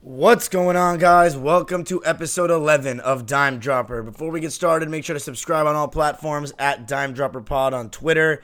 What's 0.00 0.48
going 0.48 0.76
on, 0.76 0.98
guys? 0.98 1.36
Welcome 1.36 1.82
to 1.84 2.04
episode 2.04 2.50
11 2.50 3.00
of 3.00 3.26
Dime 3.26 3.58
Dropper. 3.58 4.02
Before 4.02 4.30
we 4.30 4.40
get 4.40 4.52
started, 4.52 4.88
make 4.88 5.04
sure 5.04 5.14
to 5.14 5.20
subscribe 5.20 5.66
on 5.66 5.74
all 5.74 5.88
platforms 5.88 6.52
at 6.58 6.86
Dime 6.86 7.12
Dropper 7.12 7.40
Pod 7.40 7.74
on 7.74 7.90
Twitter 7.90 8.42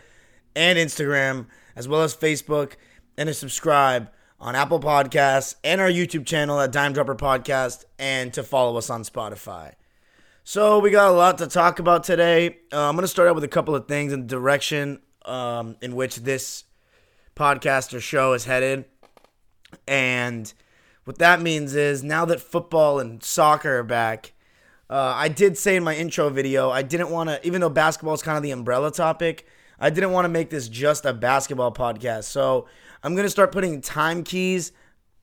and 0.56 0.78
Instagram, 0.78 1.46
as 1.76 1.86
well 1.86 2.02
as 2.02 2.16
Facebook, 2.16 2.72
and 3.16 3.28
to 3.28 3.34
subscribe 3.34 4.10
on 4.40 4.56
Apple 4.56 4.80
Podcasts 4.80 5.54
and 5.62 5.80
our 5.80 5.88
YouTube 5.88 6.26
channel 6.26 6.58
at 6.58 6.72
Dime 6.72 6.94
Dropper 6.94 7.15
Podcast, 7.15 7.84
and 7.98 8.32
to 8.32 8.42
follow 8.42 8.76
us 8.76 8.90
on 8.90 9.04
Spotify. 9.04 9.74
So, 10.42 10.80
we 10.80 10.90
got 10.90 11.08
a 11.08 11.12
lot 11.12 11.38
to 11.38 11.46
talk 11.46 11.78
about 11.78 12.03
today. 12.03 12.56
Uh, 12.72 12.88
I'm 12.88 12.96
going 12.96 13.03
to 13.03 13.08
start 13.08 13.28
out 13.28 13.37
with 13.37 13.44
a 13.44 13.48
couple 13.48 13.76
of 13.76 13.87
things 13.87 14.12
in 14.12 14.22
the 14.22 14.26
direction 14.26 15.00
um, 15.24 15.76
in 15.80 15.94
which 15.94 16.16
this 16.16 16.64
podcast 17.37 17.95
or 17.95 18.00
show 18.00 18.32
is 18.32 18.46
headed. 18.46 18.87
And 19.87 20.52
what 21.05 21.19
that 21.19 21.41
means 21.41 21.74
is 21.74 22.02
now 22.02 22.24
that 22.27 22.41
football 22.41 22.98
and 22.98 23.22
soccer 23.22 23.78
are 23.78 23.82
back, 23.82 24.32
uh, 24.88 25.14
I 25.16 25.28
did 25.28 25.56
say 25.56 25.77
in 25.77 25.84
my 25.84 25.94
intro 25.94 26.28
video, 26.28 26.70
I 26.70 26.82
didn't 26.82 27.10
want 27.10 27.30
to, 27.30 27.44
even 27.46 27.60
though 27.60 27.70
basketball 27.70 28.14
is 28.14 28.22
kind 28.22 28.36
of 28.36 28.42
the 28.42 28.50
umbrella 28.50 28.92
topic, 28.92 29.46
I 29.78 29.91
didn't 29.91 30.12
want 30.12 30.27
to 30.27 30.28
make 30.28 30.50
this 30.50 30.68
just 30.68 31.04
a 31.04 31.12
basketball 31.12 31.72
podcast. 31.72 32.24
So 32.24 32.68
I'm 33.02 33.14
going 33.14 33.27
to 33.27 33.30
start 33.30 33.52
putting 33.52 33.80
time 33.80 34.22
keys 34.22 34.72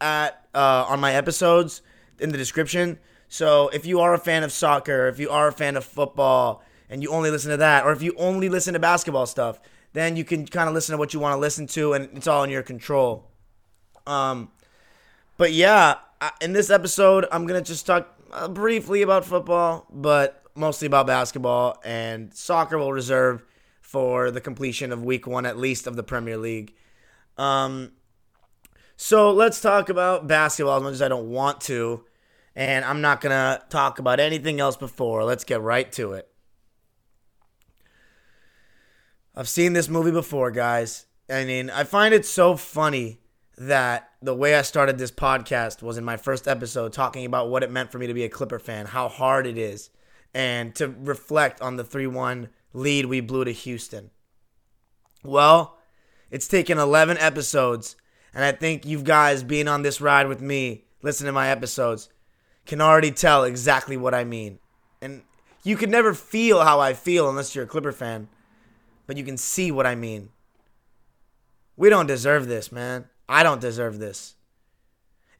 at 0.01 0.47
uh, 0.53 0.85
on 0.87 0.99
my 0.99 1.13
episodes 1.13 1.81
in 2.19 2.31
the 2.31 2.37
description. 2.37 2.99
So 3.27 3.69
if 3.69 3.85
you 3.85 3.99
are 3.99 4.13
a 4.13 4.17
fan 4.17 4.43
of 4.43 4.51
soccer, 4.51 5.07
if 5.07 5.19
you 5.19 5.29
are 5.29 5.47
a 5.47 5.53
fan 5.53 5.77
of 5.77 5.85
football, 5.85 6.63
and 6.89 7.03
you 7.03 7.11
only 7.11 7.29
listen 7.29 7.51
to 7.51 7.57
that, 7.57 7.85
or 7.85 7.91
if 7.91 8.01
you 8.01 8.13
only 8.17 8.49
listen 8.49 8.73
to 8.73 8.79
basketball 8.79 9.27
stuff, 9.27 9.59
then 9.93 10.15
you 10.15 10.23
can 10.23 10.47
kind 10.47 10.67
of 10.67 10.73
listen 10.73 10.93
to 10.93 10.97
what 10.97 11.13
you 11.13 11.19
want 11.19 11.33
to 11.33 11.37
listen 11.37 11.67
to, 11.67 11.93
and 11.93 12.09
it's 12.17 12.27
all 12.27 12.43
in 12.43 12.49
your 12.49 12.63
control. 12.63 13.29
Um, 14.07 14.51
but 15.39 15.53
yeah, 15.53 15.95
in 16.41 16.51
this 16.51 16.69
episode, 16.69 17.25
I'm 17.31 17.47
gonna 17.47 17.61
just 17.61 17.85
talk 17.85 18.13
uh, 18.29 18.49
briefly 18.49 19.03
about 19.03 19.23
football, 19.23 19.87
but 19.89 20.43
mostly 20.53 20.85
about 20.85 21.07
basketball, 21.07 21.79
and 21.85 22.33
soccer 22.33 22.77
will 22.77 22.91
reserve 22.91 23.45
for 23.79 24.31
the 24.31 24.41
completion 24.41 24.91
of 24.91 25.01
week 25.01 25.25
one, 25.25 25.45
at 25.45 25.57
least 25.57 25.87
of 25.87 25.95
the 25.95 26.03
Premier 26.03 26.35
League. 26.35 26.75
Um, 27.37 27.93
so 28.97 29.31
let's 29.31 29.61
talk 29.61 29.87
about 29.87 30.27
basketball 30.27 30.75
as 30.75 30.83
much 30.83 30.93
as 30.95 31.01
I 31.01 31.07
don't 31.07 31.29
want 31.29 31.61
to, 31.61 32.03
and 32.53 32.83
I'm 32.83 32.99
not 32.99 33.21
gonna 33.21 33.63
talk 33.69 33.97
about 33.97 34.19
anything 34.19 34.59
else 34.59 34.75
before. 34.75 35.23
Let's 35.23 35.45
get 35.45 35.61
right 35.61 35.89
to 35.93 36.13
it. 36.13 36.27
I've 39.33 39.47
seen 39.47 39.71
this 39.71 39.87
movie 39.87 40.11
before, 40.11 40.51
guys. 40.51 41.05
I 41.29 41.45
mean, 41.45 41.69
I 41.69 41.85
find 41.85 42.13
it 42.13 42.25
so 42.25 42.57
funny 42.57 43.18
that 43.59 44.09
the 44.21 44.33
way 44.33 44.55
I 44.55 44.61
started 44.61 44.97
this 44.97 45.11
podcast 45.11 45.83
was 45.83 45.97
in 45.97 46.03
my 46.03 46.17
first 46.17 46.47
episode 46.47 46.93
talking 46.93 47.25
about 47.25 47.49
what 47.49 47.63
it 47.63 47.71
meant 47.71 47.91
for 47.91 47.99
me 47.99 48.07
to 48.07 48.13
be 48.13 48.23
a 48.23 48.29
Clipper 48.29 48.59
fan, 48.59 48.87
how 48.87 49.07
hard 49.07 49.45
it 49.45 49.57
is, 49.57 49.89
and 50.33 50.73
to 50.75 50.87
reflect 50.87 51.61
on 51.61 51.75
the 51.75 51.83
3 51.83 52.07
1 52.07 52.49
lead 52.73 53.05
we 53.05 53.19
blew 53.19 53.45
to 53.45 53.51
Houston. 53.51 54.11
Well, 55.23 55.77
it's 56.31 56.47
taken 56.47 56.77
11 56.77 57.17
episodes, 57.17 57.95
and 58.33 58.43
I 58.43 58.51
think 58.51 58.85
you 58.85 59.01
guys 59.01 59.43
being 59.43 59.67
on 59.67 59.81
this 59.81 59.99
ride 59.99 60.27
with 60.27 60.41
me, 60.41 60.85
listening 61.01 61.27
to 61.27 61.33
my 61.33 61.49
episodes, 61.49 62.09
can 62.65 62.81
already 62.81 63.11
tell 63.11 63.43
exactly 63.43 63.97
what 63.97 64.13
I 64.13 64.23
mean. 64.23 64.59
And 65.01 65.23
you 65.63 65.75
can 65.75 65.89
never 65.89 66.13
feel 66.13 66.63
how 66.63 66.79
I 66.79 66.93
feel 66.93 67.29
unless 67.29 67.53
you're 67.53 67.65
a 67.65 67.67
Clipper 67.67 67.91
fan 67.91 68.29
but 69.09 69.17
you 69.17 69.23
can 69.23 69.37
see 69.37 69.71
what 69.71 69.87
I 69.87 69.95
mean. 69.95 70.29
We 71.75 71.89
don't 71.89 72.05
deserve 72.05 72.47
this, 72.47 72.71
man. 72.71 73.05
I 73.29 73.43
don't 73.43 73.61
deserve 73.61 73.99
this. 73.99 74.35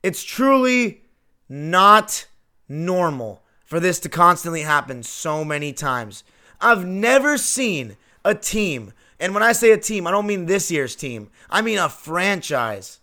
It's 0.03 0.23
truly 0.23 1.01
not 1.49 2.27
normal 2.69 3.41
for 3.65 3.79
this 3.79 3.99
to 4.01 4.09
constantly 4.09 4.61
happen 4.61 5.01
so 5.01 5.43
many 5.43 5.73
times. 5.73 6.23
I've 6.61 6.85
never 6.85 7.37
seen 7.37 7.97
a 8.23 8.35
team, 8.35 8.93
and 9.19 9.33
when 9.33 9.43
I 9.43 9.53
say 9.53 9.71
a 9.71 9.77
team, 9.77 10.05
I 10.05 10.11
don't 10.11 10.27
mean 10.27 10.45
this 10.45 10.69
year's 10.69 10.95
team, 10.95 11.31
I 11.49 11.61
mean 11.61 11.79
a 11.79 11.89
franchise, 11.89 12.99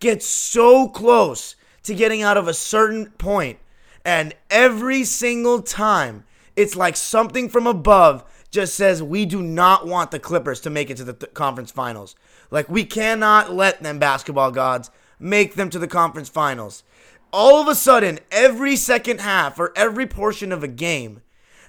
get 0.00 0.22
so 0.22 0.88
close 0.88 1.54
to 1.82 1.94
getting 1.94 2.22
out 2.22 2.38
of 2.38 2.48
a 2.48 2.54
certain 2.54 3.10
point, 3.18 3.58
and 4.04 4.34
every 4.50 5.04
single 5.04 5.60
time 5.60 6.24
it's 6.56 6.76
like 6.76 6.96
something 6.96 7.48
from 7.48 7.66
above 7.66 8.24
just 8.50 8.74
says 8.74 9.02
we 9.02 9.26
do 9.26 9.42
not 9.42 9.86
want 9.86 10.12
the 10.12 10.18
Clippers 10.18 10.60
to 10.60 10.70
make 10.70 10.88
it 10.88 10.96
to 10.96 11.04
the 11.04 11.12
th- 11.12 11.34
conference 11.34 11.72
finals. 11.72 12.14
Like 12.54 12.68
we 12.68 12.84
cannot 12.84 13.52
let 13.52 13.82
them 13.82 13.98
basketball 13.98 14.52
gods 14.52 14.92
make 15.18 15.56
them 15.56 15.70
to 15.70 15.78
the 15.80 15.88
conference 15.88 16.28
finals. 16.28 16.84
All 17.32 17.60
of 17.60 17.66
a 17.66 17.74
sudden, 17.74 18.20
every 18.30 18.76
second 18.76 19.20
half 19.20 19.58
or 19.58 19.72
every 19.74 20.06
portion 20.06 20.52
of 20.52 20.62
a 20.62 20.68
game, 20.68 21.22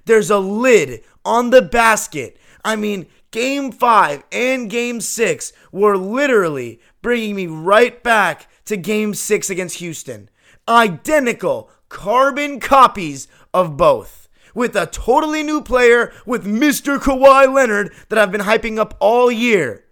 there's 0.06 0.29
a 0.29 0.38
lid 0.38 1.03
on 1.25 1.50
the 1.50 1.63
basket. 1.63 2.38
I 2.63 2.75
mean, 2.75 3.07
game 3.31 3.72
5 3.72 4.25
and 4.31 4.69
game 4.69 5.01
6 5.01 5.53
were 5.72 5.97
literally 5.97 6.79
bringing 7.02 7.35
me 7.35 7.47
right 7.47 8.03
back 8.03 8.47
to 8.66 8.78
game 8.78 9.16
6 9.16 9.50
against 9.50 9.79
Houston. 9.79 10.29
Identical 10.69 11.72
carbon 11.90 12.59
copies 12.59 13.28
of 13.56 13.75
both 13.75 14.29
with 14.53 14.75
a 14.75 14.85
totally 14.85 15.41
new 15.41 15.63
player 15.63 16.13
with 16.28 16.46
Mr. 16.46 17.00
Kawhi 17.00 17.52
Leonard 17.52 17.91
that 18.09 18.19
I've 18.19 18.31
been 18.31 18.41
hyping 18.41 18.78
up 18.78 18.96
all 19.00 19.31
year. 19.31 19.84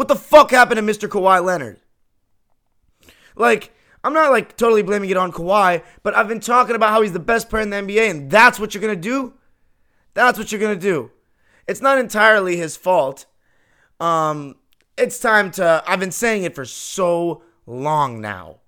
What 0.00 0.08
the 0.08 0.16
fuck 0.16 0.50
happened 0.50 0.78
to 0.78 0.82
Mr. 0.82 1.10
Kawhi 1.10 1.44
Leonard? 1.44 1.78
Like, 3.36 3.74
I'm 4.02 4.14
not 4.14 4.30
like 4.30 4.56
totally 4.56 4.82
blaming 4.82 5.10
it 5.10 5.18
on 5.18 5.30
Kawhi, 5.30 5.82
but 6.02 6.16
I've 6.16 6.26
been 6.26 6.40
talking 6.40 6.74
about 6.74 6.88
how 6.88 7.02
he's 7.02 7.12
the 7.12 7.18
best 7.18 7.50
player 7.50 7.64
in 7.64 7.68
the 7.68 7.76
NBA, 7.76 8.10
and 8.10 8.30
that's 8.30 8.58
what 8.58 8.72
you're 8.72 8.80
gonna 8.80 8.96
do? 8.96 9.34
That's 10.14 10.38
what 10.38 10.50
you're 10.50 10.60
gonna 10.60 10.74
do. 10.74 11.10
It's 11.68 11.82
not 11.82 11.98
entirely 11.98 12.56
his 12.56 12.78
fault. 12.78 13.26
Um, 14.00 14.56
it's 14.96 15.18
time 15.18 15.50
to 15.50 15.84
I've 15.86 16.00
been 16.00 16.12
saying 16.12 16.44
it 16.44 16.54
for 16.54 16.64
so 16.64 17.42
long 17.66 18.22
now. 18.22 18.60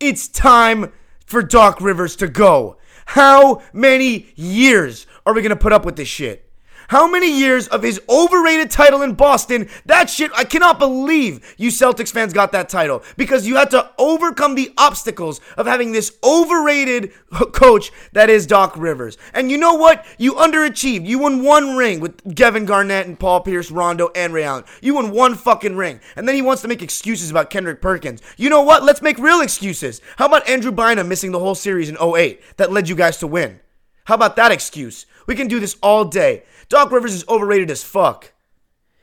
It's 0.00 0.26
time 0.26 0.92
for 1.26 1.44
Doc 1.44 1.80
Rivers 1.80 2.16
to 2.16 2.26
go. 2.26 2.76
How 3.06 3.62
many 3.72 4.32
years 4.34 5.06
are 5.24 5.32
we 5.32 5.42
to 5.42 5.54
put 5.54 5.72
up 5.72 5.84
with 5.84 5.94
this 5.94 6.08
shit? 6.08 6.49
How 6.90 7.08
many 7.08 7.30
years 7.30 7.68
of 7.68 7.84
his 7.84 8.00
overrated 8.08 8.68
title 8.68 9.02
in 9.02 9.14
Boston? 9.14 9.68
That 9.86 10.10
shit, 10.10 10.32
I 10.34 10.42
cannot 10.42 10.80
believe 10.80 11.54
you 11.56 11.70
Celtics 11.70 12.10
fans 12.10 12.32
got 12.32 12.50
that 12.50 12.68
title 12.68 13.04
because 13.16 13.46
you 13.46 13.54
had 13.54 13.70
to 13.70 13.88
overcome 13.96 14.56
the 14.56 14.72
obstacles 14.76 15.40
of 15.56 15.66
having 15.66 15.92
this 15.92 16.18
overrated 16.24 17.12
coach 17.52 17.92
that 18.12 18.28
is 18.28 18.44
Doc 18.44 18.76
Rivers. 18.76 19.18
And 19.32 19.52
you 19.52 19.56
know 19.56 19.74
what? 19.74 20.04
You 20.18 20.34
underachieved. 20.34 21.06
You 21.06 21.20
won 21.20 21.44
one 21.44 21.76
ring 21.76 22.00
with 22.00 22.34
Kevin 22.34 22.64
Garnett 22.64 23.06
and 23.06 23.16
Paul 23.16 23.42
Pierce, 23.42 23.70
Rondo, 23.70 24.08
and 24.16 24.34
Ray 24.34 24.42
Allen. 24.42 24.64
You 24.82 24.96
won 24.96 25.12
one 25.12 25.36
fucking 25.36 25.76
ring. 25.76 26.00
And 26.16 26.26
then 26.26 26.34
he 26.34 26.42
wants 26.42 26.60
to 26.62 26.68
make 26.68 26.82
excuses 26.82 27.30
about 27.30 27.50
Kendrick 27.50 27.80
Perkins. 27.80 28.20
You 28.36 28.50
know 28.50 28.62
what? 28.62 28.82
Let's 28.82 29.00
make 29.00 29.16
real 29.18 29.42
excuses. 29.42 30.00
How 30.16 30.26
about 30.26 30.48
Andrew 30.48 30.72
Bynum 30.72 31.06
missing 31.06 31.30
the 31.30 31.38
whole 31.38 31.54
series 31.54 31.88
in 31.88 31.96
08 32.02 32.42
that 32.56 32.72
led 32.72 32.88
you 32.88 32.96
guys 32.96 33.16
to 33.18 33.28
win? 33.28 33.60
How 34.10 34.16
about 34.16 34.34
that 34.34 34.50
excuse? 34.50 35.06
We 35.28 35.36
can 35.36 35.46
do 35.46 35.60
this 35.60 35.76
all 35.84 36.04
day. 36.04 36.42
Doc 36.68 36.90
Rivers 36.90 37.14
is 37.14 37.24
overrated 37.28 37.70
as 37.70 37.84
fuck. 37.84 38.32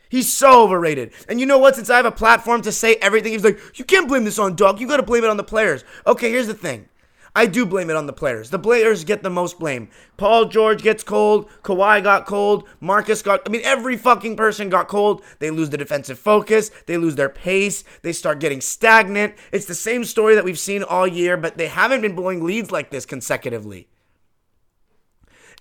He's 0.09 0.33
so 0.33 0.63
overrated. 0.63 1.13
And 1.29 1.39
you 1.39 1.45
know 1.45 1.57
what? 1.57 1.77
Since 1.77 1.89
I 1.89 1.95
have 1.95 2.05
a 2.05 2.11
platform 2.11 2.61
to 2.63 2.73
say 2.73 2.95
everything, 2.95 3.31
he's 3.31 3.45
like, 3.45 3.57
you 3.75 3.85
can't 3.85 4.09
blame 4.09 4.25
this 4.25 4.37
on 4.37 4.57
Doc. 4.57 4.81
You 4.81 4.85
got 4.87 4.97
to 4.97 5.03
blame 5.03 5.23
it 5.23 5.29
on 5.29 5.37
the 5.37 5.45
players. 5.45 5.85
Okay, 6.05 6.29
here's 6.29 6.47
the 6.47 6.53
thing. 6.53 6.89
I 7.33 7.45
do 7.45 7.65
blame 7.65 7.89
it 7.89 7.95
on 7.95 8.05
the 8.05 8.11
players. 8.11 8.49
The 8.49 8.59
players 8.59 9.05
get 9.05 9.23
the 9.23 9.29
most 9.29 9.59
blame. 9.59 9.87
Paul 10.17 10.43
George 10.49 10.83
gets 10.83 11.05
cold. 11.05 11.49
Kawhi 11.61 12.03
got 12.03 12.25
cold. 12.25 12.67
Marcus 12.81 13.21
got. 13.21 13.43
I 13.47 13.49
mean, 13.49 13.61
every 13.63 13.95
fucking 13.95 14.35
person 14.35 14.67
got 14.67 14.89
cold. 14.89 15.23
They 15.39 15.51
lose 15.51 15.69
the 15.69 15.77
defensive 15.77 16.19
focus. 16.19 16.69
They 16.85 16.97
lose 16.97 17.15
their 17.15 17.29
pace. 17.29 17.85
They 18.01 18.11
start 18.11 18.41
getting 18.41 18.59
stagnant. 18.59 19.35
It's 19.53 19.67
the 19.67 19.73
same 19.73 20.03
story 20.03 20.35
that 20.35 20.43
we've 20.43 20.59
seen 20.59 20.83
all 20.83 21.07
year, 21.07 21.37
but 21.37 21.57
they 21.57 21.67
haven't 21.67 22.01
been 22.01 22.13
blowing 22.13 22.43
leads 22.43 22.71
like 22.71 22.89
this 22.91 23.05
consecutively. 23.05 23.87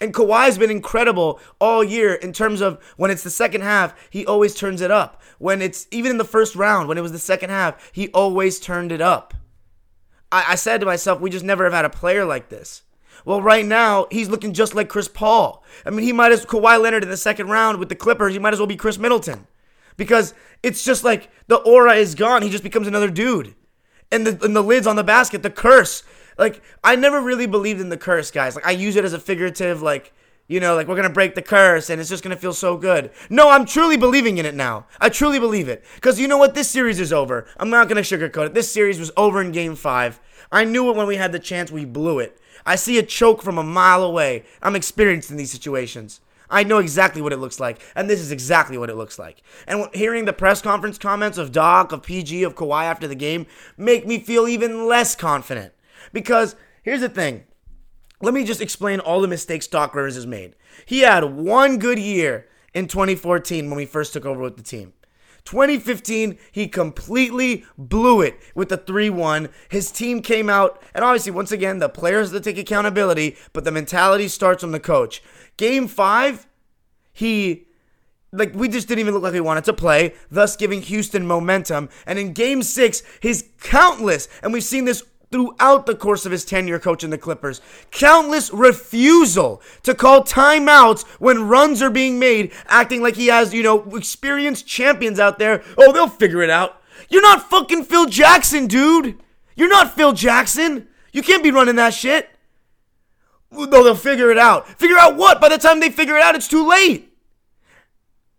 And 0.00 0.12
Kawhi's 0.12 0.58
been 0.58 0.70
incredible 0.70 1.40
all 1.58 1.82
year 1.82 2.14
in 2.14 2.32
terms 2.32 2.60
of 2.60 2.82
when 2.96 3.10
it's 3.10 3.22
the 3.22 3.30
second 3.30 3.62
half, 3.62 3.94
he 4.10 4.26
always 4.26 4.54
turns 4.54 4.82
it 4.82 4.90
up. 4.90 5.22
When 5.38 5.62
it's 5.62 5.86
even 5.90 6.12
in 6.12 6.18
the 6.18 6.24
first 6.24 6.54
round, 6.54 6.88
when 6.88 6.98
it 6.98 7.02
was 7.02 7.12
the 7.12 7.18
second 7.18 7.50
half, 7.50 7.90
he 7.92 8.08
always 8.10 8.60
turned 8.60 8.92
it 8.92 9.00
up. 9.00 9.32
I, 10.30 10.44
I 10.48 10.54
said 10.56 10.80
to 10.80 10.86
myself, 10.86 11.20
we 11.20 11.30
just 11.30 11.44
never 11.44 11.64
have 11.64 11.72
had 11.72 11.84
a 11.84 11.90
player 11.90 12.24
like 12.24 12.50
this. 12.50 12.82
Well, 13.24 13.40
right 13.40 13.64
now, 13.64 14.06
he's 14.10 14.28
looking 14.28 14.52
just 14.52 14.74
like 14.74 14.88
Chris 14.88 15.08
Paul. 15.08 15.64
I 15.84 15.90
mean, 15.90 16.04
he 16.04 16.12
might 16.12 16.32
as 16.32 16.44
Kawhi 16.44 16.80
Leonard 16.80 17.02
in 17.02 17.08
the 17.10 17.16
second 17.16 17.48
round 17.48 17.78
with 17.78 17.88
the 17.88 17.94
Clippers, 17.94 18.34
he 18.34 18.38
might 18.38 18.52
as 18.52 18.60
well 18.60 18.66
be 18.66 18.76
Khris 18.76 18.98
Middleton. 18.98 19.46
Because 19.96 20.34
it's 20.62 20.84
just 20.84 21.04
like 21.04 21.30
the 21.46 21.56
aura 21.56 21.94
is 21.94 22.14
gone. 22.14 22.42
He 22.42 22.50
just 22.50 22.62
becomes 22.62 22.86
another 22.86 23.10
dude. 23.10 23.54
And 24.12 24.26
the, 24.26 24.44
and 24.44 24.54
the 24.54 24.62
lids 24.62 24.86
on 24.86 24.96
the 24.96 25.02
basket, 25.02 25.42
the 25.42 25.50
curse 25.50 26.02
like 26.38 26.62
I 26.82 26.96
never 26.96 27.20
really 27.20 27.46
believed 27.46 27.80
in 27.80 27.88
the 27.88 27.96
curse, 27.96 28.30
guys. 28.30 28.54
Like 28.54 28.66
I 28.66 28.72
use 28.72 28.96
it 28.96 29.04
as 29.04 29.12
a 29.12 29.20
figurative, 29.20 29.82
like 29.82 30.12
You 30.48 30.60
know, 30.60 30.76
like 30.76 30.86
we're 30.86 30.94
to 31.08 31.14
break 31.14 31.34
the 31.34 31.42
curse 31.42 31.90
and 31.90 32.00
it's 32.00 32.10
just 32.10 32.22
to 32.34 32.40
feel 32.40 32.52
so 32.52 32.76
good. 32.76 33.10
No, 33.28 33.50
I'm 33.50 33.66
truly 33.66 33.96
believing 33.96 34.38
in 34.38 34.46
it 34.46 34.54
now. 34.54 34.86
I 35.00 35.08
truly 35.08 35.40
believe 35.40 35.68
it. 35.68 35.84
Because 35.96 36.20
you 36.20 36.28
know 36.28 36.38
what? 36.38 36.54
This 36.54 36.70
series 36.70 37.00
is 37.00 37.12
over. 37.12 37.46
I'm 37.56 37.70
not 37.70 37.88
to 37.96 38.02
sugarcoat 38.02 38.46
it. 38.46 38.54
This 38.54 38.70
series 38.70 39.00
was 39.00 39.10
over 39.16 39.40
in 39.40 39.50
game 39.50 39.74
five. 39.74 40.20
I 40.52 40.64
knew 40.64 40.88
it 40.88 40.96
when 40.96 41.08
we 41.08 41.16
had 41.16 41.32
the 41.32 41.40
chance, 41.40 41.72
we 41.72 41.84
blew 41.84 42.20
it. 42.20 42.38
I 42.64 42.76
see 42.76 42.98
a 42.98 43.02
choke 43.02 43.42
from 43.42 43.58
a 43.58 43.64
mile 43.64 44.04
away. 44.04 44.44
I'm 44.62 44.76
experienced 44.76 45.30
in 45.30 45.36
these 45.36 45.50
situations. 45.50 46.20
I 46.48 46.62
know 46.62 46.78
exactly 46.78 47.20
what 47.20 47.32
it 47.32 47.38
looks 47.38 47.58
like, 47.58 47.80
and 47.96 48.08
this 48.08 48.20
is 48.20 48.30
exactly 48.30 48.78
what 48.78 48.90
it 48.90 48.94
looks 48.94 49.18
like. 49.18 49.42
And 49.66 49.88
hearing 49.92 50.26
the 50.26 50.32
press 50.32 50.62
conference 50.62 50.96
comments 50.96 51.38
of 51.38 51.50
Doc, 51.50 51.90
of 51.90 52.04
PG, 52.04 52.44
of 52.44 52.54
Kawhi 52.54 52.84
after 52.84 53.08
the 53.08 53.16
game 53.16 53.46
make 53.76 54.06
me 54.06 54.20
feel 54.20 54.46
even 54.46 54.86
less 54.86 55.16
confident. 55.16 55.72
Because 56.12 56.56
here's 56.82 57.00
the 57.00 57.08
thing 57.08 57.44
let 58.22 58.32
me 58.32 58.44
just 58.44 58.62
explain 58.62 59.00
all 59.00 59.20
the 59.20 59.28
mistakes 59.28 59.66
Doc 59.66 59.94
Rivers 59.94 60.14
has 60.14 60.26
made. 60.26 60.56
He 60.86 61.00
had 61.00 61.24
one 61.24 61.78
good 61.78 61.98
year 61.98 62.46
in 62.72 62.88
2014 62.88 63.68
when 63.68 63.76
we 63.76 63.86
first 63.86 64.12
took 64.12 64.24
over 64.24 64.40
with 64.40 64.56
the 64.56 64.62
team. 64.62 64.92
2015, 65.44 66.38
he 66.50 66.66
completely 66.66 67.64
blew 67.78 68.20
it 68.20 68.40
with 68.54 68.68
the 68.68 68.76
3 68.76 69.10
1. 69.10 69.48
His 69.68 69.92
team 69.92 70.20
came 70.20 70.50
out, 70.50 70.82
and 70.92 71.04
obviously, 71.04 71.30
once 71.30 71.52
again, 71.52 71.78
the 71.78 71.88
players 71.88 72.32
that 72.32 72.42
take 72.42 72.58
accountability, 72.58 73.36
but 73.52 73.64
the 73.64 73.70
mentality 73.70 74.28
starts 74.28 74.62
from 74.62 74.72
the 74.72 74.80
coach. 74.80 75.22
Game 75.56 75.86
five, 75.86 76.46
he 77.12 77.66
like 78.32 78.54
we 78.54 78.68
just 78.68 78.88
didn't 78.88 79.00
even 79.00 79.14
look 79.14 79.22
like 79.22 79.32
we 79.32 79.40
wanted 79.40 79.64
to 79.64 79.72
play, 79.72 80.14
thus 80.30 80.56
giving 80.56 80.82
Houston 80.82 81.26
momentum. 81.26 81.88
And 82.06 82.18
in 82.18 82.32
game 82.32 82.62
six, 82.62 83.02
his 83.20 83.48
countless, 83.60 84.28
and 84.42 84.52
we've 84.52 84.64
seen 84.64 84.84
this 84.84 85.04
throughout 85.36 85.84
the 85.84 85.94
course 85.94 86.24
of 86.24 86.32
his 86.32 86.46
tenure 86.46 86.78
coaching 86.78 87.10
the 87.10 87.18
Clippers. 87.18 87.60
Countless 87.90 88.50
refusal 88.52 89.60
to 89.82 89.94
call 89.94 90.22
timeouts 90.22 91.02
when 91.20 91.46
runs 91.46 91.82
are 91.82 91.90
being 91.90 92.18
made, 92.18 92.52
acting 92.68 93.02
like 93.02 93.16
he 93.16 93.26
has, 93.26 93.52
you 93.52 93.62
know, 93.62 93.82
experienced 93.94 94.66
champions 94.66 95.20
out 95.20 95.38
there. 95.38 95.62
Oh, 95.76 95.92
they'll 95.92 96.08
figure 96.08 96.40
it 96.40 96.48
out. 96.48 96.80
You're 97.10 97.20
not 97.20 97.50
fucking 97.50 97.84
Phil 97.84 98.06
Jackson, 98.06 98.66
dude. 98.66 99.20
You're 99.54 99.68
not 99.68 99.94
Phil 99.94 100.14
Jackson. 100.14 100.88
You 101.12 101.22
can't 101.22 101.42
be 101.42 101.50
running 101.50 101.76
that 101.76 101.92
shit. 101.92 102.30
No, 103.50 103.66
they'll 103.66 103.94
figure 103.94 104.30
it 104.30 104.38
out. 104.38 104.66
Figure 104.78 104.96
out 104.96 105.16
what? 105.16 105.38
By 105.38 105.50
the 105.50 105.58
time 105.58 105.80
they 105.80 105.90
figure 105.90 106.16
it 106.16 106.22
out, 106.22 106.34
it's 106.34 106.48
too 106.48 106.66
late. 106.66 107.12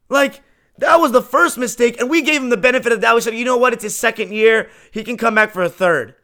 Like, 0.09 0.41
that 0.79 0.95
was 0.95 1.11
the 1.11 1.21
first 1.21 1.59
mistake, 1.59 1.99
and 1.99 2.09
we 2.09 2.23
gave 2.23 2.41
him 2.41 2.49
the 2.49 2.57
benefit 2.57 2.91
of 2.91 3.01
that. 3.01 3.13
We 3.13 3.21
said, 3.21 3.35
you 3.35 3.45
know 3.45 3.57
what? 3.57 3.73
It's 3.73 3.83
his 3.83 3.95
second 3.95 4.31
year. 4.31 4.69
He 4.91 5.03
can 5.03 5.15
come 5.15 5.35
back 5.35 5.51
for 5.51 5.61
a 5.61 5.69
third. 5.69 6.15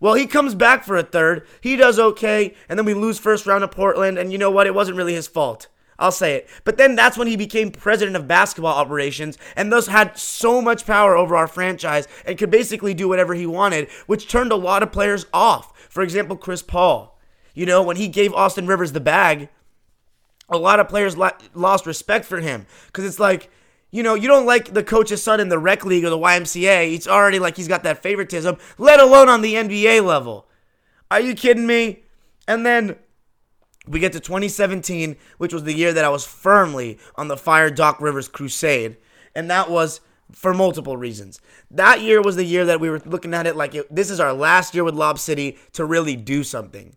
Well, 0.00 0.14
he 0.14 0.26
comes 0.26 0.54
back 0.54 0.84
for 0.84 0.96
a 0.96 1.02
third. 1.02 1.46
He 1.60 1.76
does 1.76 1.98
okay, 1.98 2.54
and 2.68 2.78
then 2.78 2.86
we 2.86 2.94
lose 2.94 3.18
first 3.18 3.46
round 3.46 3.62
to 3.62 3.68
Portland. 3.68 4.18
And 4.18 4.30
you 4.30 4.38
know 4.38 4.50
what? 4.50 4.66
It 4.66 4.74
wasn't 4.74 4.96
really 4.96 5.14
his 5.14 5.26
fault. 5.26 5.66
I'll 5.98 6.12
say 6.12 6.36
it. 6.36 6.48
But 6.62 6.76
then 6.76 6.94
that's 6.94 7.18
when 7.18 7.26
he 7.26 7.36
became 7.36 7.72
president 7.72 8.16
of 8.16 8.28
basketball 8.28 8.76
operations 8.76 9.36
and 9.56 9.72
thus 9.72 9.88
had 9.88 10.16
so 10.16 10.62
much 10.62 10.86
power 10.86 11.16
over 11.16 11.34
our 11.34 11.48
franchise 11.48 12.06
and 12.24 12.38
could 12.38 12.52
basically 12.52 12.94
do 12.94 13.08
whatever 13.08 13.34
he 13.34 13.46
wanted, 13.46 13.88
which 14.06 14.28
turned 14.28 14.52
a 14.52 14.56
lot 14.56 14.84
of 14.84 14.92
players 14.92 15.26
off. 15.32 15.76
For 15.90 16.02
example, 16.02 16.36
Chris 16.36 16.62
Paul. 16.62 17.18
You 17.52 17.66
know, 17.66 17.82
when 17.82 17.96
he 17.96 18.06
gave 18.06 18.32
Austin 18.32 18.68
Rivers 18.68 18.92
the 18.92 19.00
bag, 19.00 19.48
a 20.48 20.56
lot 20.56 20.78
of 20.78 20.88
players 20.88 21.16
lost 21.16 21.86
respect 21.86 22.24
for 22.24 22.38
him 22.38 22.66
because 22.86 23.04
it's 23.04 23.18
like, 23.18 23.50
you 23.90 24.02
know, 24.02 24.14
you 24.14 24.28
don't 24.28 24.46
like 24.46 24.74
the 24.74 24.82
coach's 24.82 25.22
son 25.22 25.40
in 25.40 25.48
the 25.48 25.58
rec 25.58 25.84
league 25.84 26.04
or 26.04 26.10
the 26.10 26.18
YMCA. 26.18 26.92
It's 26.92 27.08
already 27.08 27.38
like 27.38 27.56
he's 27.56 27.68
got 27.68 27.82
that 27.84 28.02
favoritism, 28.02 28.56
let 28.76 29.00
alone 29.00 29.28
on 29.28 29.40
the 29.40 29.54
NBA 29.54 30.04
level. 30.04 30.46
Are 31.10 31.20
you 31.20 31.34
kidding 31.34 31.66
me? 31.66 32.02
And 32.46 32.66
then 32.66 32.96
we 33.86 34.00
get 34.00 34.12
to 34.12 34.20
2017, 34.20 35.16
which 35.38 35.52
was 35.52 35.64
the 35.64 35.72
year 35.72 35.92
that 35.92 36.04
I 36.04 36.10
was 36.10 36.26
firmly 36.26 36.98
on 37.16 37.28
the 37.28 37.36
Fire 37.36 37.70
Doc 37.70 38.00
Rivers 38.00 38.28
crusade. 38.28 38.96
And 39.34 39.50
that 39.50 39.70
was 39.70 40.00
for 40.32 40.52
multiple 40.52 40.96
reasons. 40.96 41.40
That 41.70 42.02
year 42.02 42.20
was 42.20 42.36
the 42.36 42.44
year 42.44 42.66
that 42.66 42.80
we 42.80 42.90
were 42.90 43.00
looking 43.06 43.32
at 43.32 43.46
it 43.46 43.56
like 43.56 43.74
it, 43.74 43.94
this 43.94 44.10
is 44.10 44.20
our 44.20 44.34
last 44.34 44.74
year 44.74 44.84
with 44.84 44.94
Lob 44.94 45.18
City 45.18 45.56
to 45.72 45.84
really 45.84 46.16
do 46.16 46.44
something. 46.44 46.96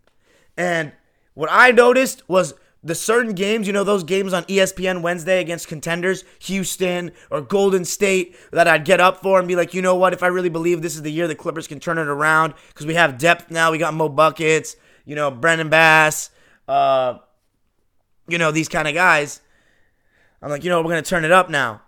And 0.56 0.92
what 1.34 1.48
I 1.50 1.70
noticed 1.70 2.28
was 2.28 2.54
the 2.84 2.94
certain 2.94 3.34
games, 3.34 3.66
you 3.66 3.72
know, 3.72 3.84
those 3.84 4.02
games 4.02 4.32
on 4.32 4.44
ESPN 4.44 5.02
Wednesday 5.02 5.40
against 5.40 5.68
contenders, 5.68 6.24
Houston 6.40 7.12
or 7.30 7.40
Golden 7.40 7.84
State, 7.84 8.34
that 8.50 8.66
I'd 8.66 8.84
get 8.84 9.00
up 9.00 9.22
for 9.22 9.38
and 9.38 9.46
be 9.46 9.54
like, 9.54 9.72
you 9.72 9.82
know 9.82 9.94
what, 9.94 10.12
if 10.12 10.22
I 10.22 10.26
really 10.26 10.48
believe 10.48 10.82
this 10.82 10.96
is 10.96 11.02
the 11.02 11.12
year 11.12 11.28
the 11.28 11.34
Clippers 11.34 11.68
can 11.68 11.78
turn 11.78 11.98
it 11.98 12.08
around, 12.08 12.54
because 12.68 12.86
we 12.86 12.94
have 12.94 13.18
depth 13.18 13.50
now, 13.50 13.70
we 13.70 13.78
got 13.78 13.94
Mo 13.94 14.08
Buckets, 14.08 14.74
you 15.04 15.14
know, 15.14 15.30
Brandon 15.30 15.68
Bass, 15.68 16.30
uh, 16.66 17.18
you 18.26 18.38
know, 18.38 18.50
these 18.50 18.68
kind 18.68 18.88
of 18.88 18.94
guys. 18.94 19.40
I'm 20.40 20.50
like, 20.50 20.64
you 20.64 20.70
know, 20.70 20.78
we're 20.80 20.90
going 20.90 21.02
to 21.02 21.08
turn 21.08 21.24
it 21.24 21.32
up 21.32 21.50
now. 21.50 21.82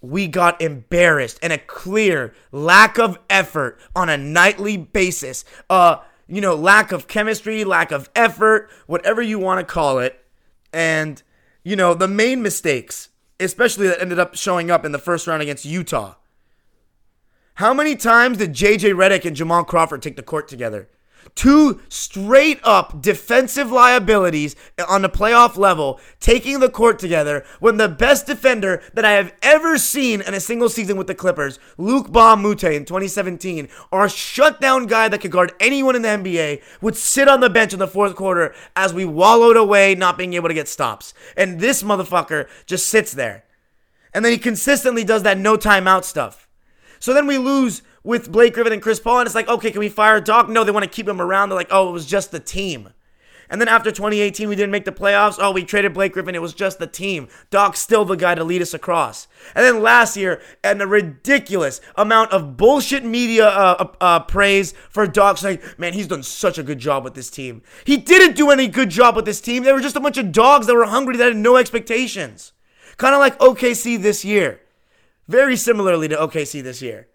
We 0.00 0.28
got 0.28 0.62
embarrassed 0.62 1.38
and 1.42 1.52
a 1.52 1.58
clear 1.58 2.32
lack 2.52 2.98
of 2.98 3.18
effort 3.28 3.78
on 3.94 4.08
a 4.08 4.16
nightly 4.16 4.76
basis. 4.76 5.44
Uh, 5.68 5.98
you 6.28 6.40
know, 6.40 6.54
lack 6.54 6.92
of 6.92 7.08
chemistry, 7.08 7.64
lack 7.64 7.92
of 7.92 8.10
effort, 8.14 8.70
whatever 8.86 9.22
you 9.22 9.38
want 9.38 9.66
to 9.66 9.72
call 9.72 9.98
it. 9.98 10.24
And, 10.72 11.22
you 11.62 11.76
know, 11.76 11.94
the 11.94 12.08
main 12.08 12.42
mistakes, 12.42 13.10
especially 13.38 13.88
that 13.88 14.00
ended 14.00 14.18
up 14.18 14.34
showing 14.34 14.70
up 14.70 14.84
in 14.84 14.92
the 14.92 14.98
first 14.98 15.26
round 15.26 15.42
against 15.42 15.64
Utah. 15.64 16.14
How 17.54 17.72
many 17.72 17.96
times 17.96 18.38
did 18.38 18.52
JJ 18.52 18.94
Redick 18.94 19.24
and 19.24 19.34
Jamal 19.34 19.64
Crawford 19.64 20.02
take 20.02 20.16
the 20.16 20.22
court 20.22 20.48
together? 20.48 20.88
Two 21.34 21.80
straight 21.88 22.60
up 22.62 23.00
defensive 23.02 23.70
liabilities 23.70 24.56
on 24.88 25.02
the 25.02 25.08
playoff 25.08 25.56
level 25.56 26.00
taking 26.20 26.60
the 26.60 26.70
court 26.70 26.98
together 26.98 27.44
when 27.60 27.76
the 27.76 27.88
best 27.88 28.26
defender 28.26 28.82
that 28.94 29.04
I 29.04 29.12
have 29.12 29.32
ever 29.42 29.78
seen 29.78 30.20
in 30.20 30.34
a 30.34 30.40
single 30.40 30.68
season 30.68 30.96
with 30.96 31.06
the 31.06 31.14
Clippers, 31.14 31.58
Luke 31.76 32.10
Moute 32.10 32.64
in 32.64 32.84
2017, 32.84 33.68
our 33.92 34.08
shutdown 34.08 34.86
guy 34.86 35.08
that 35.08 35.20
could 35.20 35.30
guard 35.30 35.52
anyone 35.60 35.96
in 35.96 36.02
the 36.02 36.08
NBA, 36.08 36.62
would 36.80 36.96
sit 36.96 37.28
on 37.28 37.40
the 37.40 37.50
bench 37.50 37.72
in 37.72 37.78
the 37.78 37.88
fourth 37.88 38.14
quarter 38.14 38.54
as 38.74 38.94
we 38.94 39.04
wallowed 39.04 39.56
away, 39.56 39.94
not 39.94 40.18
being 40.18 40.34
able 40.34 40.48
to 40.48 40.54
get 40.54 40.68
stops. 40.68 41.14
And 41.36 41.60
this 41.60 41.82
motherfucker 41.82 42.48
just 42.66 42.88
sits 42.88 43.12
there. 43.12 43.44
And 44.14 44.24
then 44.24 44.32
he 44.32 44.38
consistently 44.38 45.04
does 45.04 45.22
that 45.24 45.38
no 45.38 45.56
timeout 45.56 46.04
stuff. 46.04 46.48
So 46.98 47.12
then 47.12 47.26
we 47.26 47.38
lose 47.38 47.82
with 48.06 48.30
Blake 48.30 48.54
Griffin 48.54 48.72
and 48.72 48.80
Chris 48.80 49.00
Paul, 49.00 49.18
and 49.18 49.26
it's 49.26 49.34
like, 49.34 49.48
okay, 49.48 49.72
can 49.72 49.80
we 49.80 49.88
fire 49.88 50.20
Doc? 50.20 50.48
No, 50.48 50.62
they 50.62 50.70
want 50.70 50.84
to 50.84 50.90
keep 50.90 51.08
him 51.08 51.20
around. 51.20 51.48
They're 51.48 51.58
like, 51.58 51.72
oh, 51.72 51.88
it 51.88 51.92
was 51.92 52.06
just 52.06 52.30
the 52.30 52.38
team. 52.38 52.90
And 53.48 53.60
then 53.60 53.68
after 53.68 53.90
2018, 53.90 54.48
we 54.48 54.56
didn't 54.56 54.70
make 54.70 54.84
the 54.84 54.92
playoffs. 54.92 55.38
Oh, 55.40 55.50
we 55.52 55.64
traded 55.64 55.94
Blake 55.94 56.12
Griffin. 56.12 56.34
It 56.34 56.42
was 56.42 56.54
just 56.54 56.78
the 56.78 56.86
team. 56.86 57.28
Doc's 57.50 57.80
still 57.80 58.04
the 58.04 58.16
guy 58.16 58.34
to 58.34 58.44
lead 58.44 58.62
us 58.62 58.74
across. 58.74 59.28
And 59.54 59.64
then 59.64 59.82
last 59.82 60.16
year, 60.16 60.40
and 60.64 60.80
a 60.80 60.86
ridiculous 60.86 61.80
amount 61.96 62.32
of 62.32 62.56
bullshit 62.56 63.04
media 63.04 63.46
uh, 63.46 63.76
uh, 63.78 63.92
uh, 64.00 64.20
praise 64.20 64.72
for 64.88 65.06
Doc 65.06 65.38
saying, 65.38 65.60
man, 65.76 65.92
he's 65.92 66.08
done 66.08 66.22
such 66.22 66.58
a 66.58 66.64
good 66.64 66.78
job 66.78 67.04
with 67.04 67.14
this 67.14 67.30
team. 67.30 67.62
He 67.84 67.96
didn't 67.96 68.36
do 68.36 68.50
any 68.50 68.68
good 68.68 68.90
job 68.90 69.14
with 69.14 69.24
this 69.24 69.40
team. 69.40 69.62
They 69.62 69.72
were 69.72 69.80
just 69.80 69.96
a 69.96 70.00
bunch 70.00 70.18
of 70.18 70.32
dogs 70.32 70.66
that 70.66 70.74
were 70.74 70.86
hungry 70.86 71.16
that 71.16 71.28
had 71.28 71.36
no 71.36 71.56
expectations. 71.56 72.52
Kind 72.96 73.14
of 73.14 73.20
like 73.20 73.38
OKC 73.38 74.00
this 74.00 74.24
year. 74.24 74.60
Very 75.28 75.56
similarly 75.56 76.08
to 76.08 76.16
OKC 76.16 76.62
this 76.62 76.82
year. 76.82 77.08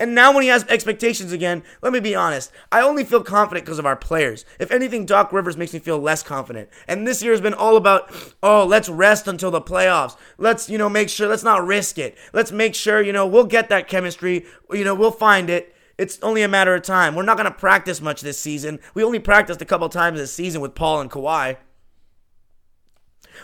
And 0.00 0.14
now 0.14 0.32
when 0.32 0.42
he 0.42 0.48
has 0.48 0.64
expectations 0.64 1.30
again, 1.30 1.62
let 1.82 1.92
me 1.92 2.00
be 2.00 2.14
honest, 2.14 2.50
I 2.72 2.80
only 2.80 3.04
feel 3.04 3.22
confident 3.22 3.66
because 3.66 3.78
of 3.78 3.84
our 3.84 3.96
players. 3.96 4.46
If 4.58 4.70
anything, 4.70 5.04
Doc 5.04 5.30
Rivers 5.30 5.58
makes 5.58 5.74
me 5.74 5.78
feel 5.78 5.98
less 5.98 6.22
confident. 6.22 6.70
And 6.88 7.06
this 7.06 7.22
year 7.22 7.32
has 7.32 7.42
been 7.42 7.52
all 7.52 7.76
about, 7.76 8.10
oh, 8.42 8.64
let's 8.64 8.88
rest 8.88 9.28
until 9.28 9.50
the 9.50 9.60
playoffs. 9.60 10.16
Let's, 10.38 10.70
you 10.70 10.78
know, 10.78 10.88
make 10.88 11.10
sure, 11.10 11.28
let's 11.28 11.44
not 11.44 11.66
risk 11.66 11.98
it. 11.98 12.16
Let's 12.32 12.50
make 12.50 12.74
sure, 12.74 13.02
you 13.02 13.12
know, 13.12 13.26
we'll 13.26 13.44
get 13.44 13.68
that 13.68 13.88
chemistry. 13.88 14.46
You 14.72 14.84
know, 14.84 14.94
we'll 14.94 15.10
find 15.10 15.50
it. 15.50 15.76
It's 15.98 16.18
only 16.22 16.40
a 16.40 16.48
matter 16.48 16.74
of 16.74 16.82
time. 16.82 17.14
We're 17.14 17.24
not 17.24 17.36
going 17.36 17.52
to 17.52 17.58
practice 17.58 18.00
much 18.00 18.22
this 18.22 18.38
season. 18.38 18.80
We 18.94 19.04
only 19.04 19.18
practiced 19.18 19.60
a 19.60 19.66
couple 19.66 19.86
times 19.90 20.18
this 20.18 20.32
season 20.32 20.62
with 20.62 20.74
Paul 20.74 21.02
and 21.02 21.10
Kawhi. 21.10 21.58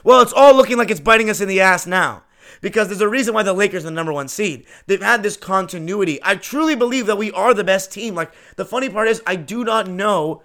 Well, 0.05 0.23
it's 0.23 0.33
all 0.33 0.57
looking 0.57 0.79
like 0.79 0.91
it's 0.91 1.01
biting 1.01 1.29
us 1.29 1.43
in 1.43 1.49
the 1.49 1.61
ass 1.61 1.87
now 1.87 2.23
because 2.61 2.89
there's 2.89 3.01
a 3.01 3.09
reason 3.09 3.35
why 3.35 3.43
the 3.43 3.53
Lakers 3.53 3.85
are 3.85 3.87
the 3.87 3.93
number 3.93 4.13
one 4.13 4.29
seed. 4.29 4.67
They've 4.87 5.03
had 5.03 5.23
this 5.23 5.37
continuity. 5.37 6.19
I 6.23 6.37
truly 6.37 6.75
believe 6.75 7.07
that 7.07 7.19
we 7.19 7.33
are 7.33 7.55
the 7.55 7.65
best 7.65 7.93
team. 7.93 8.15
Like, 8.15 8.33
the 8.57 8.65
funny 8.65 8.89
part 8.89 9.09
is, 9.09 9.23
I 9.27 9.37
do 9.37 9.65
not 9.65 9.89
know 9.89 10.43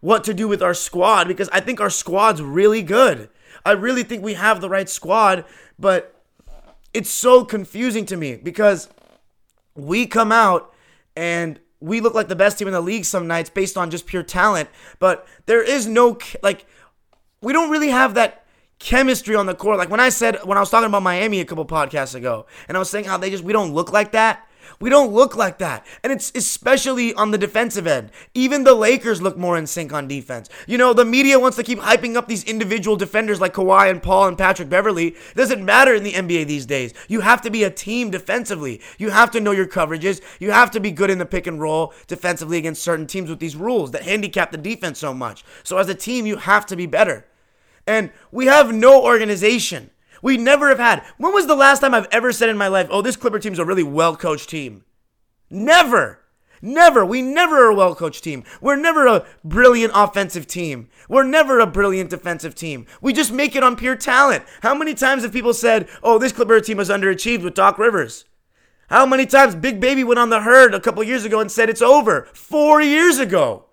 what 0.00 0.24
to 0.24 0.34
do 0.34 0.46
with 0.46 0.62
our 0.62 0.74
squad 0.74 1.28
because 1.28 1.48
I 1.50 1.60
think 1.60 1.80
our 1.80 1.90
squad's 1.90 2.40
really 2.40 2.82
good. 2.82 3.28
I 3.64 3.72
really 3.72 4.02
think 4.02 4.22
we 4.22 4.34
have 4.34 4.60
the 4.60 4.68
right 4.68 4.88
squad, 4.88 5.44
but 5.78 6.14
it's 6.94 7.10
so 7.10 7.44
confusing 7.44 8.06
to 8.06 8.16
me 8.16 8.36
because 8.36 8.88
we 9.74 10.06
come 10.06 10.32
out 10.32 10.72
and 11.16 11.60
we 11.80 12.00
look 12.00 12.14
like 12.14 12.28
the 12.28 12.36
best 12.36 12.58
team 12.58 12.68
in 12.68 12.74
the 12.74 12.80
league 12.80 13.04
some 13.04 13.26
nights 13.26 13.50
based 13.50 13.76
on 13.76 13.90
just 13.90 14.06
pure 14.06 14.22
talent, 14.22 14.68
but 14.98 15.26
there 15.46 15.62
is 15.62 15.86
no, 15.86 16.18
like, 16.42 16.66
we 17.40 17.52
don't 17.52 17.70
really 17.70 17.90
have 17.90 18.14
that 18.14 18.44
chemistry 18.78 19.34
on 19.34 19.46
the 19.46 19.54
court. 19.54 19.78
Like 19.78 19.90
when 19.90 20.00
I 20.00 20.08
said 20.08 20.38
when 20.44 20.56
I 20.56 20.60
was 20.60 20.70
talking 20.70 20.88
about 20.88 21.02
Miami 21.02 21.40
a 21.40 21.44
couple 21.44 21.66
podcasts 21.66 22.14
ago, 22.14 22.46
and 22.68 22.76
I 22.76 22.80
was 22.80 22.90
saying 22.90 23.04
how 23.04 23.16
they 23.16 23.30
just 23.30 23.44
we 23.44 23.52
don't 23.52 23.72
look 23.72 23.92
like 23.92 24.12
that. 24.12 24.44
We 24.80 24.90
don't 24.90 25.12
look 25.12 25.34
like 25.34 25.58
that. 25.58 25.84
And 26.04 26.12
it's 26.12 26.30
especially 26.34 27.12
on 27.14 27.30
the 27.30 27.38
defensive 27.38 27.86
end. 27.86 28.10
Even 28.34 28.64
the 28.64 28.74
Lakers 28.74 29.20
look 29.20 29.36
more 29.36 29.56
in 29.58 29.66
sync 29.66 29.92
on 29.92 30.06
defense. 30.06 30.48
You 30.66 30.78
know, 30.78 30.92
the 30.92 31.04
media 31.04 31.40
wants 31.40 31.56
to 31.56 31.64
keep 31.64 31.80
hyping 31.80 32.14
up 32.14 32.28
these 32.28 32.44
individual 32.44 32.96
defenders 32.96 33.40
like 33.40 33.54
Kawhi 33.54 33.90
and 33.90 34.02
Paul 34.02 34.28
and 34.28 34.38
Patrick 34.38 34.68
Beverley. 34.68 35.08
It 35.08 35.34
doesn't 35.34 35.64
matter 35.64 35.94
in 35.94 36.04
the 36.04 36.12
NBA 36.12 36.46
these 36.46 36.66
days. 36.66 36.94
You 37.08 37.22
have 37.22 37.40
to 37.42 37.50
be 37.50 37.64
a 37.64 37.70
team 37.70 38.10
defensively. 38.10 38.80
You 38.98 39.10
have 39.10 39.30
to 39.32 39.40
know 39.40 39.52
your 39.52 39.66
coverages. 39.66 40.20
You 40.38 40.52
have 40.52 40.70
to 40.72 40.80
be 40.80 40.90
good 40.92 41.10
in 41.10 41.18
the 41.18 41.26
pick 41.26 41.46
and 41.46 41.60
roll 41.60 41.92
defensively 42.06 42.58
against 42.58 42.82
certain 42.82 43.06
teams 43.06 43.30
with 43.30 43.40
these 43.40 43.56
rules 43.56 43.90
that 43.92 44.02
handicap 44.02 44.52
the 44.52 44.58
defense 44.58 44.98
so 44.98 45.12
much. 45.12 45.44
So 45.64 45.78
as 45.78 45.88
a 45.88 45.94
team, 45.94 46.26
you 46.26 46.36
have 46.36 46.66
to 46.66 46.76
be 46.76 46.86
better. 46.86 47.26
And 47.88 48.10
we 48.30 48.46
have 48.46 48.74
no 48.74 49.02
organization. 49.02 49.90
We 50.20 50.36
never 50.36 50.68
have 50.68 50.78
had. 50.78 51.02
When 51.16 51.32
was 51.32 51.46
the 51.46 51.56
last 51.56 51.80
time 51.80 51.94
I've 51.94 52.06
ever 52.12 52.32
said 52.32 52.50
in 52.50 52.58
my 52.58 52.68
life, 52.68 52.86
oh, 52.90 53.00
this 53.00 53.16
Clipper 53.16 53.38
team's 53.38 53.58
a 53.58 53.64
really 53.64 53.82
well 53.82 54.14
coached 54.14 54.50
team? 54.50 54.84
Never. 55.48 56.20
Never. 56.60 57.06
We 57.06 57.22
never 57.22 57.64
are 57.64 57.70
a 57.70 57.74
well 57.74 57.94
coached 57.94 58.22
team. 58.22 58.44
We're 58.60 58.76
never 58.76 59.06
a 59.06 59.24
brilliant 59.42 59.92
offensive 59.94 60.46
team. 60.46 60.90
We're 61.08 61.24
never 61.24 61.60
a 61.60 61.66
brilliant 61.66 62.10
defensive 62.10 62.54
team. 62.54 62.84
We 63.00 63.14
just 63.14 63.32
make 63.32 63.56
it 63.56 63.62
on 63.62 63.74
pure 63.74 63.96
talent. 63.96 64.44
How 64.60 64.74
many 64.74 64.92
times 64.92 65.22
have 65.22 65.32
people 65.32 65.54
said, 65.54 65.88
oh, 66.02 66.18
this 66.18 66.32
Clipper 66.32 66.60
team 66.60 66.76
has 66.78 66.90
underachieved 66.90 67.42
with 67.42 67.54
Doc 67.54 67.78
Rivers? 67.78 68.26
How 68.90 69.06
many 69.06 69.24
times 69.24 69.54
Big 69.54 69.80
Baby 69.80 70.04
went 70.04 70.18
on 70.18 70.28
the 70.28 70.42
herd 70.42 70.74
a 70.74 70.80
couple 70.80 71.02
years 71.04 71.24
ago 71.24 71.40
and 71.40 71.50
said 71.50 71.70
it's 71.70 71.80
over? 71.80 72.28
Four 72.34 72.82
years 72.82 73.18
ago. 73.18 73.67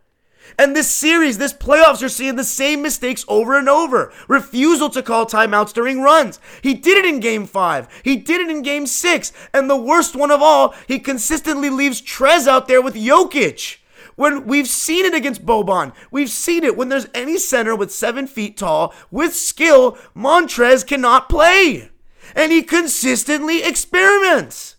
And 0.58 0.76
this 0.76 0.90
series, 0.90 1.38
this 1.38 1.54
playoffs, 1.54 2.00
you're 2.02 2.10
seeing 2.10 2.36
the 2.36 2.44
same 2.44 2.82
mistakes 2.82 3.26
over 3.28 3.58
and 3.58 3.68
over. 3.68 4.14
Refusal 4.28 4.90
to 4.90 5.04
call 5.04 5.26
timeouts 5.26 5.74
during 5.74 6.02
runs. 6.02 6.40
He 6.62 6.74
did 6.74 6.98
it 6.98 7.06
in 7.06 7.20
game 7.20 7.46
five. 7.46 7.88
He 8.04 8.16
did 8.16 8.42
it 8.42 8.50
in 8.50 8.62
game 8.62 8.88
six. 8.88 9.34
And 9.54 9.70
the 9.70 9.76
worst 9.76 10.16
one 10.16 10.32
of 10.32 10.42
all, 10.42 10.74
he 10.88 11.00
consistently 11.00 11.70
leaves 11.70 12.02
Trez 12.02 12.48
out 12.48 12.68
there 12.68 12.82
with 12.82 12.96
Jokic. 12.96 13.78
When 14.16 14.46
we've 14.48 14.68
seen 14.68 15.06
it 15.06 15.14
against 15.14 15.46
Boban, 15.46 15.94
we've 16.10 16.30
seen 16.30 16.64
it 16.64 16.78
when 16.78 16.90
there's 16.90 17.08
any 17.14 17.38
center 17.38 17.76
with 17.76 17.92
seven 17.92 18.28
feet 18.28 18.58
tall 18.58 18.94
with 19.12 19.36
skill, 19.36 19.98
Montrez 20.16 20.88
cannot 20.88 21.28
play. 21.28 21.90
And 22.34 22.52
he 22.52 22.64
consistently 22.64 23.62
experiments 23.62 24.78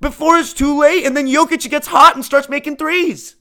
before 0.00 0.38
it's 0.38 0.52
too 0.52 0.78
late. 0.78 1.04
And 1.04 1.16
then 1.16 1.26
Jokic 1.26 1.68
gets 1.68 1.88
hot 1.88 2.14
and 2.14 2.24
starts 2.24 2.48
making 2.48 2.76
threes. 2.76 3.35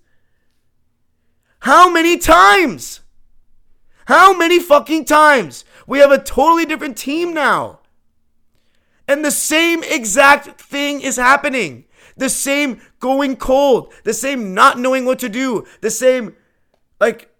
How 1.65 1.89
many 1.89 2.19
times? 2.19 3.01
How 4.05 4.37
many 4.37 4.59
fucking 4.59 5.05
times? 5.05 5.65
We 5.87 5.97
have 5.97 6.11
a 6.11 6.21
totally 6.21 6.63
different 6.63 6.95
team 6.95 7.33
now. 7.33 7.79
And 9.07 9.25
the 9.25 9.31
same 9.31 9.83
exact 9.83 10.61
thing 10.61 11.01
is 11.01 11.15
happening. 11.15 11.85
The 12.17 12.29
same 12.29 12.81
going 12.99 13.37
cold, 13.37 13.91
the 14.03 14.13
same 14.13 14.53
not 14.53 14.77
knowing 14.77 15.05
what 15.05 15.17
to 15.19 15.27
do, 15.27 15.65
the 15.81 15.89
same, 15.89 16.35
like, 16.99 17.31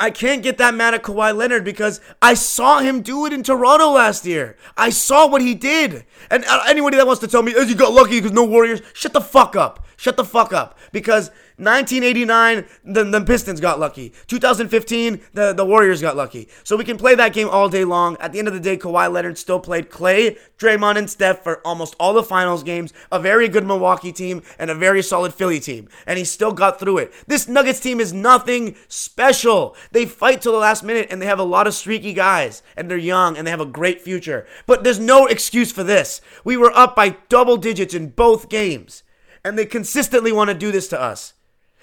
I 0.00 0.10
can't 0.10 0.42
get 0.42 0.58
that 0.58 0.74
mad 0.74 0.92
at 0.92 1.04
Kawhi 1.04 1.36
Leonard 1.36 1.64
because 1.64 2.00
I 2.20 2.34
saw 2.34 2.80
him 2.80 3.02
do 3.02 3.24
it 3.24 3.32
in 3.32 3.44
Toronto 3.44 3.90
last 3.90 4.26
year. 4.26 4.56
I 4.76 4.90
saw 4.90 5.28
what 5.28 5.42
he 5.42 5.54
did. 5.54 6.06
And 6.28 6.44
uh, 6.44 6.64
anybody 6.66 6.96
that 6.96 7.06
wants 7.06 7.20
to 7.20 7.28
tell 7.28 7.42
me, 7.42 7.54
oh, 7.56 7.62
you 7.62 7.76
got 7.76 7.92
lucky 7.92 8.18
because 8.18 8.32
no 8.32 8.44
Warriors, 8.44 8.82
shut 8.94 9.12
the 9.12 9.20
fuck 9.20 9.54
up. 9.54 9.86
Shut 9.96 10.16
the 10.16 10.24
fuck 10.24 10.52
up. 10.54 10.78
Because 10.92 11.30
1989, 11.60 12.64
the, 12.84 13.04
the 13.04 13.20
Pistons 13.20 13.60
got 13.60 13.78
lucky. 13.78 14.14
2015, 14.28 15.20
the, 15.34 15.52
the 15.52 15.64
Warriors 15.64 16.00
got 16.00 16.16
lucky. 16.16 16.48
So 16.64 16.74
we 16.74 16.84
can 16.84 16.96
play 16.96 17.14
that 17.14 17.34
game 17.34 17.50
all 17.50 17.68
day 17.68 17.84
long. 17.84 18.16
At 18.18 18.32
the 18.32 18.38
end 18.38 18.48
of 18.48 18.54
the 18.54 18.60
day, 18.60 18.78
Kawhi 18.78 19.12
Leonard 19.12 19.36
still 19.36 19.60
played 19.60 19.90
Clay, 19.90 20.38
Draymond, 20.58 20.96
and 20.96 21.10
Steph 21.10 21.42
for 21.42 21.60
almost 21.66 21.94
all 22.00 22.14
the 22.14 22.22
finals 22.22 22.62
games. 22.62 22.94
A 23.12 23.20
very 23.20 23.46
good 23.46 23.66
Milwaukee 23.66 24.10
team 24.10 24.42
and 24.58 24.70
a 24.70 24.74
very 24.74 25.02
solid 25.02 25.34
Philly 25.34 25.60
team. 25.60 25.88
And 26.06 26.18
he 26.18 26.24
still 26.24 26.52
got 26.52 26.80
through 26.80 26.96
it. 26.96 27.12
This 27.26 27.46
Nuggets 27.46 27.80
team 27.80 28.00
is 28.00 28.14
nothing 28.14 28.74
special. 28.88 29.76
They 29.92 30.06
fight 30.06 30.40
till 30.40 30.52
the 30.52 30.58
last 30.58 30.82
minute 30.82 31.08
and 31.10 31.20
they 31.20 31.26
have 31.26 31.38
a 31.38 31.44
lot 31.44 31.66
of 31.66 31.74
streaky 31.74 32.14
guys. 32.14 32.62
And 32.74 32.90
they're 32.90 32.96
young 32.96 33.36
and 33.36 33.46
they 33.46 33.50
have 33.50 33.60
a 33.60 33.66
great 33.66 34.00
future. 34.00 34.46
But 34.66 34.82
there's 34.82 34.98
no 34.98 35.26
excuse 35.26 35.72
for 35.72 35.84
this. 35.84 36.22
We 36.42 36.56
were 36.56 36.72
up 36.74 36.96
by 36.96 37.16
double 37.28 37.58
digits 37.58 37.92
in 37.92 38.08
both 38.08 38.48
games. 38.48 39.02
And 39.44 39.58
they 39.58 39.66
consistently 39.66 40.32
want 40.32 40.48
to 40.48 40.54
do 40.54 40.72
this 40.72 40.88
to 40.88 41.00
us. 41.00 41.34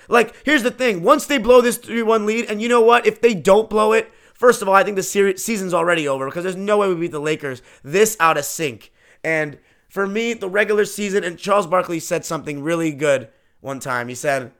Like, 0.07 0.35
here's 0.45 0.63
the 0.63 0.71
thing 0.71 1.03
once 1.03 1.25
they 1.25 1.37
blow 1.37 1.61
this 1.61 1.77
3 1.77 2.03
1 2.03 2.25
lead, 2.25 2.45
and 2.49 2.61
you 2.61 2.69
know 2.69 2.81
what? 2.81 3.05
If 3.05 3.21
they 3.21 3.33
don't 3.33 3.69
blow 3.69 3.93
it, 3.93 4.11
first 4.33 4.61
of 4.61 4.67
all, 4.67 4.75
I 4.75 4.83
think 4.83 4.95
the 4.95 5.03
series, 5.03 5.43
season's 5.43 5.73
already 5.73 6.07
over 6.07 6.25
because 6.25 6.43
there's 6.43 6.55
no 6.55 6.77
way 6.77 6.87
we 6.89 6.95
beat 6.95 7.11
the 7.11 7.19
Lakers 7.19 7.61
this 7.83 8.15
out 8.19 8.37
of 8.37 8.45
sync. 8.45 8.91
And 9.23 9.57
for 9.89 10.07
me, 10.07 10.33
the 10.33 10.49
regular 10.49 10.85
season, 10.85 11.23
and 11.23 11.37
Charles 11.37 11.67
Barkley 11.67 11.99
said 11.99 12.25
something 12.25 12.61
really 12.61 12.91
good 12.91 13.29
one 13.61 13.79
time. 13.79 14.07
He 14.07 14.15
said, 14.15 14.51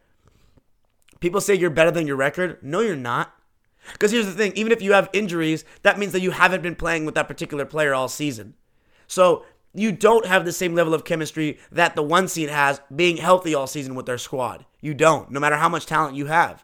People 1.19 1.41
say 1.41 1.55
you're 1.55 1.69
better 1.69 1.91
than 1.91 2.07
your 2.07 2.15
record. 2.15 2.59
No, 2.61 2.81
you're 2.81 2.95
not. 2.95 3.33
Because 3.93 4.11
here's 4.11 4.25
the 4.25 4.33
thing 4.33 4.53
even 4.55 4.71
if 4.71 4.81
you 4.81 4.93
have 4.93 5.09
injuries, 5.13 5.63
that 5.83 5.97
means 5.97 6.11
that 6.11 6.21
you 6.21 6.31
haven't 6.31 6.61
been 6.61 6.75
playing 6.75 7.05
with 7.05 7.15
that 7.15 7.27
particular 7.27 7.65
player 7.65 7.93
all 7.93 8.07
season. 8.07 8.53
So 9.07 9.45
you 9.77 9.91
don't 9.91 10.25
have 10.25 10.45
the 10.45 10.51
same 10.51 10.73
level 10.73 10.93
of 10.93 11.03
chemistry 11.03 11.59
that 11.71 11.95
the 11.95 12.03
one 12.03 12.27
seed 12.27 12.49
has 12.49 12.81
being 12.93 13.17
healthy 13.17 13.53
all 13.53 13.67
season 13.67 13.95
with 13.95 14.05
their 14.05 14.17
squad. 14.17 14.65
You 14.81 14.93
don't, 14.93 15.31
no 15.31 15.39
matter 15.39 15.57
how 15.57 15.69
much 15.69 15.85
talent 15.85 16.15
you 16.15 16.25
have. 16.25 16.63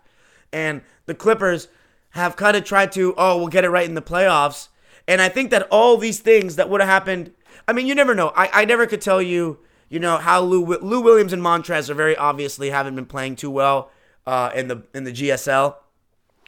And 0.51 0.81
the 1.05 1.13
Clippers 1.13 1.67
have 2.11 2.35
kind 2.35 2.55
of 2.57 2.63
tried 2.63 2.91
to, 2.93 3.13
oh, 3.17 3.37
we'll 3.37 3.47
get 3.47 3.63
it 3.63 3.69
right 3.69 3.87
in 3.87 3.95
the 3.95 4.01
playoffs. 4.01 4.69
And 5.07 5.21
I 5.21 5.29
think 5.29 5.51
that 5.51 5.67
all 5.69 5.97
these 5.97 6.19
things 6.19 6.55
that 6.55 6.69
would 6.69 6.81
have 6.81 6.89
happened, 6.89 7.31
I 7.67 7.73
mean, 7.73 7.87
you 7.87 7.95
never 7.95 8.15
know. 8.15 8.31
I, 8.35 8.49
I 8.61 8.65
never 8.65 8.85
could 8.87 9.01
tell 9.01 9.21
you, 9.21 9.59
you 9.89 9.99
know, 9.99 10.17
how 10.17 10.41
Lou, 10.41 10.65
Lou 10.77 11.01
Williams 11.01 11.33
and 11.33 11.41
Montrez 11.41 11.89
are 11.89 11.95
very 11.95 12.15
obviously 12.15 12.69
haven't 12.69 12.95
been 12.95 13.05
playing 13.05 13.35
too 13.35 13.51
well 13.51 13.91
uh, 14.25 14.51
in 14.55 14.67
the 14.67 14.83
in 14.93 15.03
the 15.03 15.11
GSL. 15.11 15.75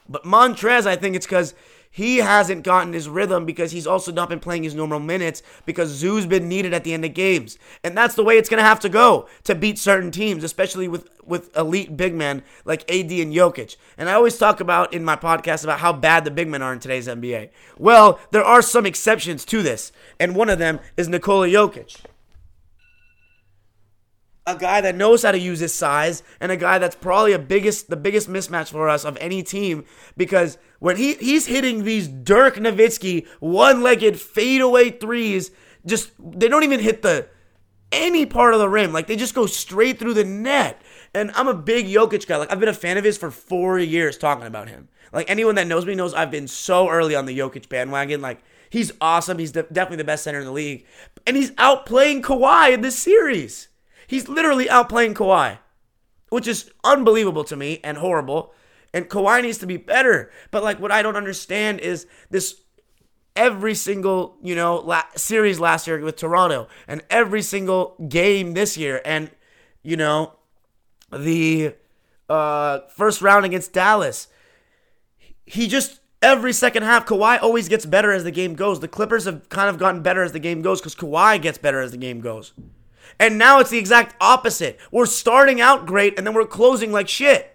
But 0.07 0.24
Montrez, 0.24 0.86
I 0.86 0.95
think 0.95 1.15
it's 1.15 1.25
because 1.25 1.53
he 1.96 2.18
hasn't 2.18 2.66
gotten 2.66 2.92
his 2.92 3.08
rhythm 3.08 3.46
because 3.46 3.72
he's 3.72 3.88
also 3.88 4.12
not 4.12 4.28
been 4.28 4.42
playing 4.42 4.64
his 4.64 4.75
normal 4.75 5.00
minutes 5.00 5.42
because 5.66 5.92
Zu's 5.92 6.25
been 6.25 6.50
needed 6.50 6.74
at 6.74 6.84
the 6.84 6.94
end 6.94 7.06
of 7.06 7.14
games. 7.14 7.58
And 7.86 7.96
that's 7.96 8.16
the 8.16 8.24
way 8.25 8.38
it's 8.38 8.50
going 8.50 8.62
to 8.62 8.68
have 8.68 8.82
to 8.82 8.90
go 8.90 9.30
to 9.46 9.56
beat 9.56 9.80
certain 9.80 10.12
teams, 10.12 10.44
especially 10.44 10.90
with, 10.90 11.08
with 11.24 11.56
elite 11.56 11.96
big 11.96 12.14
men 12.14 12.44
like 12.66 12.82
AD 12.92 13.10
and 13.12 13.34
Jokic. 13.34 13.78
And 13.98 14.10
I 14.10 14.14
always 14.14 14.38
talk 14.38 14.60
about 14.60 14.94
in 14.94 15.06
my 15.06 15.16
podcast 15.16 15.64
about 15.64 15.80
how 15.80 15.94
bad 15.94 16.25
the 16.25 16.32
big 16.32 16.50
men 16.50 16.62
are 16.62 16.74
in 16.74 16.80
today's 16.80 17.08
NBA. 17.08 17.52
Well, 17.78 18.20
there 18.32 18.44
are 18.44 18.62
some 18.62 18.86
exceptions 18.86 19.46
to 19.46 19.62
this, 19.62 19.94
and 20.20 20.36
one 20.36 20.50
of 20.50 20.60
them 20.60 20.82
is 20.98 21.08
Nikola 21.08 21.48
Jokic 21.48 22.02
a 24.48 24.56
guy 24.56 24.82
that 24.82 24.96
knows 24.96 25.24
how 25.24 25.32
to 25.32 25.40
use 25.40 25.60
his 25.60 25.74
size 25.74 26.22
and 26.40 26.52
a 26.52 26.58
guy 26.58 26.78
that's 26.78 26.96
probably 26.96 27.34
a 27.34 27.40
biggest 27.40 27.90
the 27.90 27.98
biggest 27.98 28.30
mismatch 28.30 28.72
for 28.72 28.88
us 28.88 29.04
of 29.04 29.18
any 29.20 29.42
team 29.42 29.84
because 30.16 30.58
when 30.80 30.98
he 30.98 31.16
he's 31.16 31.48
hitting 31.48 31.84
these 31.84 32.08
Dirk 32.08 32.56
Nowitzki 32.56 33.28
one-legged 33.40 34.20
fadeaway 34.20 34.92
threes 34.92 35.52
just 35.86 36.12
they 36.20 36.48
don't 36.48 36.64
even 36.64 36.80
hit 36.80 37.02
the 37.02 37.28
any 37.92 38.25
part 38.25 38.54
of 38.54 38.60
the 38.60 38.70
rim. 38.70 38.92
Like 38.92 39.08
they 39.08 39.16
just 39.16 39.34
go 39.34 39.46
straight 39.46 40.00
through 40.00 40.16
the 40.16 40.24
net. 40.24 40.82
And 41.14 41.32
I'm 41.32 41.48
a 41.48 41.54
big 41.54 41.88
Jokic 41.88 42.28
guy. 42.28 42.38
Like 42.38 42.52
I've 42.52 42.60
been 42.60 42.70
a 42.70 42.74
fan 42.74 42.98
of 42.98 43.04
his 43.04 43.18
for 43.18 43.32
4 43.32 43.80
years 43.80 44.18
talking 44.18 44.46
about 44.46 44.68
him. 44.68 44.90
Like 45.14 45.30
anyone 45.30 45.56
that 45.56 45.68
knows 45.68 45.86
me 45.86 45.96
knows 45.96 46.14
I've 46.14 46.32
been 46.32 46.48
so 46.48 46.90
early 46.90 47.16
on 47.16 47.25
the 47.25 47.38
Jokic 47.38 47.70
bandwagon. 47.70 48.22
Like 48.22 48.44
he's 48.70 48.92
awesome. 49.00 49.40
He's 49.40 49.54
de- 49.54 49.64
definitely 49.64 49.98
the 49.98 50.04
best 50.04 50.24
center 50.24 50.40
in 50.40 50.46
the 50.46 50.52
league. 50.52 50.86
And 51.25 51.38
he's 51.38 51.52
outplaying 51.52 52.22
Kawhi 52.22 52.74
in 52.74 52.82
this 52.82 52.98
series 53.00 53.70
He's 54.08 54.28
literally 54.28 54.66
outplaying 54.66 55.14
Kawhi, 55.14 55.60
which 56.30 56.48
is 56.48 56.72
unbelievable 56.84 57.44
to 57.46 57.56
me 57.56 57.80
and 57.84 57.98
horrible. 57.98 58.54
And 58.94 59.10
Kawhi 59.10 59.42
needs 59.42 59.58
to 59.60 59.68
be 59.68 59.78
better. 59.78 60.32
But 60.52 60.64
like, 60.64 60.80
what 60.80 60.92
I 60.92 61.02
don't 61.02 61.18
understand 61.18 61.80
is 61.80 62.08
this 62.30 62.62
every 63.36 63.76
single 63.76 64.38
you 64.42 64.56
know 64.56 64.78
la- 64.78 65.04
series 65.16 65.60
last 65.60 65.88
year 65.88 66.00
with 66.00 66.16
Toronto, 66.16 66.68
and 66.88 67.04
every 67.10 67.42
single 67.42 67.96
game 68.08 68.54
this 68.54 68.78
year, 68.78 69.02
and 69.04 69.32
you 69.84 69.98
know 69.98 70.34
the 71.12 71.76
uh, 72.30 72.80
first 72.96 73.22
round 73.22 73.46
against 73.46 73.74
Dallas. 73.74 74.28
He 75.46 75.68
just 75.68 76.00
every 76.22 76.54
second 76.54 76.84
half, 76.84 77.06
Kawhi 77.06 77.42
always 77.42 77.70
gets 77.70 77.86
better 77.86 78.12
as 78.12 78.24
the 78.24 78.32
game 78.32 78.56
goes. 78.56 78.80
The 78.80 78.88
Clippers 78.88 79.26
have 79.26 79.48
kind 79.50 79.70
of 79.70 79.78
gotten 79.78 80.02
better 80.02 80.24
as 80.24 80.32
the 80.32 80.40
game 80.40 80.62
goes 80.62 80.82
because 80.82 80.96
Kawhi 80.96 81.42
gets 81.42 81.58
better 81.58 81.82
as 81.82 81.92
the 81.92 81.98
game 81.98 82.20
goes. 82.22 82.54
And 83.20 83.38
now 83.38 83.60
it's 83.60 83.70
the 83.70 83.78
exact 83.78 84.16
opposite. 84.22 84.80
We're 84.92 85.06
starting 85.06 85.62
out 85.62 85.86
great 85.86 86.18
and 86.18 86.26
then 86.26 86.34
we're 86.34 86.46
closing 86.46 86.92
like 86.92 87.08
shit. 87.08 87.52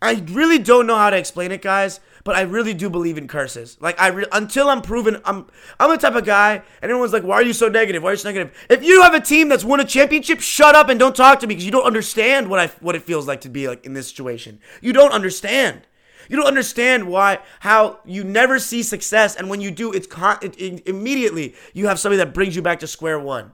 I 0.00 0.24
really 0.28 0.58
don't 0.58 0.86
know 0.86 0.96
how 0.96 1.10
to 1.10 1.16
explain 1.16 1.50
it, 1.50 1.60
guys, 1.60 1.98
but 2.22 2.36
I 2.36 2.42
really 2.42 2.74
do 2.74 2.88
believe 2.88 3.18
in 3.18 3.26
curses. 3.26 3.76
Like 3.80 4.00
I 4.00 4.08
re- 4.08 4.26
until 4.30 4.68
I'm 4.68 4.80
proven 4.80 5.20
I'm 5.24 5.46
I'm 5.80 5.90
the 5.90 5.96
type 5.96 6.14
of 6.14 6.24
guy 6.24 6.62
and 6.82 6.90
everyone's 6.90 7.12
like, 7.12 7.24
"Why 7.24 7.36
are 7.36 7.42
you 7.42 7.52
so 7.52 7.68
negative? 7.68 8.02
Why 8.02 8.10
are 8.10 8.12
you 8.12 8.18
so 8.18 8.28
negative?" 8.28 8.56
If 8.70 8.84
you 8.84 9.02
have 9.02 9.14
a 9.14 9.20
team 9.20 9.48
that's 9.48 9.64
won 9.64 9.80
a 9.80 9.84
championship, 9.84 10.40
shut 10.40 10.76
up 10.76 10.88
and 10.88 11.00
don't 11.00 11.16
talk 11.16 11.40
to 11.40 11.46
me 11.46 11.54
because 11.54 11.64
you 11.64 11.72
don't 11.72 11.86
understand 11.86 12.48
what 12.48 12.60
I 12.60 12.68
what 12.80 12.94
it 12.94 13.02
feels 13.02 13.26
like 13.26 13.40
to 13.42 13.48
be 13.48 13.66
like 13.66 13.84
in 13.84 13.94
this 13.94 14.08
situation. 14.08 14.60
You 14.80 14.92
don't 14.92 15.12
understand. 15.12 15.86
You 16.28 16.36
don't 16.36 16.46
understand 16.46 17.08
why 17.08 17.38
how 17.60 18.00
you 18.04 18.22
never 18.22 18.58
see 18.58 18.82
success 18.82 19.34
and 19.34 19.48
when 19.48 19.60
you 19.60 19.70
do 19.70 19.92
it's 19.92 20.06
con- 20.06 20.38
it, 20.42 20.60
it, 20.60 20.86
immediately 20.86 21.54
you 21.72 21.88
have 21.88 21.98
somebody 21.98 22.18
that 22.18 22.34
brings 22.34 22.54
you 22.54 22.62
back 22.62 22.80
to 22.80 22.86
square 22.86 23.18
one. 23.18 23.52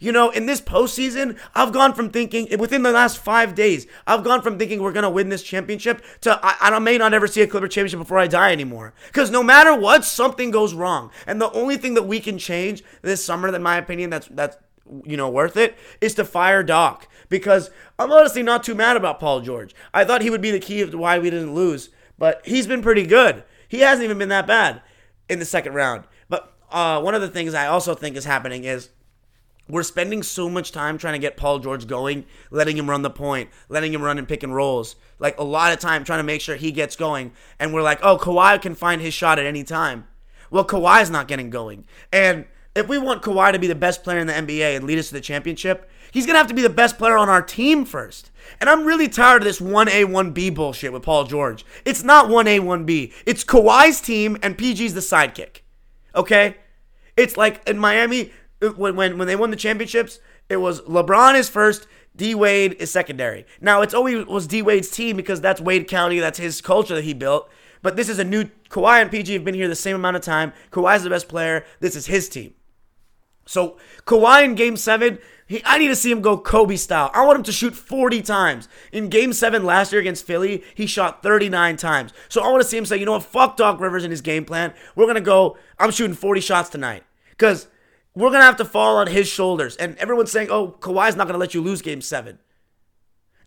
You 0.00 0.12
know, 0.12 0.30
in 0.30 0.46
this 0.46 0.60
postseason, 0.60 1.38
I've 1.54 1.72
gone 1.72 1.94
from 1.94 2.10
thinking 2.10 2.48
within 2.58 2.82
the 2.82 2.92
last 2.92 3.18
five 3.18 3.54
days, 3.54 3.86
I've 4.06 4.24
gone 4.24 4.42
from 4.42 4.58
thinking 4.58 4.82
we're 4.82 4.92
gonna 4.92 5.10
win 5.10 5.28
this 5.28 5.42
championship 5.42 6.04
to 6.22 6.38
I, 6.42 6.56
I 6.60 6.78
may 6.78 6.98
not 6.98 7.14
ever 7.14 7.26
see 7.26 7.42
a 7.42 7.46
Clipper 7.46 7.68
championship 7.68 8.00
before 8.00 8.18
I 8.18 8.26
die 8.26 8.52
anymore. 8.52 8.94
Because 9.06 9.30
no 9.30 9.42
matter 9.42 9.74
what, 9.74 10.04
something 10.04 10.50
goes 10.50 10.74
wrong, 10.74 11.10
and 11.26 11.40
the 11.40 11.52
only 11.52 11.76
thing 11.76 11.94
that 11.94 12.04
we 12.04 12.20
can 12.20 12.38
change 12.38 12.82
this 13.02 13.24
summer, 13.24 13.54
in 13.54 13.62
my 13.62 13.76
opinion, 13.76 14.10
that's 14.10 14.28
that's 14.28 14.56
you 15.04 15.16
know 15.16 15.30
worth 15.30 15.56
it, 15.56 15.76
is 16.00 16.14
to 16.14 16.24
fire 16.24 16.62
Doc. 16.62 17.08
Because 17.28 17.70
I'm 17.98 18.12
honestly 18.12 18.42
not 18.42 18.62
too 18.62 18.74
mad 18.74 18.96
about 18.96 19.20
Paul 19.20 19.40
George. 19.40 19.74
I 19.92 20.04
thought 20.04 20.22
he 20.22 20.30
would 20.30 20.42
be 20.42 20.50
the 20.50 20.60
key 20.60 20.80
of 20.82 20.92
why 20.94 21.18
we 21.18 21.30
didn't 21.30 21.54
lose, 21.54 21.90
but 22.18 22.40
he's 22.44 22.66
been 22.66 22.82
pretty 22.82 23.06
good. 23.06 23.44
He 23.68 23.80
hasn't 23.80 24.04
even 24.04 24.18
been 24.18 24.28
that 24.28 24.46
bad 24.46 24.82
in 25.28 25.38
the 25.38 25.44
second 25.44 25.74
round. 25.74 26.04
But 26.28 26.52
uh, 26.70 27.00
one 27.00 27.14
of 27.14 27.22
the 27.22 27.28
things 27.28 27.54
I 27.54 27.66
also 27.66 27.94
think 27.94 28.16
is 28.16 28.24
happening 28.24 28.64
is 28.64 28.90
we're 29.68 29.82
spending 29.82 30.22
so 30.22 30.48
much 30.48 30.72
time 30.72 30.98
trying 30.98 31.14
to 31.14 31.18
get 31.18 31.36
Paul 31.36 31.58
George 31.58 31.86
going, 31.86 32.26
letting 32.50 32.76
him 32.76 32.90
run 32.90 33.02
the 33.02 33.10
point, 33.10 33.48
letting 33.68 33.94
him 33.94 34.02
run 34.02 34.18
and 34.18 34.28
pick 34.28 34.42
and 34.42 34.54
rolls. 34.54 34.96
Like 35.18 35.38
a 35.38 35.44
lot 35.44 35.72
of 35.72 35.78
time 35.78 36.04
trying 36.04 36.18
to 36.18 36.24
make 36.24 36.40
sure 36.40 36.56
he 36.56 36.70
gets 36.70 36.96
going. 36.96 37.32
And 37.58 37.72
we're 37.72 37.82
like, 37.82 38.00
oh, 38.02 38.18
Kawhi 38.18 38.60
can 38.60 38.74
find 38.74 39.00
his 39.00 39.14
shot 39.14 39.38
at 39.38 39.46
any 39.46 39.64
time. 39.64 40.06
Well, 40.50 40.66
Kawhi's 40.66 41.10
not 41.10 41.28
getting 41.28 41.50
going. 41.50 41.86
And 42.12 42.44
if 42.74 42.88
we 42.88 42.98
want 42.98 43.22
Kawhi 43.22 43.52
to 43.52 43.58
be 43.58 43.66
the 43.66 43.74
best 43.74 44.04
player 44.04 44.18
in 44.18 44.26
the 44.26 44.32
NBA 44.32 44.76
and 44.76 44.84
lead 44.84 44.98
us 44.98 45.08
to 45.08 45.14
the 45.14 45.20
championship, 45.20 45.88
he's 46.12 46.26
going 46.26 46.34
to 46.34 46.38
have 46.38 46.48
to 46.48 46.54
be 46.54 46.62
the 46.62 46.68
best 46.68 46.98
player 46.98 47.16
on 47.16 47.28
our 47.28 47.42
team 47.42 47.84
first. 47.84 48.30
And 48.60 48.68
I'm 48.68 48.84
really 48.84 49.08
tired 49.08 49.42
of 49.42 49.44
this 49.44 49.60
1A, 49.60 50.04
1B 50.04 50.54
bullshit 50.54 50.92
with 50.92 51.02
Paul 51.02 51.24
George. 51.24 51.64
It's 51.84 52.02
not 52.02 52.26
1A, 52.26 52.60
1B. 52.60 53.12
It's 53.24 53.44
Kawhi's 53.44 54.00
team 54.00 54.36
and 54.42 54.58
PG's 54.58 54.94
the 54.94 55.00
sidekick. 55.00 55.60
Okay? 56.14 56.56
It's 57.16 57.36
like 57.36 57.66
in 57.68 57.78
Miami, 57.78 58.32
when, 58.70 58.96
when, 58.96 59.18
when 59.18 59.28
they 59.28 59.36
won 59.36 59.50
the 59.50 59.56
championships, 59.56 60.20
it 60.48 60.58
was 60.58 60.80
LeBron 60.82 61.34
is 61.34 61.48
first, 61.48 61.86
D 62.16 62.34
Wade 62.34 62.76
is 62.78 62.90
secondary. 62.90 63.46
Now 63.60 63.82
it's 63.82 63.94
always 63.94 64.26
was 64.26 64.46
D 64.46 64.62
Wade's 64.62 64.90
team 64.90 65.16
because 65.16 65.40
that's 65.40 65.60
Wade 65.60 65.88
County, 65.88 66.20
that's 66.20 66.38
his 66.38 66.60
culture 66.60 66.94
that 66.94 67.04
he 67.04 67.14
built. 67.14 67.48
But 67.82 67.96
this 67.96 68.08
is 68.08 68.18
a 68.18 68.24
new 68.24 68.44
Kawhi 68.70 69.02
and 69.02 69.10
PG 69.10 69.32
have 69.34 69.44
been 69.44 69.54
here 69.54 69.68
the 69.68 69.76
same 69.76 69.96
amount 69.96 70.16
of 70.16 70.22
time. 70.22 70.52
Kawhi's 70.70 71.02
the 71.02 71.10
best 71.10 71.28
player. 71.28 71.64
This 71.80 71.96
is 71.96 72.06
his 72.06 72.28
team. 72.28 72.54
So 73.46 73.76
Kawhi 74.06 74.44
in 74.44 74.54
Game 74.54 74.76
Seven, 74.76 75.18
he, 75.46 75.60
I 75.64 75.76
need 75.78 75.88
to 75.88 75.96
see 75.96 76.10
him 76.10 76.22
go 76.22 76.38
Kobe 76.38 76.76
style. 76.76 77.10
I 77.12 77.26
want 77.26 77.38
him 77.38 77.44
to 77.44 77.52
shoot 77.52 77.74
40 77.74 78.22
times. 78.22 78.68
In 78.90 79.08
Game 79.08 79.32
Seven 79.32 79.64
last 79.64 79.92
year 79.92 80.00
against 80.00 80.26
Philly, 80.26 80.64
he 80.74 80.86
shot 80.86 81.22
39 81.22 81.76
times. 81.76 82.12
So 82.28 82.42
I 82.42 82.48
want 82.48 82.62
to 82.62 82.68
see 82.68 82.78
him 82.78 82.86
say, 82.86 82.96
you 82.96 83.04
know 83.04 83.12
what, 83.12 83.22
fuck 83.22 83.56
Doc 83.56 83.80
Rivers 83.80 84.04
and 84.04 84.10
his 84.10 84.22
game 84.22 84.44
plan. 84.44 84.72
We're 84.96 85.06
gonna 85.06 85.20
go. 85.20 85.58
I'm 85.78 85.90
shooting 85.90 86.16
40 86.16 86.40
shots 86.40 86.70
tonight 86.70 87.02
because 87.30 87.68
we're 88.14 88.30
gonna 88.30 88.44
have 88.44 88.56
to 88.56 88.64
fall 88.64 88.96
on 88.96 89.08
his 89.08 89.28
shoulders. 89.28 89.76
And 89.76 89.96
everyone's 89.96 90.30
saying, 90.30 90.48
oh, 90.50 90.76
Kawhi's 90.80 91.16
not 91.16 91.26
gonna 91.26 91.38
let 91.38 91.54
you 91.54 91.60
lose 91.60 91.82
Game 91.82 92.00
Seven. 92.00 92.38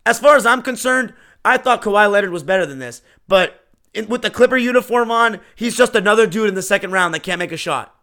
As 0.04 0.18
far 0.18 0.36
as 0.36 0.46
I'm 0.46 0.62
concerned, 0.62 1.14
I 1.44 1.56
thought 1.56 1.82
Kawhi 1.82 2.10
Leonard 2.10 2.30
was 2.30 2.42
better 2.42 2.66
than 2.66 2.78
this, 2.78 3.02
but 3.26 3.68
in, 3.94 4.08
with 4.08 4.22
the 4.22 4.30
Clipper 4.30 4.56
uniform 4.56 5.10
on, 5.10 5.40
he's 5.54 5.76
just 5.76 5.94
another 5.94 6.26
dude 6.26 6.48
in 6.48 6.54
the 6.54 6.62
second 6.62 6.92
round 6.92 7.14
that 7.14 7.22
can't 7.22 7.38
make 7.38 7.52
a 7.52 7.56
shot. 7.56 7.94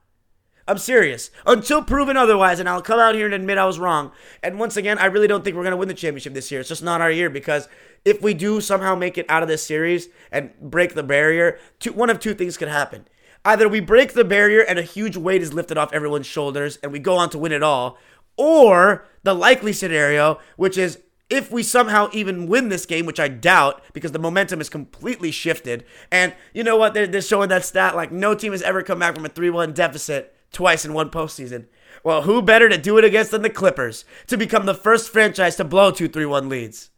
I'm 0.68 0.80
serious. 0.80 1.30
Until 1.46 1.84
proven 1.84 2.18
otherwise, 2.18 2.60
and 2.60 2.68
I'll 2.68 2.82
come 2.82 3.00
out 3.00 3.14
here 3.14 3.26
and 3.26 3.36
admit 3.36 3.60
I 3.60 3.66
was 3.66 3.78
wrong. 3.78 4.12
And 4.42 4.58
once 4.58 4.78
again, 4.78 4.98
I 4.98 5.06
really 5.06 5.28
don't 5.28 5.44
think 5.44 5.56
we're 5.56 5.62
going 5.64 5.72
to 5.72 5.78
win 5.78 5.88
the 5.88 5.94
championship 5.94 6.34
this 6.34 6.52
year. 6.52 6.60
It's 6.60 6.70
just 6.70 6.82
not 6.82 7.02
our 7.02 7.12
year 7.12 7.30
because 7.30 7.70
if 8.04 8.22
we 8.22 8.34
do 8.34 8.60
somehow 8.62 8.96
make 8.96 9.18
it 9.18 9.28
out 9.30 9.44
of 9.44 9.48
this 9.48 9.64
series 9.64 10.10
and 10.32 10.52
break 10.60 10.96
the 10.96 11.04
barrier, 11.04 11.60
two, 11.80 11.94
one 11.94 12.10
of 12.10 12.20
two 12.20 12.34
things 12.34 12.58
could 12.58 12.68
happen. 12.68 13.08
Either 13.46 13.70
we 13.70 13.80
break 13.80 14.14
the 14.14 14.26
barrier 14.26 14.62
and 14.62 14.80
a 14.80 14.84
huge 14.84 15.16
weight 15.16 15.42
is 15.44 15.54
lifted 15.54 15.78
off 15.78 15.94
everyone's 15.94 16.26
shoulders 16.26 16.78
and 16.82 16.92
we 16.92 16.98
go 16.98 17.16
on 17.16 17.30
to 17.30 17.38
win 17.38 17.52
it 17.52 17.62
all, 17.62 17.98
or 18.38 19.06
the 19.22 19.36
likely 19.36 19.72
scenario, 19.72 20.40
which 20.58 20.80
is 20.80 21.00
if 21.30 21.52
we 21.52 21.62
somehow 21.62 22.10
even 22.12 22.48
win 22.48 22.70
this 22.70 22.88
game, 22.88 23.06
which 23.06 23.20
I 23.20 23.28
doubt 23.28 23.84
because 23.94 24.12
the 24.12 24.20
momentum 24.20 24.62
is 24.62 24.70
completely 24.70 25.30
shifted. 25.30 25.86
And 26.12 26.34
you 26.54 26.64
know 26.64 26.76
what? 26.76 26.96
They're, 26.96 27.06
they're 27.06 27.22
showing 27.22 27.50
that 27.50 27.64
stat 27.64 27.96
like 27.96 28.12
no 28.12 28.34
team 28.34 28.52
has 28.52 28.64
ever 28.64 28.82
come 28.82 29.00
back 29.00 29.16
from 29.16 29.26
a 29.26 29.30
3 29.30 29.52
1 29.52 29.74
deficit 29.74 30.36
twice 30.52 30.84
in 30.84 30.94
one 30.94 31.12
postseason. 31.12 31.68
Well, 32.04 32.24
who 32.24 32.42
better 32.42 32.68
to 32.68 32.78
do 32.78 32.98
it 32.98 33.06
against 33.06 33.30
than 33.30 33.44
the 33.44 33.50
Clippers 33.50 34.06
to 34.28 34.38
become 34.38 34.66
the 34.66 34.74
first 34.74 35.12
franchise 35.12 35.56
to 35.58 35.64
blow 35.64 35.92
two 35.92 36.08
3 36.08 36.26
1 36.26 36.50
leads? 36.50 36.90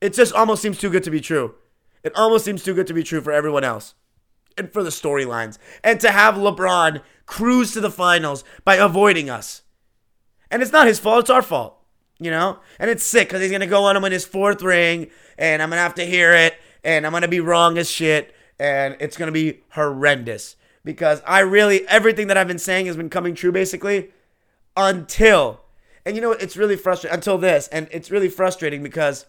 It 0.00 0.14
just 0.14 0.32
almost 0.32 0.62
seems 0.62 0.78
too 0.78 0.90
good 0.90 1.04
to 1.04 1.10
be 1.10 1.20
true. 1.20 1.54
It 2.02 2.16
almost 2.16 2.44
seems 2.44 2.64
too 2.64 2.74
good 2.74 2.88
to 2.88 2.94
be 2.94 3.04
true 3.04 3.20
for 3.20 3.30
everyone 3.30 3.62
else 3.62 3.94
and 4.56 4.72
for 4.72 4.82
the 4.82 4.90
storylines. 4.90 5.58
And 5.82 6.00
to 6.00 6.10
have 6.10 6.34
LeBron 6.34 7.02
cruise 7.26 7.72
to 7.72 7.80
the 7.80 7.90
finals 7.90 8.44
by 8.64 8.76
avoiding 8.76 9.30
us. 9.30 9.62
And 10.50 10.62
it's 10.62 10.72
not 10.72 10.86
his 10.86 10.98
fault, 10.98 11.20
it's 11.20 11.30
our 11.30 11.42
fault. 11.42 11.76
You 12.18 12.30
know? 12.30 12.58
And 12.78 12.90
it's 12.90 13.04
sick 13.04 13.28
because 13.28 13.40
he's 13.40 13.50
going 13.50 13.60
to 13.60 13.66
go 13.66 13.84
on 13.84 13.96
and 13.96 14.02
win 14.02 14.12
his 14.12 14.26
fourth 14.26 14.62
ring, 14.62 15.10
and 15.38 15.62
I'm 15.62 15.70
going 15.70 15.78
to 15.78 15.82
have 15.82 15.94
to 15.94 16.04
hear 16.04 16.34
it, 16.34 16.54
and 16.84 17.06
I'm 17.06 17.12
going 17.12 17.22
to 17.22 17.28
be 17.28 17.40
wrong 17.40 17.78
as 17.78 17.90
shit, 17.90 18.34
and 18.58 18.96
it's 19.00 19.16
going 19.16 19.28
to 19.28 19.32
be 19.32 19.60
horrendous 19.70 20.56
because 20.84 21.22
I 21.26 21.40
really 21.40 21.86
everything 21.88 22.28
that 22.28 22.36
I've 22.36 22.48
been 22.48 22.58
saying 22.58 22.86
has 22.86 22.96
been 22.96 23.10
coming 23.10 23.34
true 23.34 23.52
basically 23.52 24.10
until 24.76 25.60
and 26.04 26.16
you 26.16 26.22
know 26.22 26.32
it's 26.32 26.56
really 26.56 26.76
frustrating 26.76 27.14
until 27.14 27.38
this 27.38 27.68
and 27.68 27.88
it's 27.90 28.10
really 28.10 28.28
frustrating 28.28 28.82
because 28.82 29.26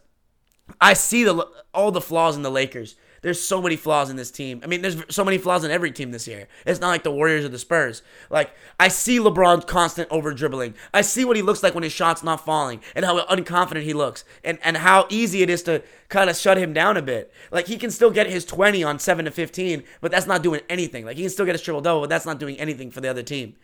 I 0.80 0.94
see 0.94 1.24
the 1.24 1.48
all 1.74 1.92
the 1.92 2.02
flaws 2.02 2.36
in 2.36 2.44
the 2.44 2.52
Lakers. 2.52 2.96
There's 3.22 3.40
so 3.40 3.62
many 3.62 3.76
flaws 3.76 4.10
in 4.10 4.16
this 4.16 4.32
team. 4.32 4.62
I 4.64 4.68
mean, 4.68 4.82
there's 4.82 4.98
so 5.10 5.24
many 5.24 5.38
flaws 5.38 5.64
in 5.64 5.70
every 5.70 5.92
team 5.92 6.10
this 6.10 6.28
year. 6.28 6.48
It's 6.66 6.80
not 6.80 6.88
like 6.88 7.04
the 7.04 7.12
Warriors 7.12 7.46
or 7.46 7.50
the 7.50 7.60
Spurs. 7.60 8.02
Like, 8.32 8.52
I 8.80 8.88
see 8.88 9.20
LeBron's 9.20 9.66
constant 9.66 10.08
over 10.10 10.34
dribbling. 10.34 10.74
I 10.92 11.02
see 11.02 11.24
what 11.24 11.36
he 11.36 11.44
looks 11.44 11.62
like 11.62 11.76
when 11.76 11.84
his 11.84 11.94
shot's 11.94 12.24
not 12.24 12.44
falling 12.44 12.82
and 12.96 13.06
how 13.06 13.24
unconfident 13.26 13.84
he 13.84 13.94
looks 13.94 14.26
and, 14.44 14.58
and 14.64 14.78
how 14.78 15.06
easy 15.10 15.44
it 15.44 15.52
is 15.52 15.62
to 15.64 15.84
kind 16.10 16.32
of 16.32 16.36
shut 16.36 16.58
him 16.58 16.74
down 16.74 16.98
a 16.98 17.02
bit. 17.02 17.32
Like, 17.52 17.68
he 17.68 17.78
can 17.78 17.92
still 17.92 18.10
get 18.10 18.28
his 18.28 18.44
20 18.44 18.84
on 18.84 18.98
7 18.98 19.26
to 19.26 19.32
15, 19.32 19.84
but 20.02 20.12
that's 20.12 20.26
not 20.26 20.42
doing 20.42 20.62
anything. 20.68 21.06
Like, 21.06 21.18
he 21.18 21.24
can 21.24 21.30
still 21.30 21.46
get 21.46 21.54
his 21.54 21.62
triple 21.62 21.82
double, 21.82 22.02
but 22.02 22.10
that's 22.10 22.26
not 22.26 22.40
doing 22.40 22.60
anything 22.60 22.90
for 22.90 23.02
the 23.02 23.10
other 23.10 23.24
team. 23.24 23.56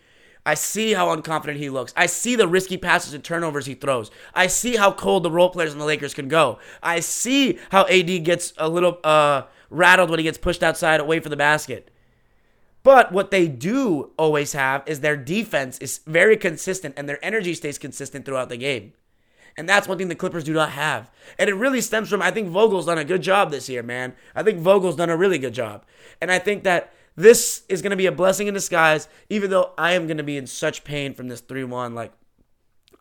I 0.47 0.53
see 0.53 0.93
how 0.93 1.13
unconfident 1.13 1.57
he 1.57 1.69
looks. 1.69 1.93
I 1.97 2.05
see 2.05 2.37
the 2.37 2.47
risky 2.47 2.77
passes 2.77 3.13
and 3.13 3.21
turnovers 3.21 3.65
he 3.65 3.73
throws. 3.73 4.09
I 4.33 4.47
see 4.47 4.77
how 4.77 4.93
cold 4.93 5.23
the 5.23 5.29
role 5.29 5.49
players 5.49 5.73
in 5.73 5.77
the 5.77 5.83
Lakers 5.83 6.13
can 6.13 6.29
go. 6.29 6.59
I 6.81 7.01
see 7.01 7.59
how 7.69 7.85
AD 7.87 8.23
gets 8.23 8.53
a 8.57 8.69
little 8.69 8.97
uh, 9.03 9.41
rattled 9.69 10.09
when 10.09 10.19
he 10.19 10.23
gets 10.23 10.37
pushed 10.37 10.63
outside 10.63 11.01
away 11.01 11.19
from 11.19 11.31
the 11.31 11.35
basket. 11.35 11.91
But 12.81 13.11
what 13.11 13.29
they 13.29 13.49
do 13.49 14.11
always 14.17 14.53
have 14.53 14.83
is 14.85 15.01
their 15.01 15.17
defense 15.17 15.79
is 15.79 15.99
very 16.07 16.37
consistent 16.37 16.93
and 16.95 17.09
their 17.09 17.19
energy 17.21 17.53
stays 17.53 17.77
consistent 17.77 18.25
throughout 18.25 18.47
the 18.47 18.55
game. 18.55 18.93
And 19.57 19.67
that's 19.67 19.85
one 19.85 19.97
thing 19.97 20.07
the 20.07 20.15
Clippers 20.15 20.45
do 20.45 20.53
not 20.53 20.69
have. 20.69 21.11
And 21.37 21.49
it 21.49 21.55
really 21.55 21.81
stems 21.81 22.07
from 22.07 22.21
I 22.21 22.31
think 22.31 22.47
Vogel's 22.47 22.85
done 22.85 22.97
a 22.97 23.03
good 23.03 23.21
job 23.21 23.51
this 23.51 23.67
year, 23.67 23.83
man. 23.83 24.13
I 24.33 24.43
think 24.43 24.59
Vogel's 24.59 24.95
done 24.95 25.09
a 25.09 25.17
really 25.17 25.39
good 25.39 25.53
job. 25.53 25.83
And 26.21 26.31
I 26.31 26.39
think 26.39 26.63
that 26.63 26.93
this 27.17 27.63
is 27.67 27.81
going 27.81 27.91
to 27.91 27.97
be 27.97 28.05
a 28.05 28.11
blessing 28.13 28.47
in 28.47 28.53
disguise, 28.53 29.09
even 29.29 29.49
though 29.49 29.73
I 29.77 29.91
am 29.91 30.07
going 30.07 30.17
to 30.17 30.23
be 30.23 30.37
in 30.37 30.47
such 30.47 30.85
pain 30.85 31.13
from 31.13 31.27
this 31.27 31.41
3 31.41 31.65
1. 31.65 31.93
Like, 31.93 32.13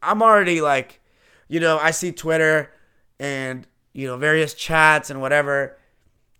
I'm 0.02 0.20
already 0.20 0.60
like, 0.60 1.00
you 1.46 1.60
know, 1.60 1.78
I 1.78 1.92
see 1.92 2.10
Twitter 2.10 2.72
and, 3.20 3.64
you 3.92 4.08
know, 4.08 4.16
various 4.16 4.54
chats 4.54 5.10
and 5.10 5.20
whatever 5.20 5.78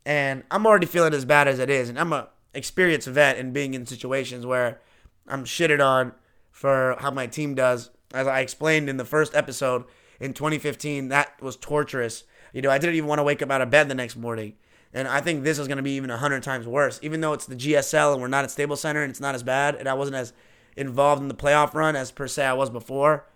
and 0.07 0.45
I'm 0.53 0.67
already 0.67 0.87
feeling 0.87 1.13
as 1.13 1.25
bad 1.25 1.49
as 1.49 1.59
it 1.59 1.69
is. 1.69 1.89
And 1.89 1.99
I'm 1.99 2.13
a 2.13 2.29
experienced 2.55 3.09
vet 3.09 3.37
in 3.37 3.53
being 3.53 3.75
in 3.75 3.85
situations 3.85 4.47
where 4.47 4.81
I'm 5.27 5.45
shitted 5.45 5.85
on 5.85 6.13
for 6.53 6.97
how 7.01 7.11
my 7.11 7.27
team 7.27 7.55
does. 7.57 7.91
As 8.15 8.29
I 8.29 8.41
explained 8.41 8.89
in 8.89 8.97
the 8.97 9.05
first 9.05 9.35
episode 9.35 9.85
in 10.21 10.33
2015, 10.33 11.09
that 11.09 11.43
was 11.43 11.57
torturous. 11.57 12.23
You 12.53 12.63
know, 12.63 12.71
I 12.71 12.79
didn't 12.79 12.95
even 12.95 13.09
want 13.09 13.19
to 13.19 13.25
wake 13.25 13.43
up 13.43 13.51
out 13.51 13.61
of 13.61 13.69
bed 13.69 13.89
the 13.89 13.95
next 13.97 14.17
morning. 14.17 14.55
And 14.97 15.07
I 15.07 15.21
think 15.21 15.45
this 15.45 15.61
is 15.61 15.69
going 15.69 15.77
to 15.77 15.83
be 15.83 15.93
even 15.93 16.11
100 16.11 16.43
times 16.43 16.67
worse. 16.67 16.99
Even 17.03 17.21
though 17.21 17.35
it's 17.35 17.47
the 17.47 17.55
GSL 17.55 18.15
and 18.15 18.21
we're 18.21 18.27
not 18.27 18.43
at 18.43 18.51
Staples 18.51 18.81
Center 18.81 19.03
and 19.03 19.11
it's 19.11 19.21
not 19.21 19.37
as 19.37 19.45
bad, 19.45 19.77
and 19.77 19.89
I 19.89 19.95
wasn't 19.95 20.17
as 20.17 20.33
involved 20.77 21.23
in 21.23 21.29
the 21.29 21.35
playoff 21.35 21.75
run 21.75 21.95
as 21.95 22.11
per 22.11 22.27
se 22.27 22.45
I 22.45 22.53
was 22.55 22.71
before 22.71 23.27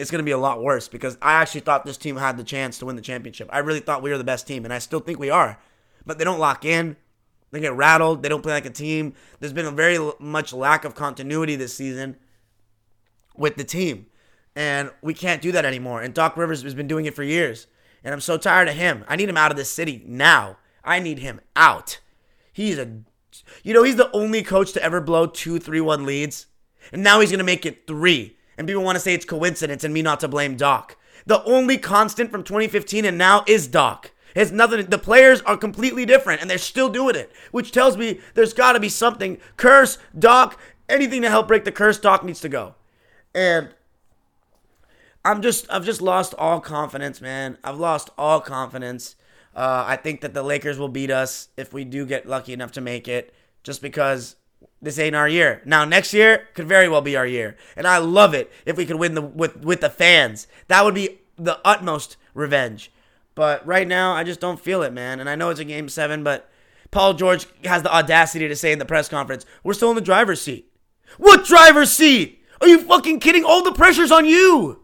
it's 0.00 0.10
going 0.10 0.20
to 0.20 0.24
be 0.24 0.30
a 0.30 0.38
lot 0.38 0.62
worse 0.62 0.88
because 0.88 1.18
I 1.20 1.34
actually 1.34 1.60
thought 1.60 1.84
this 1.84 1.98
team 1.98 2.16
had 2.16 2.38
the 2.38 2.44
chance 2.44 2.78
to 2.78 2.86
win 2.86 2.96
the 2.96 3.02
championship. 3.02 3.50
I 3.52 3.58
really 3.58 3.80
thought 3.80 4.02
we 4.02 4.10
were 4.10 4.18
the 4.18 4.24
best 4.24 4.46
team, 4.46 4.64
and 4.64 4.72
I 4.72 4.78
still 4.78 5.00
think 5.00 5.18
we 5.18 5.28
are. 5.28 5.58
But 6.06 6.16
they 6.16 6.24
don't 6.24 6.38
lock 6.38 6.64
in. 6.64 6.96
They 7.50 7.60
get 7.60 7.74
rattled. 7.74 8.22
They 8.22 8.30
don't 8.30 8.42
play 8.42 8.54
like 8.54 8.64
a 8.64 8.70
team. 8.70 9.12
There's 9.38 9.52
been 9.52 9.66
a 9.66 9.70
very 9.70 9.98
much 10.18 10.54
lack 10.54 10.86
of 10.86 10.94
continuity 10.94 11.54
this 11.54 11.74
season 11.74 12.16
with 13.36 13.56
the 13.56 13.64
team. 13.64 14.06
And 14.56 14.90
we 15.02 15.12
can't 15.12 15.42
do 15.42 15.52
that 15.52 15.66
anymore. 15.66 16.00
And 16.00 16.14
Doc 16.14 16.36
Rivers 16.36 16.62
has 16.62 16.74
been 16.74 16.88
doing 16.88 17.04
it 17.04 17.14
for 17.14 17.22
years. 17.22 17.66
And 18.02 18.14
I'm 18.14 18.20
so 18.20 18.38
tired 18.38 18.68
of 18.68 18.74
him. 18.74 19.04
I 19.08 19.16
need 19.16 19.28
him 19.28 19.36
out 19.36 19.50
of 19.50 19.56
this 19.56 19.70
city 19.70 20.02
now. 20.06 20.56
I 20.84 20.98
need 20.98 21.18
him 21.18 21.40
out. 21.54 22.00
He's 22.52 22.78
a, 22.78 23.00
you 23.62 23.74
know, 23.74 23.82
he's 23.82 23.96
the 23.96 24.10
only 24.12 24.42
coach 24.42 24.72
to 24.72 24.82
ever 24.82 25.00
blow 25.00 25.26
two, 25.26 25.58
three, 25.58 25.80
one 25.80 26.06
leads. 26.06 26.46
And 26.92 27.02
now 27.02 27.20
he's 27.20 27.30
going 27.30 27.38
to 27.38 27.44
make 27.44 27.66
it 27.66 27.86
three 27.86 28.36
and 28.60 28.68
people 28.68 28.84
want 28.84 28.96
to 28.96 29.00
say 29.00 29.14
it's 29.14 29.24
coincidence 29.24 29.84
and 29.84 29.94
me 29.94 30.02
not 30.02 30.20
to 30.20 30.28
blame 30.28 30.54
Doc. 30.54 30.98
The 31.24 31.42
only 31.44 31.78
constant 31.78 32.30
from 32.30 32.44
2015 32.44 33.06
and 33.06 33.16
now 33.16 33.42
is 33.46 33.66
Doc. 33.66 34.10
It's 34.34 34.50
nothing. 34.50 34.84
The 34.84 34.98
players 34.98 35.40
are 35.42 35.56
completely 35.56 36.04
different, 36.04 36.42
and 36.42 36.50
they're 36.50 36.58
still 36.58 36.90
doing 36.90 37.16
it, 37.16 37.32
which 37.52 37.72
tells 37.72 37.96
me 37.96 38.20
there's 38.34 38.52
got 38.52 38.72
to 38.74 38.80
be 38.80 38.90
something. 38.90 39.38
Curse, 39.56 39.96
Doc, 40.18 40.60
anything 40.90 41.22
to 41.22 41.30
help 41.30 41.48
break 41.48 41.64
the 41.64 41.72
curse. 41.72 41.98
Doc 41.98 42.22
needs 42.22 42.40
to 42.40 42.50
go. 42.50 42.74
And 43.34 43.70
I'm 45.24 45.42
just 45.42 45.66
I've 45.70 45.84
just 45.84 46.00
lost 46.00 46.34
all 46.38 46.60
confidence, 46.60 47.20
man. 47.20 47.58
I've 47.62 47.78
lost 47.78 48.10
all 48.16 48.40
confidence. 48.40 49.16
Uh, 49.54 49.84
I 49.86 49.96
think 49.96 50.20
that 50.20 50.32
the 50.32 50.42
Lakers 50.42 50.78
will 50.78 50.88
beat 50.88 51.10
us 51.10 51.48
if 51.56 51.72
we 51.72 51.84
do 51.84 52.06
get 52.06 52.28
lucky 52.28 52.52
enough 52.52 52.72
to 52.72 52.80
make 52.80 53.08
it, 53.08 53.34
just 53.62 53.82
because 53.82 54.36
this 54.80 54.98
ain't 54.98 55.16
our 55.16 55.28
year. 55.28 55.60
Now 55.64 55.84
next 55.84 56.14
year 56.14 56.48
could 56.54 56.66
very 56.68 56.88
well 56.88 57.02
be 57.02 57.16
our 57.16 57.26
year, 57.26 57.56
and 57.76 57.86
I 57.86 57.98
love 57.98 58.32
it 58.32 58.50
if 58.64 58.76
we 58.76 58.86
could 58.86 58.96
win 58.96 59.14
the 59.14 59.22
with 59.22 59.58
with 59.58 59.80
the 59.80 59.90
fans. 59.90 60.46
That 60.68 60.84
would 60.84 60.94
be 60.94 61.20
the 61.36 61.60
utmost 61.64 62.16
revenge. 62.32 62.90
But 63.34 63.66
right 63.66 63.86
now, 63.86 64.12
I 64.12 64.24
just 64.24 64.40
don't 64.40 64.60
feel 64.60 64.82
it, 64.82 64.92
man. 64.92 65.20
And 65.20 65.28
I 65.28 65.34
know 65.34 65.50
it's 65.50 65.60
a 65.60 65.64
game 65.64 65.88
seven, 65.88 66.24
but 66.24 66.50
Paul 66.90 67.14
George 67.14 67.46
has 67.64 67.82
the 67.82 67.94
audacity 67.94 68.48
to 68.48 68.56
say 68.56 68.72
in 68.72 68.78
the 68.78 68.84
press 68.84 69.08
conference, 69.08 69.44
"We're 69.62 69.74
still 69.74 69.90
in 69.90 69.96
the 69.96 70.00
driver's 70.02 70.40
seat." 70.40 70.72
What 71.18 71.44
driver's 71.44 71.92
seat? 71.92 72.42
Are 72.60 72.68
you 72.68 72.80
fucking 72.80 73.20
kidding? 73.20 73.44
All 73.44 73.62
the 73.62 73.72
pressure's 73.72 74.12
on 74.12 74.26
you. 74.26 74.79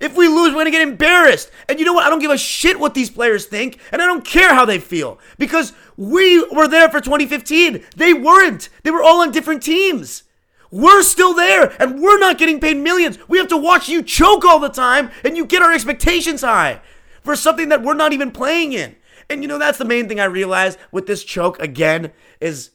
If 0.00 0.16
we 0.16 0.28
lose, 0.28 0.52
we're 0.52 0.60
gonna 0.60 0.70
get 0.70 0.86
embarrassed. 0.86 1.50
And 1.68 1.78
you 1.78 1.84
know 1.84 1.92
what? 1.92 2.04
I 2.04 2.10
don't 2.10 2.20
give 2.20 2.30
a 2.30 2.38
shit 2.38 2.78
what 2.78 2.94
these 2.94 3.10
players 3.10 3.46
think, 3.46 3.78
and 3.92 4.02
I 4.02 4.06
don't 4.06 4.24
care 4.24 4.54
how 4.54 4.64
they 4.64 4.78
feel 4.78 5.18
because 5.38 5.72
we 5.96 6.44
were 6.48 6.68
there 6.68 6.90
for 6.90 7.00
2015. 7.00 7.84
They 7.96 8.12
weren't. 8.12 8.68
They 8.82 8.90
were 8.90 9.02
all 9.02 9.22
on 9.22 9.30
different 9.30 9.62
teams. 9.62 10.24
We're 10.70 11.02
still 11.02 11.32
there, 11.32 11.74
and 11.80 12.00
we're 12.00 12.18
not 12.18 12.38
getting 12.38 12.60
paid 12.60 12.76
millions. 12.76 13.18
We 13.28 13.38
have 13.38 13.48
to 13.48 13.56
watch 13.56 13.88
you 13.88 14.02
choke 14.02 14.44
all 14.44 14.58
the 14.58 14.68
time, 14.68 15.10
and 15.24 15.36
you 15.36 15.46
get 15.46 15.62
our 15.62 15.72
expectations 15.72 16.42
high 16.42 16.80
for 17.22 17.36
something 17.36 17.68
that 17.70 17.82
we're 17.82 17.94
not 17.94 18.12
even 18.12 18.30
playing 18.30 18.72
in. 18.72 18.96
And 19.28 19.42
you 19.42 19.48
know, 19.48 19.58
that's 19.58 19.78
the 19.78 19.84
main 19.84 20.08
thing 20.08 20.20
I 20.20 20.24
realized 20.24 20.78
with 20.92 21.06
this 21.06 21.24
choke 21.24 21.60
again 21.60 22.12
is, 22.40 22.70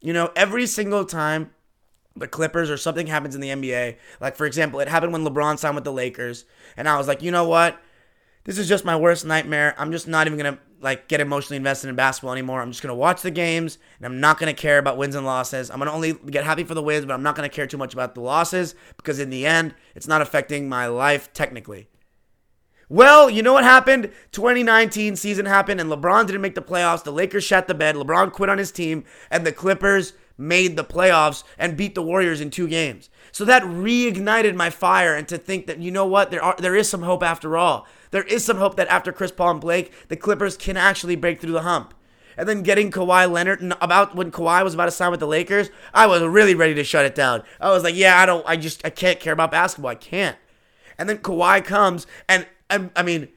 you 0.00 0.12
know, 0.12 0.30
every 0.36 0.66
single 0.66 1.04
time 1.04 1.50
the 2.16 2.28
Clippers 2.28 2.70
or 2.70 2.76
something 2.76 3.06
happens 3.06 3.34
in 3.34 3.40
the 3.40 3.48
NBA. 3.48 3.96
Like 4.20 4.36
for 4.36 4.46
example, 4.46 4.80
it 4.80 4.88
happened 4.88 5.12
when 5.12 5.24
LeBron 5.24 5.58
signed 5.58 5.74
with 5.74 5.84
the 5.84 5.92
Lakers, 5.92 6.44
and 6.76 6.88
I 6.88 6.96
was 6.96 7.08
like, 7.08 7.22
you 7.22 7.30
know 7.30 7.46
what? 7.46 7.80
This 8.44 8.58
is 8.58 8.68
just 8.68 8.84
my 8.84 8.96
worst 8.96 9.24
nightmare. 9.24 9.74
I'm 9.78 9.90
just 9.90 10.06
not 10.06 10.26
even 10.26 10.38
gonna 10.38 10.58
like 10.80 11.08
get 11.08 11.20
emotionally 11.20 11.56
invested 11.56 11.88
in 11.88 11.96
basketball 11.96 12.32
anymore. 12.32 12.60
I'm 12.60 12.70
just 12.70 12.82
gonna 12.82 12.94
watch 12.94 13.22
the 13.22 13.30
games, 13.30 13.78
and 13.98 14.06
I'm 14.06 14.20
not 14.20 14.38
gonna 14.38 14.54
care 14.54 14.78
about 14.78 14.98
wins 14.98 15.14
and 15.14 15.26
losses. 15.26 15.70
I'm 15.70 15.78
gonna 15.78 15.92
only 15.92 16.12
get 16.12 16.44
happy 16.44 16.64
for 16.64 16.74
the 16.74 16.82
wins, 16.82 17.06
but 17.06 17.14
I'm 17.14 17.22
not 17.22 17.36
gonna 17.36 17.48
care 17.48 17.66
too 17.66 17.78
much 17.78 17.94
about 17.94 18.14
the 18.14 18.20
losses 18.20 18.74
because 18.96 19.18
in 19.18 19.30
the 19.30 19.46
end, 19.46 19.74
it's 19.94 20.06
not 20.06 20.22
affecting 20.22 20.68
my 20.68 20.86
life 20.86 21.32
technically. 21.32 21.88
Well, 22.90 23.30
you 23.30 23.42
know 23.42 23.54
what 23.54 23.64
happened? 23.64 24.12
2019 24.32 25.16
season 25.16 25.46
happened, 25.46 25.80
and 25.80 25.90
LeBron 25.90 26.26
didn't 26.26 26.42
make 26.42 26.54
the 26.54 26.62
playoffs. 26.62 27.02
The 27.02 27.12
Lakers 27.12 27.44
shut 27.44 27.66
the 27.66 27.74
bed. 27.74 27.96
LeBron 27.96 28.30
quit 28.30 28.50
on 28.50 28.58
his 28.58 28.70
team, 28.70 29.04
and 29.30 29.46
the 29.46 29.52
Clippers 29.52 30.12
made 30.36 30.76
the 30.76 30.84
playoffs 30.84 31.44
and 31.58 31.76
beat 31.76 31.94
the 31.94 32.02
Warriors 32.02 32.40
in 32.40 32.50
two 32.50 32.68
games. 32.68 33.08
So 33.32 33.44
that 33.44 33.62
reignited 33.62 34.54
my 34.54 34.70
fire 34.70 35.14
and 35.14 35.26
to 35.28 35.38
think 35.38 35.66
that 35.66 35.78
you 35.78 35.90
know 35.90 36.06
what 36.06 36.30
there 36.30 36.42
are 36.42 36.56
there 36.58 36.76
is 36.76 36.88
some 36.88 37.02
hope 37.02 37.22
after 37.22 37.56
all. 37.56 37.86
There 38.10 38.22
is 38.22 38.44
some 38.44 38.58
hope 38.58 38.76
that 38.76 38.88
after 38.88 39.12
Chris 39.12 39.32
Paul 39.32 39.52
and 39.52 39.60
Blake, 39.60 39.92
the 40.08 40.16
Clippers 40.16 40.56
can 40.56 40.76
actually 40.76 41.16
break 41.16 41.40
through 41.40 41.52
the 41.52 41.62
hump. 41.62 41.94
And 42.36 42.48
then 42.48 42.62
getting 42.62 42.90
Kawhi 42.90 43.30
Leonard 43.30 43.60
and 43.60 43.74
about 43.80 44.16
when 44.16 44.32
Kawhi 44.32 44.64
was 44.64 44.74
about 44.74 44.86
to 44.86 44.90
sign 44.90 45.12
with 45.12 45.20
the 45.20 45.26
Lakers, 45.26 45.70
I 45.92 46.06
was 46.08 46.22
really 46.22 46.56
ready 46.56 46.74
to 46.74 46.84
shut 46.84 47.06
it 47.06 47.14
down. 47.14 47.44
I 47.60 47.70
was 47.70 47.84
like, 47.84 47.94
yeah, 47.94 48.18
I 48.20 48.26
don't 48.26 48.44
I 48.46 48.56
just 48.56 48.84
I 48.84 48.90
can't 48.90 49.20
care 49.20 49.32
about 49.32 49.50
basketball. 49.50 49.92
I 49.92 49.96
can't. 49.96 50.36
And 50.98 51.08
then 51.08 51.18
Kawhi 51.18 51.64
comes 51.64 52.06
and 52.28 52.46
I, 52.70 52.90
I 52.96 53.02
mean 53.02 53.28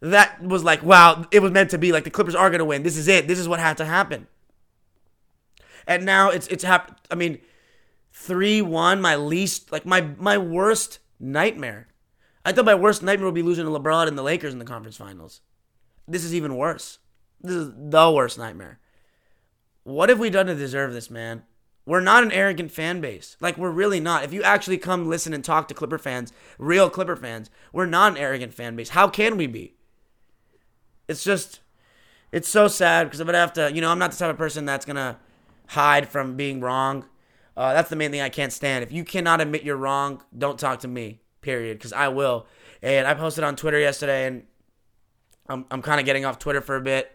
that 0.00 0.42
was 0.42 0.64
like, 0.64 0.82
wow, 0.82 1.26
it 1.30 1.40
was 1.40 1.52
meant 1.52 1.70
to 1.70 1.78
be. 1.78 1.92
Like 1.92 2.04
the 2.04 2.10
Clippers 2.10 2.34
are 2.34 2.50
gonna 2.50 2.64
win. 2.64 2.82
This 2.82 2.96
is 2.96 3.08
it. 3.08 3.28
This 3.28 3.38
is 3.38 3.48
what 3.48 3.60
had 3.60 3.76
to 3.78 3.84
happen 3.84 4.26
and 5.86 6.04
now 6.04 6.30
it's 6.30 6.46
it's 6.48 6.64
happened. 6.64 6.96
I 7.10 7.14
mean, 7.14 7.38
three 8.12 8.62
one, 8.62 9.00
my 9.00 9.16
least 9.16 9.72
like 9.72 9.86
my 9.86 10.00
my 10.18 10.38
worst 10.38 10.98
nightmare. 11.18 11.88
I 12.44 12.52
thought 12.52 12.64
my 12.64 12.74
worst 12.74 13.02
nightmare 13.02 13.26
would 13.26 13.34
be 13.34 13.42
losing 13.42 13.64
to 13.64 13.70
LeBron 13.70 14.06
and 14.06 14.16
the 14.16 14.22
Lakers 14.22 14.52
in 14.52 14.58
the 14.58 14.64
conference 14.64 14.96
finals. 14.96 15.40
This 16.06 16.24
is 16.24 16.34
even 16.34 16.56
worse. 16.56 16.98
This 17.40 17.56
is 17.56 17.72
the 17.76 18.10
worst 18.10 18.38
nightmare. 18.38 18.78
What 19.82 20.08
have 20.08 20.18
we 20.18 20.30
done 20.30 20.46
to 20.46 20.54
deserve 20.54 20.92
this, 20.92 21.10
man? 21.10 21.42
We're 21.84 22.00
not 22.00 22.24
an 22.24 22.32
arrogant 22.32 22.72
fan 22.72 23.00
base. 23.00 23.36
Like, 23.40 23.56
we're 23.56 23.70
really 23.70 24.00
not. 24.00 24.24
If 24.24 24.32
you 24.32 24.42
actually 24.42 24.78
come 24.78 25.08
listen 25.08 25.32
and 25.32 25.44
talk 25.44 25.68
to 25.68 25.74
Clipper 25.74 25.98
fans, 25.98 26.32
real 26.58 26.90
Clipper 26.90 27.14
fans, 27.14 27.48
we're 27.72 27.86
not 27.86 28.12
an 28.12 28.18
arrogant 28.18 28.52
fan 28.52 28.74
base. 28.74 28.88
How 28.88 29.08
can 29.08 29.36
we 29.36 29.46
be? 29.46 29.76
It's 31.06 31.22
just, 31.22 31.60
it's 32.32 32.48
so 32.48 32.66
sad 32.66 33.04
because 33.04 33.20
I'm 33.20 33.26
going 33.26 33.34
to 33.34 33.38
have 33.38 33.52
to, 33.52 33.72
you 33.72 33.80
know, 33.80 33.90
I'm 33.90 34.00
not 34.00 34.10
the 34.10 34.16
type 34.16 34.30
of 34.30 34.36
person 34.36 34.64
that's 34.64 34.84
going 34.84 34.96
to 34.96 35.16
hide 35.68 36.08
from 36.08 36.36
being 36.36 36.60
wrong. 36.60 37.04
Uh, 37.56 37.72
that's 37.72 37.88
the 37.88 37.96
main 37.96 38.10
thing 38.10 38.20
I 38.20 38.28
can't 38.28 38.52
stand. 38.52 38.84
If 38.84 38.92
you 38.92 39.04
cannot 39.04 39.40
admit 39.40 39.62
you're 39.62 39.76
wrong, 39.76 40.22
don't 40.36 40.58
talk 40.58 40.80
to 40.80 40.88
me. 40.88 41.20
Period. 41.40 41.78
Because 41.78 41.92
I 41.92 42.08
will. 42.08 42.46
And 42.82 43.06
I 43.06 43.14
posted 43.14 43.44
on 43.44 43.56
Twitter 43.56 43.78
yesterday, 43.78 44.26
and 44.26 44.44
I'm 45.48 45.64
I'm 45.70 45.82
kind 45.82 46.00
of 46.00 46.06
getting 46.06 46.24
off 46.24 46.38
Twitter 46.38 46.60
for 46.60 46.76
a 46.76 46.80
bit. 46.80 47.12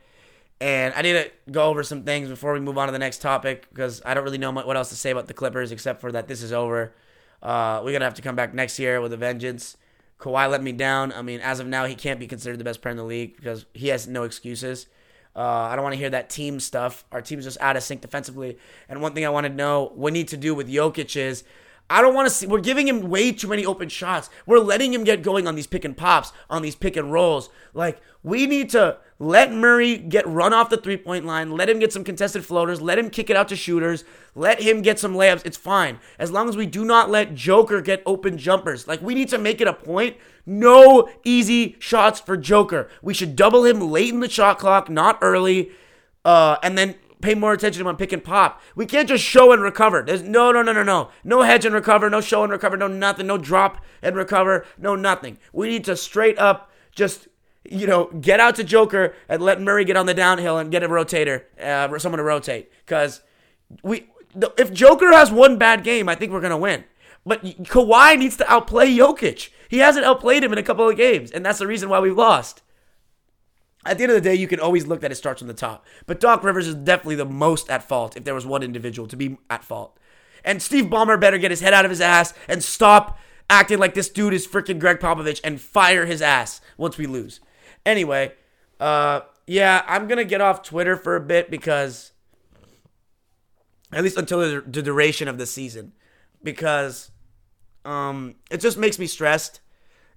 And 0.60 0.94
I 0.94 1.02
need 1.02 1.14
to 1.14 1.32
go 1.50 1.64
over 1.70 1.82
some 1.82 2.04
things 2.04 2.30
before 2.30 2.54
we 2.54 2.60
move 2.60 2.78
on 2.78 2.88
to 2.88 2.92
the 2.92 3.00
next 3.00 3.20
topic 3.20 3.68
because 3.70 4.00
I 4.06 4.14
don't 4.14 4.24
really 4.24 4.38
know 4.38 4.52
what 4.52 4.78
else 4.78 4.90
to 4.90 4.96
say 4.96 5.10
about 5.10 5.28
the 5.28 5.34
Clippers 5.34 5.72
except 5.72 6.02
for 6.02 6.12
that 6.12 6.28
this 6.28 6.44
is 6.44 6.54
over. 6.54 6.94
Uh, 7.42 7.82
we're 7.84 7.92
gonna 7.92 8.06
have 8.06 8.14
to 8.16 8.22
come 8.22 8.36
back 8.36 8.54
next 8.54 8.78
year 8.78 9.02
with 9.02 9.12
a 9.12 9.18
vengeance. 9.18 9.76
Kawhi 10.20 10.50
let 10.50 10.62
me 10.62 10.72
down. 10.72 11.12
I 11.14 11.24
mean, 11.24 11.40
as 11.40 11.60
of 11.60 11.66
now, 11.66 11.86
he 11.86 11.96
can't 11.96 12.20
be 12.20 12.28
considered 12.28 12.60
the 12.60 12.64
best 12.64 12.82
player 12.82 12.92
in 12.92 12.98
the 12.98 13.04
league 13.04 13.36
because 13.36 13.66
he 13.74 13.88
has 13.88 14.08
no 14.08 14.22
excuses. 14.22 14.86
Uh, 15.36 15.40
I 15.42 15.76
don't 15.76 15.84
want 15.84 15.94
to 15.94 16.00
hear 16.00 16.10
that 16.10 16.30
team 16.30 16.60
stuff. 16.60 17.06
Our 17.12 17.22
team's 17.22 17.46
just 17.46 17.58
out 17.62 17.78
of 17.78 17.84
sync 17.84 18.02
defensively. 18.02 18.58
And 18.90 19.02
one 19.02 19.14
thing 19.14 19.26
I 19.26 19.30
want 19.30 19.46
to 19.46 19.54
know 19.54 19.92
we 19.96 20.12
need 20.12 20.28
to 20.30 20.38
do 20.38 20.54
with 20.54 20.70
Jokic 20.70 21.16
is 21.16 21.44
I 21.92 22.02
don't 22.02 22.16
want 22.16 22.28
to 22.30 22.34
see. 22.34 22.48
We're 22.48 22.62
giving 22.62 22.88
him 22.88 23.10
way 23.10 23.34
too 23.34 23.50
many 23.50 23.66
open 23.66 23.90
shots. 23.90 24.30
We're 24.46 24.60
letting 24.60 24.94
him 24.94 25.04
get 25.04 25.22
going 25.22 25.48
on 25.48 25.56
these 25.56 25.68
pick 25.68 25.84
and 25.84 25.96
pops, 25.96 26.32
on 26.50 26.62
these 26.62 26.76
pick 26.76 26.96
and 26.96 27.12
rolls. 27.12 27.50
Like, 27.74 28.00
we 28.24 28.48
need 28.48 28.70
to 28.72 28.98
let 29.20 29.52
Murray 29.52 29.98
get 29.98 30.26
run 30.26 30.54
off 30.54 30.70
the 30.70 30.78
three 30.78 30.98
point 30.98 31.26
line. 31.26 31.52
Let 31.52 31.70
him 31.70 31.80
get 31.80 31.92
some 31.92 32.06
contested 32.06 32.46
floaters. 32.46 32.82
Let 32.82 32.98
him 32.98 33.10
kick 33.10 33.30
it 33.30 33.36
out 33.36 33.50
to 33.50 33.56
shooters. 33.56 34.06
Let 34.36 34.62
him 34.62 34.82
get 34.82 35.00
some 35.00 35.14
layups. 35.14 35.46
It's 35.46 35.58
fine. 35.58 36.00
As 36.18 36.32
long 36.32 36.48
as 36.48 36.56
we 36.56 36.66
do 36.66 36.86
not 36.86 37.10
let 37.10 37.36
Joker 37.36 37.82
get 37.82 38.02
open 38.06 38.38
jumpers. 38.38 38.88
Like, 38.88 39.02
we 39.02 39.14
need 39.14 39.30
to 39.30 39.38
make 39.38 39.60
it 39.60 39.68
a 39.68 39.74
point. 39.74 40.16
No 40.46 41.10
easy 41.26 41.76
shots 41.80 42.20
for 42.20 42.38
Joker. 42.38 42.90
We 43.02 43.14
should 43.14 43.36
double 43.36 43.66
him 43.66 43.82
late 43.82 44.14
in 44.14 44.22
the 44.22 44.30
shot 44.30 44.60
clock, 44.60 44.90
not 44.90 45.20
early. 45.22 45.72
Uh, 46.24 46.58
and 46.64 46.78
then 46.78 46.96
pay 47.22 47.36
more 47.36 47.54
attention 47.54 47.84
to 47.84 47.90
on 47.90 47.98
pick 47.98 48.12
and 48.12 48.24
pop. 48.24 48.62
We 48.76 48.86
can't 48.86 49.08
just 49.08 49.24
show 49.24 49.52
and 49.52 49.62
recover. 49.62 50.02
There's 50.02 50.24
no, 50.24 50.52
no, 50.52 50.62
no, 50.62 50.74
no, 50.74 50.84
no. 50.84 51.10
No 51.24 51.42
hedge 51.42 51.66
and 51.66 51.74
recover, 51.74 52.10
no 52.10 52.22
show 52.22 52.44
and 52.44 52.52
recover, 52.52 52.78
no 52.78 52.88
nothing, 52.88 53.28
no 53.28 53.38
drop 53.38 53.84
and 54.02 54.16
recover, 54.16 54.66
no 54.78 54.96
nothing. 54.96 55.38
We 55.54 55.70
need 55.70 55.84
to 55.86 55.96
straight 55.96 56.38
up 56.40 56.72
just, 56.94 57.28
you 57.64 57.88
know, 57.88 58.06
get 58.06 58.40
out 58.40 58.56
to 58.56 58.64
Joker 58.64 59.14
and 59.30 59.42
let 59.42 59.62
Murray 59.62 59.86
get 59.86 59.98
on 59.98 60.06
the 60.06 60.14
downhill 60.14 60.58
and 60.58 60.72
get 60.72 60.84
a 60.84 60.90
rotator, 60.90 61.44
uh, 61.62 61.98
someone 62.00 62.18
to 62.18 62.24
rotate. 62.24 62.72
Because 62.86 63.22
we, 63.84 64.10
if 64.58 64.74
Joker 64.74 65.12
has 65.12 65.32
one 65.32 65.58
bad 65.58 65.84
game, 65.84 66.10
I 66.10 66.16
think 66.16 66.32
we're 66.32 66.42
going 66.42 66.52
to 66.52 66.58
win. 66.58 66.84
But 67.26 67.44
Kawhi 67.44 68.18
needs 68.18 68.38
to 68.38 68.52
outplay 68.52 68.90
Jokic. 68.90 69.50
He 69.70 69.78
hasn't 69.78 70.06
outplayed 70.06 70.44
him 70.44 70.52
in 70.52 70.58
a 70.58 70.64
couple 70.64 70.90
of 70.90 70.98
games, 70.98 71.32
and 71.32 71.46
that's 71.46 71.60
the 71.60 71.68
reason 71.68 71.88
why 71.88 72.00
we've 72.00 72.18
lost. 72.18 72.61
At 73.86 73.98
the 73.98 74.04
end 74.04 74.12
of 74.12 74.16
the 74.16 74.30
day, 74.30 74.36
you 74.36 74.48
can 74.48 74.60
always 74.60 74.86
look 74.86 75.02
that 75.02 75.12
it 75.12 75.16
starts 75.16 75.40
from 75.40 75.48
the 75.48 75.54
top. 75.54 75.86
But 76.06 76.20
Doc 76.20 76.44
Rivers 76.44 76.68
is 76.68 76.76
definitely 76.76 77.16
the 77.16 77.26
most 77.26 77.70
at 77.70 77.84
fault 77.84 78.16
if 78.16 78.24
there 78.24 78.36
was 78.36 78.46
one 78.46 78.64
individual 78.64 79.08
to 79.08 79.18
be 79.18 79.38
at 79.50 79.64
fault. 79.64 79.98
And 80.44 80.62
Steve 80.62 80.86
Ballmer 80.86 81.20
better 81.20 81.38
get 81.38 81.52
his 81.52 81.62
head 81.62 81.74
out 81.74 81.86
of 81.86 81.92
his 81.92 82.02
ass 82.02 82.34
and 82.48 82.64
stop 82.64 83.18
acting 83.50 83.80
like 83.80 83.94
this 83.94 84.10
dude 84.10 84.34
is 84.34 84.48
freaking 84.48 84.80
Gregg 84.80 85.00
Popovich 85.00 85.42
and 85.44 85.60
fire 85.60 86.06
his 86.06 86.22
ass 86.22 86.62
once 86.78 86.98
we 86.98 87.06
lose. 87.06 87.42
Anyway, 87.86 88.34
uh, 88.80 89.22
yeah, 89.48 89.84
I'm 89.88 90.08
gonna 90.08 90.24
get 90.24 90.42
off 90.42 90.64
Twitter 90.64 90.96
for 90.96 91.16
a 91.16 91.22
bit 91.22 91.52
because, 91.52 92.14
at 93.92 94.04
least 94.04 94.18
until 94.18 94.40
the, 94.40 94.64
the 94.66 94.82
duration 94.82 95.28
of 95.28 95.38
the 95.38 95.46
season, 95.46 95.94
because 96.44 97.12
um, 97.84 98.36
it 98.50 98.62
just 98.62 98.78
makes 98.78 98.98
me 98.98 99.08
stressed 99.08 99.60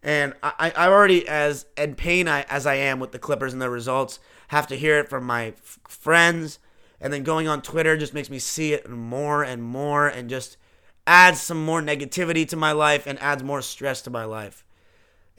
and 0.05 0.35
I, 0.43 0.71
I 0.77 0.89
already, 0.89 1.27
as 1.27 1.65
in 1.79 1.95
pain 1.95 2.29
I, 2.29 2.43
as 2.43 2.67
I 2.67 2.75
am 2.75 3.01
with 3.01 3.13
the 3.13 3.19
Clippers 3.19 3.55
and 3.55 3.63
their 3.63 3.71
results, 3.71 4.21
have 4.49 4.67
to 4.67 4.77
hear 4.77 4.99
it 4.99 5.09
from 5.09 5.25
my 5.25 5.47
f- 5.47 5.79
friends. 5.89 6.59
And 7.01 7.11
then 7.11 7.23
going 7.23 7.49
on 7.49 7.63
Twitter 7.63 7.97
just 7.97 8.13
makes 8.13 8.29
me 8.29 8.39
see 8.39 8.75
it 8.75 8.89
more 8.89 9.43
and 9.43 9.63
more 9.63 10.07
and 10.07 10.29
just 10.29 10.59
adds 11.07 11.41
some 11.41 11.65
more 11.65 11.81
negativity 11.81 12.47
to 12.49 12.57
my 12.57 12.73
life 12.73 13.07
and 13.07 13.19
adds 13.21 13.43
more 13.43 13.63
stress 13.63 14.03
to 14.03 14.11
my 14.11 14.25
life. 14.25 14.63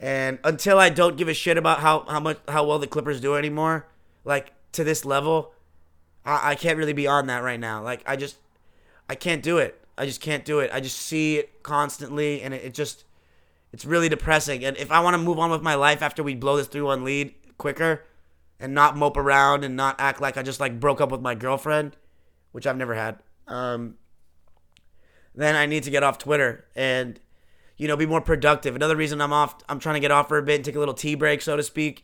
And 0.00 0.40
until 0.42 0.78
I 0.78 0.90
don't 0.90 1.16
give 1.16 1.28
a 1.28 1.34
shit 1.34 1.56
about 1.56 1.78
how, 1.78 2.00
how 2.08 2.20
much 2.20 2.38
how 2.48 2.66
well 2.66 2.80
the 2.80 2.86
Clippers 2.88 3.20
do 3.20 3.36
anymore, 3.36 3.86
like 4.24 4.52
to 4.72 4.82
this 4.82 5.04
level, 5.04 5.54
I, 6.24 6.50
I 6.50 6.54
can't 6.56 6.76
really 6.76 6.92
be 6.92 7.06
on 7.06 7.28
that 7.28 7.44
right 7.44 7.58
now. 7.58 7.82
Like 7.82 8.02
I 8.04 8.16
just 8.16 8.36
I 9.08 9.14
can't 9.14 9.44
do 9.44 9.58
it. 9.58 9.80
I 9.96 10.06
just 10.06 10.20
can't 10.20 10.44
do 10.44 10.58
it. 10.58 10.70
I 10.72 10.80
just 10.80 10.98
see 10.98 11.38
it 11.38 11.62
constantly 11.62 12.42
and 12.42 12.52
it, 12.52 12.64
it 12.64 12.74
just 12.74 13.04
it's 13.76 13.84
really 13.84 14.08
depressing. 14.08 14.64
And 14.64 14.74
if 14.78 14.90
I 14.90 15.00
want 15.00 15.12
to 15.12 15.18
move 15.18 15.38
on 15.38 15.50
with 15.50 15.60
my 15.60 15.74
life 15.74 16.00
after 16.00 16.22
we 16.22 16.34
blow 16.34 16.56
this 16.56 16.66
3 16.66 16.80
1 16.80 17.04
lead 17.04 17.34
quicker 17.58 18.06
and 18.58 18.72
not 18.72 18.96
mope 18.96 19.18
around 19.18 19.64
and 19.64 19.76
not 19.76 19.96
act 19.98 20.18
like 20.18 20.38
I 20.38 20.42
just 20.42 20.60
like 20.60 20.80
broke 20.80 20.98
up 20.98 21.10
with 21.12 21.20
my 21.20 21.34
girlfriend, 21.34 21.94
which 22.52 22.66
I've 22.66 22.78
never 22.78 22.94
had, 22.94 23.18
um, 23.46 23.96
then 25.34 25.56
I 25.56 25.66
need 25.66 25.82
to 25.82 25.90
get 25.90 26.02
off 26.02 26.16
Twitter. 26.16 26.64
And, 26.74 27.20
you 27.76 27.86
know, 27.86 27.98
be 27.98 28.06
more 28.06 28.22
productive. 28.22 28.74
Another 28.74 28.96
reason 28.96 29.20
I'm 29.20 29.34
off, 29.34 29.56
I'm 29.68 29.78
trying 29.78 29.96
to 29.96 30.00
get 30.00 30.10
off 30.10 30.28
for 30.28 30.38
a 30.38 30.42
bit 30.42 30.54
and 30.54 30.64
take 30.64 30.76
a 30.76 30.78
little 30.78 30.94
tea 30.94 31.14
break, 31.14 31.42
so 31.42 31.54
to 31.54 31.62
speak, 31.62 32.02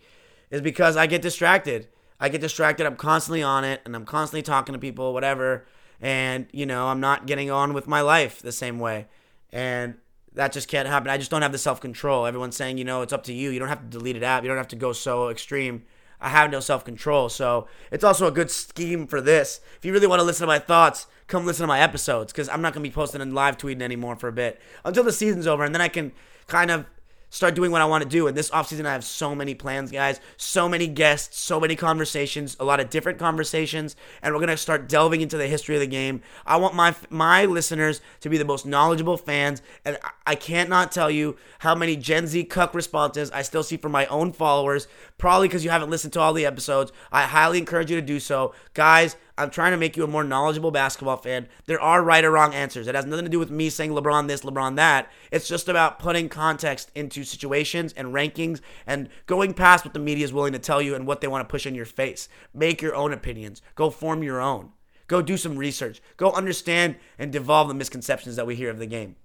is 0.51 0.61
because 0.61 0.95
I 0.95 1.07
get 1.07 1.23
distracted. 1.23 1.89
I 2.21 2.29
get 2.29 2.43
distracted. 2.43 2.85
I'm 2.85 2.97
constantly 2.97 3.43
on 3.43 3.65
it 3.65 3.81
and 3.87 3.97
I'm 3.97 4.05
constantly 4.05 4.43
talking 4.43 4.75
to 4.75 4.79
people, 4.79 5.15
whatever. 5.15 5.65
And, 6.03 6.49
you 6.53 6.67
know, 6.67 6.89
I'm 6.89 7.01
not 7.01 7.25
getting 7.27 7.51
on 7.51 7.73
with 7.73 7.89
my 7.89 8.03
life 8.03 8.43
the 8.43 8.53
same 8.53 8.79
way. 8.79 9.07
And 9.51 9.95
that 10.35 10.53
just 10.53 10.69
can't 10.69 10.89
happen. 10.89 11.11
I 11.11 11.19
just 11.19 11.31
don't 11.31 11.43
have 11.43 11.53
the 11.53 11.59
self 11.59 11.81
control. 11.81 12.27
Everyone's 12.27 12.57
saying, 12.57 12.79
you 12.79 12.85
know, 12.85 13.03
it's 13.03 13.13
up 13.13 13.25
to 13.25 13.33
you. 13.33 13.51
You 13.51 13.59
don't 13.59 13.69
have 13.69 13.81
to 13.81 13.99
delete 13.99 14.17
it 14.17 14.23
out. 14.23 14.43
You 14.43 14.49
don't 14.49 14.57
have 14.57 14.69
to 14.69 14.77
go 14.77 14.93
so 14.93 15.29
extreme. 15.29 15.85
I 16.21 16.29
have 16.29 16.51
no 16.51 16.61
self 16.61 16.85
control. 16.85 17.29
So 17.29 17.67
it's 17.91 18.05
also 18.05 18.27
a 18.27 18.31
good 18.31 18.51
scheme 18.51 19.07
for 19.07 19.21
this. 19.21 19.61
If 19.77 19.85
you 19.85 19.93
really 19.93 20.07
want 20.07 20.21
to 20.21 20.25
listen 20.25 20.45
to 20.45 20.47
my 20.47 20.59
thoughts, 20.59 21.07
come 21.27 21.45
listen 21.45 21.65
to 21.65 21.69
my 21.69 21.81
episodes 21.81 22.33
because 22.33 22.49
I'm 22.49 22.63
not 22.63 22.73
going 22.73 22.83
to 22.85 22.89
be 22.89 22.95
posting 22.95 23.21
and 23.21 23.35
live 23.35 23.59
tweeting 23.59 23.83
anymore 23.83 24.17
for 24.17 24.29
a 24.29 24.33
bit 24.33 24.61
until 24.85 25.05
the 25.05 25.13
season's 25.13 25.47
over. 25.47 25.65
And 25.65 25.75
then 25.75 25.83
I 25.83 25.89
can 25.89 26.13
kind 26.47 26.71
of 26.71 26.87
start 27.33 27.55
doing 27.55 27.73
what 27.73 27.81
I 27.81 27.87
want 27.87 28.05
to 28.05 28.09
do. 28.09 28.27
And 28.27 28.37
this 28.37 28.51
offseason, 28.51 28.85
I 28.85 28.93
have 28.93 29.05
so 29.05 29.35
many 29.35 29.55
plans, 29.55 29.91
guys, 29.91 30.21
so 30.37 30.69
many 30.69 30.87
guests, 30.87 31.41
so 31.41 31.59
many 31.59 31.75
conversations, 31.75 32.57
a 32.61 32.65
lot 32.65 32.79
of 32.79 32.91
different 32.91 33.19
conversations, 33.19 33.97
and 34.23 34.33
we're 34.33 34.41
gonna 34.41 34.57
start 34.57 34.89
delving 34.89 35.23
into 35.23 35.39
the 35.39 35.49
history 35.49 35.75
of 35.75 35.81
the 35.81 35.87
game. 35.87 36.21
I 36.47 36.59
want 36.59 36.75
my 36.75 36.95
my 37.11 37.47
listeners 37.47 38.01
to 38.21 38.29
be 38.29 38.39
the 38.39 38.45
most 38.45 38.67
knowledgeable 38.67 39.17
fans, 39.17 39.63
and 39.85 39.99
I 40.27 40.35
can't 40.35 40.69
not 40.69 40.93
tell 40.93 41.11
you 41.11 41.37
how 41.61 41.75
many 41.75 41.97
Gen 41.97 42.27
Z 42.27 42.45
cuck 42.45 42.75
responses 42.75 43.31
I 43.31 43.43
still 43.43 43.63
see 43.63 43.79
from 43.79 43.93
my 43.93 44.07
own 44.07 44.33
followers. 44.33 44.87
Probably 45.17 45.49
because 45.49 45.65
you 45.65 45.71
haven't 45.71 45.91
listened 45.91 46.13
to 46.13 46.21
all 46.21 46.35
the 46.35 46.47
episodes. 46.47 46.93
I 47.11 47.23
highly 47.23 47.59
encourage 47.59 47.91
you 47.91 47.97
to 47.97 48.07
do 48.07 48.21
so, 48.21 48.55
guys. 48.75 49.17
I'm 49.39 49.51
trying 49.51 49.73
to 49.73 49.79
make 49.79 49.97
you 49.97 50.05
a 50.05 50.09
more 50.09 50.25
knowledgeable 50.25 50.71
basketball 50.71 51.17
fan. 51.17 51.49
There 51.67 51.81
are 51.81 52.03
right 52.03 52.25
or 52.25 52.31
wrong 52.31 52.53
answers. 52.53 52.87
It 52.87 52.95
has 52.95 53.07
nothing 53.07 53.25
to 53.25 53.31
do 53.31 53.39
with 53.39 53.51
me 53.51 53.71
saying 53.71 53.93
LeBron 53.93 54.29
this, 54.29 54.43
LeBron 54.43 54.77
that. 54.77 55.11
It's 55.31 55.49
just 55.49 55.69
about 55.69 55.99
putting 55.99 56.29
context 56.29 56.91
into 56.95 57.25
situations 57.25 57.95
and 57.95 58.09
rankings 58.09 58.61
and 58.87 59.09
going 59.27 59.55
past 59.55 59.85
what 59.85 59.95
the 59.95 60.01
media 60.01 60.25
is 60.25 60.33
willing 60.33 60.53
to 60.53 60.59
tell 60.59 60.83
you 60.83 60.95
and 60.95 61.07
what 61.07 61.23
they 61.23 61.29
want 61.29 61.49
to 61.49 61.51
push 61.51 61.67
in 61.67 61.75
your 61.75 61.87
face. 61.87 62.29
Make 62.53 62.83
your 62.83 62.95
own 62.95 63.13
opinions. 63.13 63.63
Go 63.75 63.89
form 63.89 64.23
your 64.23 64.41
own. 64.41 64.73
Go 65.07 65.23
do 65.23 65.37
some 65.37 65.57
research. 65.57 66.03
Go 66.17 66.33
understand 66.33 66.97
and 67.19 67.33
devolve 67.33 67.69
the 67.69 67.75
misconceptions 67.75 68.37
that 68.37 68.47
we 68.47 68.55
hear 68.55 68.71
of 68.71 68.79
the 68.79 68.87
game. 68.87 69.17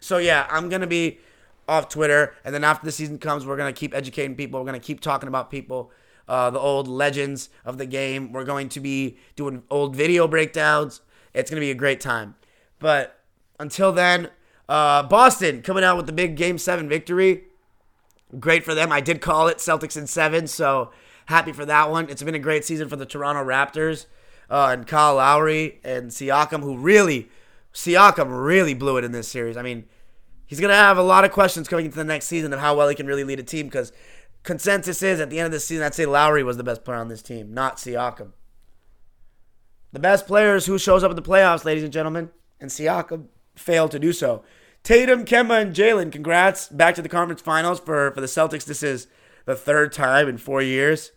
So, 0.00 0.18
yeah, 0.18 0.46
I'm 0.48 0.68
to 0.80 0.86
be 0.86 1.18
off 1.68 1.88
Twitter. 1.88 2.34
And 2.44 2.54
then 2.54 2.64
after 2.64 2.86
the 2.86 2.92
season 2.92 3.18
comes, 3.18 3.44
we're 3.44 3.56
to 3.72 3.78
keep 3.78 3.94
educating 3.94 4.36
people. 4.36 4.60
We're 4.60 4.66
to 4.80 4.86
keep 4.86 5.00
talking 5.00 5.28
about 5.28 5.50
people 5.50 5.90
uh, 6.28 6.50
the 6.50 6.58
old 6.58 6.86
legends 6.86 7.48
of 7.64 7.78
the 7.78 7.86
game. 7.86 8.32
We're 8.32 8.44
going 8.44 8.68
to 8.70 8.80
be 8.80 9.16
doing 9.36 9.62
old 9.70 9.96
video 9.96 10.28
breakdowns. 10.28 11.00
It's 11.34 11.50
going 11.50 11.60
to 11.60 11.64
be 11.64 11.70
a 11.70 11.74
great 11.74 12.00
time. 12.00 12.34
But 12.78 13.20
until 13.58 13.92
then, 13.92 14.30
uh, 14.68 15.02
Boston 15.04 15.62
coming 15.62 15.84
out 15.84 15.96
with 15.96 16.06
the 16.06 16.12
big 16.12 16.36
Game 16.36 16.58
7 16.58 16.88
victory. 16.88 17.44
Great 18.38 18.64
for 18.64 18.74
them. 18.74 18.92
I 18.92 19.00
did 19.00 19.20
call 19.20 19.48
it 19.48 19.58
Celtics 19.58 19.96
in 19.96 20.06
7, 20.06 20.46
so 20.46 20.90
happy 21.26 21.52
for 21.52 21.64
that 21.64 21.90
one. 21.90 22.10
It's 22.10 22.22
been 22.22 22.34
a 22.34 22.38
great 22.40 22.64
season 22.64 22.88
for 22.88 22.96
the 22.96 23.06
Toronto 23.06 23.42
Raptors 23.42 24.06
uh, 24.50 24.68
and 24.72 24.86
Kyle 24.86 25.14
Lowry 25.14 25.80
and 25.82 26.10
Siakam, 26.10 26.60
who 26.62 26.76
really, 26.76 27.28
Siakam 27.72 28.44
really 28.44 28.74
blew 28.74 28.98
it 28.98 29.04
in 29.04 29.12
this 29.12 29.28
series. 29.28 29.56
I 29.56 29.62
mean, 29.62 29.84
he's 30.46 30.60
going 30.60 30.70
to 30.70 30.76
have 30.76 30.98
a 30.98 31.02
lot 31.02 31.24
of 31.24 31.32
questions 31.32 31.68
coming 31.68 31.86
into 31.86 31.96
the 31.96 32.04
next 32.04 32.26
season 32.26 32.52
of 32.52 32.60
how 32.60 32.76
well 32.76 32.88
he 32.88 32.94
can 32.94 33.06
really 33.06 33.24
lead 33.24 33.40
a 33.40 33.44
team 33.44 33.66
because 33.66 33.92
consensus 34.42 35.02
is 35.02 35.20
at 35.20 35.30
the 35.30 35.38
end 35.38 35.46
of 35.46 35.52
the 35.52 35.60
season, 35.60 35.84
I'd 35.84 35.94
say 35.94 36.06
Lowry 36.06 36.42
was 36.42 36.56
the 36.56 36.64
best 36.64 36.84
player 36.84 36.98
on 36.98 37.08
this 37.08 37.22
team, 37.22 37.52
not 37.52 37.76
Siakam. 37.76 38.32
The 39.92 39.98
best 39.98 40.26
players 40.26 40.66
who 40.66 40.78
shows 40.78 41.02
up 41.02 41.10
in 41.10 41.16
the 41.16 41.22
playoffs, 41.22 41.64
ladies 41.64 41.84
and 41.84 41.92
gentlemen, 41.92 42.30
and 42.60 42.70
Siakam 42.70 43.26
failed 43.54 43.90
to 43.92 43.98
do 43.98 44.12
so. 44.12 44.44
Tatum, 44.82 45.24
Kemba, 45.24 45.60
and 45.60 45.74
Jaylen, 45.74 46.12
congrats. 46.12 46.68
Back 46.68 46.94
to 46.94 47.02
the 47.02 47.08
conference 47.08 47.42
finals 47.42 47.80
for, 47.80 48.10
for 48.12 48.20
the 48.20 48.26
Celtics. 48.26 48.64
This 48.64 48.82
is 48.82 49.06
the 49.44 49.56
third 49.56 49.92
time 49.92 50.28
in 50.28 50.38
four 50.38 50.62
years. 50.62 51.12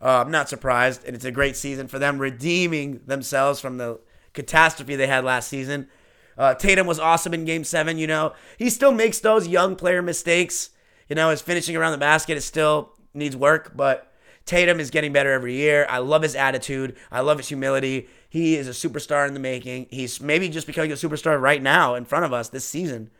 Uh, 0.00 0.22
I'm 0.24 0.30
not 0.30 0.48
surprised, 0.48 1.04
and 1.04 1.14
it's 1.14 1.24
a 1.24 1.30
great 1.30 1.56
season 1.56 1.88
for 1.88 1.98
them, 1.98 2.18
redeeming 2.18 3.00
themselves 3.06 3.60
from 3.60 3.78
the 3.78 4.00
catastrophe 4.32 4.96
they 4.96 5.06
had 5.06 5.24
last 5.24 5.48
season. 5.48 5.88
Uh, 6.36 6.54
Tatum 6.54 6.86
was 6.86 7.00
awesome 7.00 7.34
in 7.34 7.44
Game 7.44 7.64
Seven. 7.64 7.98
You 7.98 8.06
know, 8.06 8.32
he 8.56 8.70
still 8.70 8.92
makes 8.92 9.18
those 9.18 9.48
young 9.48 9.74
player 9.74 10.02
mistakes 10.02 10.70
you 11.08 11.16
know, 11.16 11.30
his 11.30 11.40
finishing 11.40 11.76
around 11.76 11.92
the 11.92 11.98
basket 11.98 12.36
is 12.36 12.44
still 12.44 12.92
needs 13.14 13.36
work, 13.36 13.72
but 13.74 14.12
Tatum 14.44 14.80
is 14.80 14.90
getting 14.90 15.12
better 15.12 15.32
every 15.32 15.54
year. 15.54 15.86
I 15.90 15.98
love 15.98 16.22
his 16.22 16.34
attitude. 16.34 16.96
I 17.10 17.20
love 17.20 17.38
his 17.38 17.48
humility. 17.48 18.08
He 18.28 18.56
is 18.56 18.66
a 18.66 18.70
superstar 18.70 19.28
in 19.28 19.34
the 19.34 19.40
making. 19.40 19.88
He's 19.90 20.20
maybe 20.20 20.48
just 20.48 20.66
becoming 20.66 20.90
a 20.92 20.94
superstar 20.94 21.40
right 21.40 21.62
now 21.62 21.94
in 21.94 22.04
front 22.04 22.24
of 22.24 22.32
us 22.32 22.48
this 22.48 22.64
season. 22.64 23.10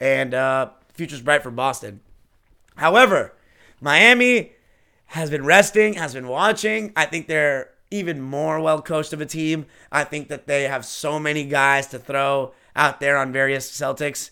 And 0.00 0.34
uh, 0.34 0.70
future's 0.92 1.20
bright 1.20 1.42
for 1.42 1.50
Boston. 1.50 2.00
However, 2.76 3.34
Miami 3.80 4.52
has 5.06 5.30
been 5.30 5.44
resting, 5.44 5.94
has 5.94 6.14
been 6.14 6.26
watching. 6.26 6.92
I 6.96 7.04
think 7.04 7.26
they're 7.26 7.70
even 7.92 8.20
more 8.20 8.58
well 8.60 8.82
coached 8.82 9.12
of 9.12 9.20
a 9.20 9.26
team. 9.26 9.66
I 9.92 10.04
think 10.04 10.28
that 10.28 10.46
they 10.46 10.64
have 10.64 10.84
so 10.84 11.18
many 11.18 11.44
guys 11.44 11.86
to 11.88 11.98
throw 11.98 12.54
out 12.74 12.98
there 13.00 13.18
on 13.18 13.32
various 13.32 13.70
Celtics 13.70 14.30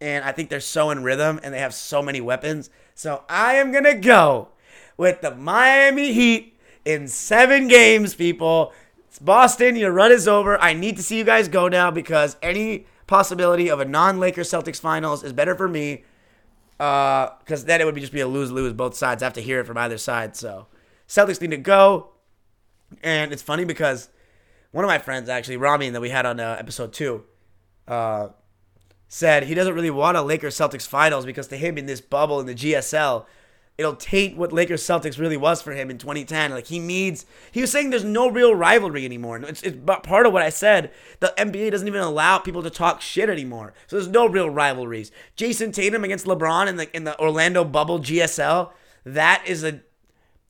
and 0.00 0.24
I 0.24 0.32
think 0.32 0.50
they're 0.50 0.60
so 0.60 0.90
in 0.90 1.02
rhythm 1.02 1.40
and 1.42 1.52
they 1.54 1.60
have 1.60 1.74
so 1.74 2.02
many 2.02 2.20
weapons. 2.20 2.70
So 2.94 3.24
I 3.28 3.54
am 3.54 3.72
going 3.72 3.84
to 3.84 3.94
go 3.94 4.48
with 4.96 5.20
the 5.20 5.34
Miami 5.34 6.12
Heat 6.12 6.58
in 6.84 7.08
seven 7.08 7.68
games, 7.68 8.14
people. 8.14 8.72
It's 9.08 9.18
Boston. 9.18 9.76
Your 9.76 9.92
run 9.92 10.12
is 10.12 10.28
over. 10.28 10.60
I 10.60 10.72
need 10.72 10.96
to 10.96 11.02
see 11.02 11.18
you 11.18 11.24
guys 11.24 11.48
go 11.48 11.68
now 11.68 11.90
because 11.90 12.36
any 12.42 12.86
possibility 13.06 13.68
of 13.68 13.80
a 13.80 13.84
non 13.84 14.18
Lakers 14.18 14.50
Celtics 14.50 14.80
finals 14.80 15.24
is 15.24 15.32
better 15.32 15.54
for 15.54 15.68
me 15.68 16.04
because 16.78 17.62
uh, 17.62 17.66
then 17.66 17.80
it 17.80 17.84
would 17.84 17.94
be 17.94 18.00
just 18.00 18.12
be 18.12 18.20
a 18.20 18.28
lose 18.28 18.52
lose. 18.52 18.72
Both 18.72 18.94
sides 18.94 19.22
I 19.22 19.26
have 19.26 19.32
to 19.34 19.42
hear 19.42 19.60
it 19.60 19.66
from 19.66 19.78
either 19.78 19.98
side. 19.98 20.36
So 20.36 20.66
Celtics 21.08 21.40
need 21.40 21.50
to 21.50 21.56
go. 21.56 22.10
And 23.02 23.32
it's 23.32 23.42
funny 23.42 23.64
because 23.64 24.08
one 24.70 24.84
of 24.84 24.88
my 24.88 24.98
friends, 24.98 25.28
actually, 25.28 25.56
Rami, 25.56 25.90
that 25.90 26.00
we 26.00 26.10
had 26.10 26.26
on 26.26 26.38
uh, 26.38 26.56
episode 26.58 26.92
two, 26.92 27.24
uh, 27.88 28.28
said 29.08 29.44
he 29.44 29.54
doesn't 29.54 29.74
really 29.74 29.90
want 29.90 30.16
a 30.16 30.22
Lakers 30.22 30.56
Celtics 30.56 30.86
finals 30.86 31.24
because 31.24 31.48
to 31.48 31.56
him 31.56 31.78
in 31.78 31.86
this 31.86 32.00
bubble 32.00 32.40
in 32.40 32.46
the 32.46 32.54
GSL, 32.54 33.26
it'll 33.78 33.94
taint 33.94 34.36
what 34.36 34.52
Lakers 34.52 34.82
Celtics 34.82 35.18
really 35.18 35.36
was 35.36 35.60
for 35.60 35.72
him 35.72 35.90
in 35.90 35.98
2010. 35.98 36.50
Like 36.50 36.66
he 36.66 36.78
needs, 36.78 37.26
he 37.52 37.60
was 37.60 37.70
saying 37.70 37.90
there's 37.90 38.04
no 38.04 38.30
real 38.30 38.54
rivalry 38.54 39.04
anymore. 39.04 39.38
It's, 39.38 39.62
it's 39.62 39.76
part 40.02 40.26
of 40.26 40.32
what 40.32 40.42
I 40.42 40.48
said. 40.48 40.90
The 41.20 41.34
NBA 41.36 41.70
doesn't 41.70 41.86
even 41.86 42.00
allow 42.00 42.38
people 42.38 42.62
to 42.62 42.70
talk 42.70 43.00
shit 43.00 43.28
anymore. 43.28 43.74
So 43.86 43.96
there's 43.96 44.08
no 44.08 44.26
real 44.26 44.50
rivalries. 44.50 45.10
Jayson 45.36 45.72
Tatum 45.72 46.04
against 46.04 46.26
LeBron 46.26 46.68
in 46.68 46.76
the 46.76 46.96
in 46.96 47.04
the 47.04 47.18
Orlando 47.20 47.64
bubble 47.64 48.00
GSL. 48.00 48.72
That 49.04 49.44
is 49.46 49.62
a, 49.62 49.80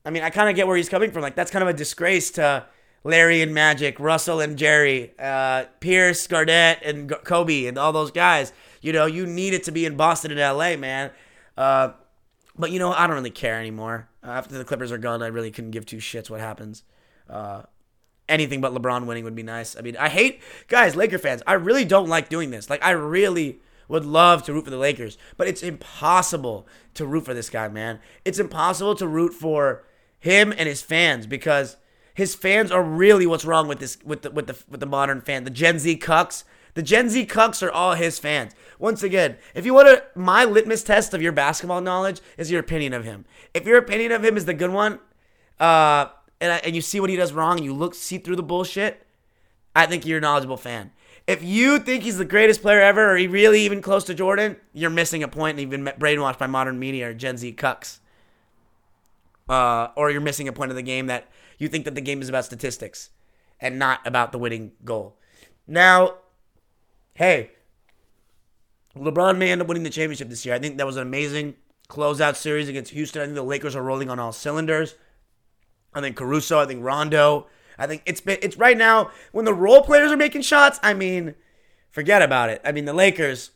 I 0.05 0.09
mean, 0.09 0.23
I 0.23 0.29
kind 0.29 0.49
of 0.49 0.55
get 0.55 0.67
where 0.67 0.77
he's 0.77 0.89
coming 0.89 1.11
from. 1.11 1.21
Like 1.21 1.35
that's 1.35 1.51
kind 1.51 1.63
of 1.63 1.69
a 1.69 1.73
disgrace 1.73 2.31
to 2.31 2.65
Larry 3.03 3.41
and 3.41 3.53
Magic, 3.53 3.99
Russell 3.99 4.39
and 4.39 4.57
Jerry, 4.57 5.13
uh, 5.19 5.65
Pierce, 5.79 6.27
Garnett, 6.27 6.79
and 6.83 7.09
Kobe, 7.23 7.65
and 7.65 7.77
all 7.77 7.91
those 7.91 8.11
guys. 8.11 8.51
You 8.81 8.93
know, 8.93 9.05
you 9.05 9.25
need 9.25 9.53
it 9.53 9.63
to 9.63 9.71
be 9.71 9.85
in 9.85 9.95
Boston 9.95 10.31
and 10.31 10.39
LA, 10.39 10.75
man. 10.75 11.11
Uh, 11.57 11.91
but 12.57 12.71
you 12.71 12.79
know, 12.79 12.91
I 12.91 13.07
don't 13.07 13.15
really 13.15 13.29
care 13.29 13.59
anymore. 13.59 14.09
Uh, 14.23 14.31
after 14.31 14.57
the 14.57 14.65
Clippers 14.65 14.91
are 14.91 14.97
gone, 14.97 15.21
I 15.21 15.27
really 15.27 15.51
couldn't 15.51 15.71
give 15.71 15.85
two 15.85 15.97
shits 15.97 16.29
what 16.29 16.39
happens. 16.39 16.83
Uh, 17.29 17.63
anything 18.27 18.61
but 18.61 18.73
LeBron 18.73 19.05
winning 19.05 19.23
would 19.23 19.35
be 19.35 19.43
nice. 19.43 19.77
I 19.77 19.81
mean, 19.81 19.97
I 19.97 20.09
hate 20.09 20.41
guys, 20.67 20.95
Laker 20.95 21.17
fans. 21.17 21.41
I 21.47 21.53
really 21.53 21.85
don't 21.85 22.09
like 22.09 22.29
doing 22.29 22.51
this. 22.51 22.69
Like, 22.69 22.83
I 22.83 22.91
really 22.91 23.59
would 23.87 24.05
love 24.05 24.43
to 24.43 24.53
root 24.53 24.65
for 24.65 24.71
the 24.71 24.77
Lakers, 24.77 25.17
but 25.37 25.47
it's 25.47 25.63
impossible 25.63 26.67
to 26.95 27.05
root 27.05 27.25
for 27.25 27.33
this 27.33 27.49
guy, 27.49 27.67
man. 27.69 27.99
It's 28.25 28.39
impossible 28.39 28.95
to 28.95 29.07
root 29.07 29.33
for 29.33 29.85
him 30.19 30.51
and 30.51 30.67
his 30.67 30.81
fans 30.81 31.25
because 31.25 31.77
his 32.17 32.33
fans 32.33 32.71
are 32.71 32.81
really 32.81 33.27
what's 33.27 33.45
wrong 33.45 33.67
with 33.67 33.77
this 33.77 33.99
with 34.03 34.23
the 34.23 34.31
with 34.31 34.47
the 34.47 34.57
with 34.67 34.79
the 34.79 34.87
modern 34.87 35.21
fan. 35.21 35.43
The 35.43 35.51
Gen 35.51 35.77
Z 35.77 35.99
cucks. 35.99 36.45
The 36.73 36.81
Gen 36.81 37.11
Z 37.11 37.27
cucks 37.27 37.61
are 37.61 37.69
all 37.69 37.93
his 37.93 38.17
fans. 38.17 38.53
Once 38.79 39.03
again, 39.03 39.37
if 39.53 39.67
you 39.67 39.73
want 39.75 39.87
to, 39.87 40.03
my 40.15 40.43
litmus 40.43 40.81
test 40.83 41.13
of 41.13 41.21
your 41.21 41.31
basketball 41.31 41.79
knowledge 41.79 42.19
is 42.35 42.49
your 42.49 42.59
opinion 42.59 42.93
of 42.93 43.03
him. 43.03 43.25
If 43.53 43.67
your 43.67 43.77
opinion 43.77 44.11
of 44.13 44.25
him 44.25 44.35
is 44.35 44.45
the 44.45 44.55
good 44.55 44.71
one, 44.71 44.97
uh, 45.59 46.07
and, 46.41 46.59
and 46.65 46.75
you 46.75 46.81
see 46.81 46.99
what 46.99 47.11
he 47.11 47.15
does 47.15 47.33
wrong, 47.33 47.57
and 47.57 47.65
you 47.65 47.73
look 47.73 47.93
see 47.93 48.17
through 48.17 48.35
the 48.35 48.41
bullshit, 48.41 49.05
I 49.75 49.85
think 49.85 50.03
you're 50.03 50.17
a 50.17 50.21
knowledgeable 50.21 50.57
fan. 50.57 50.89
If 51.27 51.43
you 51.43 51.77
think 51.77 52.01
he's 52.01 52.17
the 52.17 52.25
greatest 52.25 52.63
player 52.63 52.81
ever, 52.81 53.13
or 53.13 53.17
he 53.17 53.27
really 53.27 53.61
even 53.61 53.79
close 53.79 54.05
to 54.05 54.15
Jordan, 54.15 54.55
you're 54.73 54.89
missing 54.89 55.21
a 55.21 55.27
point, 55.27 55.59
and 55.59 55.61
you've 55.61 55.69
been 55.69 55.85
brainwashed 55.99 56.39
by 56.39 56.47
modern 56.47 56.79
media 56.79 57.11
or 57.11 57.13
Gen 57.13 57.37
Z 57.37 57.53
cucks. 57.53 57.99
Uh, 59.47 59.89
or 59.95 60.09
you're 60.09 60.19
missing 60.19 60.47
a 60.47 60.53
point 60.53 60.71
of 60.71 60.75
the 60.75 60.81
game 60.81 61.07
that 61.07 61.27
you 61.57 61.67
think 61.67 61.85
that 61.85 61.95
the 61.95 62.01
game 62.01 62.21
is 62.21 62.29
about 62.29 62.45
statistics 62.45 63.09
and 63.59 63.79
not 63.79 64.05
about 64.05 64.31
the 64.31 64.37
winning 64.37 64.71
goal. 64.85 65.17
Now, 65.65 66.15
hey, 67.13 67.51
LeBron 68.95 69.37
may 69.37 69.51
end 69.51 69.61
up 69.61 69.67
winning 69.67 69.83
the 69.83 69.89
championship 69.89 70.29
this 70.29 70.45
year. 70.45 70.55
I 70.55 70.59
think 70.59 70.77
that 70.77 70.85
was 70.85 70.95
an 70.95 71.03
amazing 71.03 71.55
closeout 71.89 72.35
series 72.35 72.69
against 72.69 72.91
Houston. 72.91 73.21
I 73.21 73.25
think 73.25 73.35
the 73.35 73.43
Lakers 73.43 73.75
are 73.75 73.83
rolling 73.83 74.09
on 74.09 74.19
all 74.19 74.31
cylinders. 74.31 74.95
I 75.93 76.01
think 76.01 76.15
Caruso, 76.15 76.59
I 76.59 76.65
think 76.65 76.83
Rondo. 76.83 77.47
I 77.77 77.87
think 77.87 78.01
it's 78.05 78.21
been 78.21 78.39
it's 78.41 78.57
right 78.57 78.77
now 78.77 79.11
when 79.31 79.45
the 79.45 79.53
role 79.53 79.81
players 79.81 80.11
are 80.11 80.17
making 80.17 80.41
shots, 80.41 80.79
I 80.81 80.93
mean, 80.93 81.35
forget 81.91 82.21
about 82.21 82.49
it. 82.49 82.61
I 82.65 82.71
mean, 82.71 82.85
the 82.85 82.93
Lakers 82.93 83.51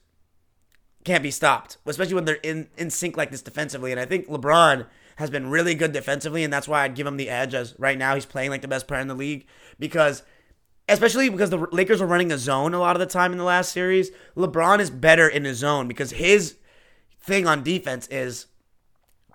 can't 1.04 1.24
be 1.24 1.32
stopped, 1.32 1.78
especially 1.86 2.14
when 2.14 2.26
they're 2.26 2.36
in, 2.36 2.70
in 2.78 2.90
sync 2.90 3.18
like 3.18 3.32
this 3.32 3.42
defensively. 3.42 3.92
And 3.92 4.00
I 4.00 4.06
think 4.06 4.28
LeBron 4.28 4.86
has 5.18 5.30
been 5.30 5.50
really 5.50 5.76
good 5.76 5.92
defensively, 5.92 6.44
and 6.44 6.52
that's 6.52 6.68
why 6.68 6.84
I'd 6.84 6.96
give 6.96 7.08
him 7.08 7.18
the 7.18 7.30
edge 7.30 7.54
as 7.54 7.76
right 7.78 7.98
now 7.98 8.16
he's 8.16 8.26
playing 8.26 8.50
like 8.50 8.62
the 8.62 8.68
best 8.68 8.88
player 8.88 9.02
in 9.02 9.08
the 9.08 9.16
league 9.16 9.46
because 9.80 10.24
especially 10.90 11.30
because 11.30 11.50
the 11.50 11.68
Lakers 11.72 12.02
were 12.02 12.08
running 12.08 12.32
a 12.32 12.38
zone 12.38 12.74
a 12.74 12.80
lot 12.80 12.96
of 12.96 13.00
the 13.00 13.06
time 13.06 13.32
in 13.32 13.38
the 13.38 13.44
last 13.44 13.72
series. 13.72 14.12
LeBron 14.36 14.80
is 14.80 14.90
better 14.90 15.28
in 15.28 15.46
a 15.46 15.54
zone 15.54 15.88
because 15.88 16.12
his 16.12 16.58
thing 17.22 17.48
on 17.48 17.64
defense 17.64 18.08
is 18.08 18.48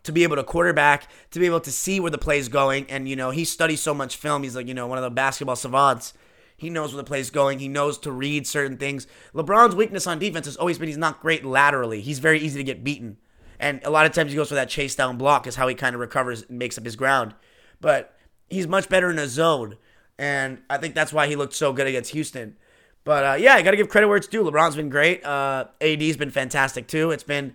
to 0.03 0.13
be 0.13 0.23
able 0.23 0.37
to 0.37 0.45
quarterback, 0.45 1.09
to 1.31 1.41
be 1.41 1.47
able 1.47 1.61
to 1.61 1.73
see 1.73 1.99
where 1.99 2.11
the 2.11 2.19
play's 2.19 2.49
going. 2.49 2.89
And, 2.89 3.09
you 3.09 3.17
know, 3.17 3.31
he 3.31 3.45
studies 3.45 3.81
so 3.81 3.93
much 3.93 4.17
film. 4.17 4.43
He's 4.43 4.55
like, 4.55 4.69
you 4.69 4.75
know, 4.75 4.87
one 4.87 4.99
of 4.99 5.05
the 5.05 5.11
basketball 5.11 5.57
savants. 5.57 6.15
He 6.57 6.71
knows 6.71 6.93
where 6.95 7.03
the 7.03 7.07
play's 7.09 7.31
going. 7.31 7.59
He 7.59 7.69
knows 7.69 7.99
to 7.99 8.13
read 8.13 8.47
certain 8.47 8.79
things. 8.79 9.07
LeBron's 9.35 9.75
weakness 9.75 10.07
on 10.07 10.19
defense 10.19 10.47
has 10.47 10.57
always 10.57 10.79
been 10.79 10.89
he's 10.89 10.97
not 10.97 11.21
great 11.21 11.45
laterally. 11.45 12.01
He's 12.01 12.19
very 12.19 12.39
easy 12.39 12.59
to 12.59 12.65
get 12.65 12.85
beaten. 12.85 13.19
And 13.59 13.81
a 13.85 13.91
lot 13.91 14.07
of 14.07 14.13
times 14.13 14.31
he 14.33 14.37
goes 14.37 14.49
for 14.49 14.55
that 14.55 14.69
chase 14.69 14.95
down 14.95 15.17
block, 15.17 15.47
is 15.47 15.57
how 15.57 15.69
he 15.69 15.75
kind 15.75 15.95
of 15.95 16.01
recovers 16.01 16.45
and 16.49 16.59
makes 16.59 16.77
up 16.79 16.85
his 16.85 16.97
ground. 16.97 17.35
But 17.81 18.17
he's 18.49 18.67
much 18.67 18.89
better 18.89 19.11
in 19.11 19.19
a 19.19 19.27
zone. 19.27 19.77
And 20.19 20.63
I 20.71 20.79
think 20.79 20.95
that's 20.95 21.13
why 21.13 21.27
he 21.27 21.37
looked 21.37 21.55
so 21.55 21.73
good 21.73 21.87
against 21.87 22.13
Houston. 22.13 22.57
But 23.05 23.25
uh, 23.25 23.37
yeah, 23.39 23.55
I 23.55 23.63
got 23.63 23.71
to 23.71 23.77
give 23.77 23.89
credit 23.89 24.09
where 24.09 24.17
it's 24.17 24.27
due. 24.27 24.43
LeBron's 24.43 24.77
been 24.77 24.89
great. 24.89 25.25
Uh, 25.25 25.67
AD's 25.81 26.17
been 26.17 26.31
fantastic 26.31 26.89
too. 26.89 27.13
It's 27.13 27.23
been, 27.23 27.55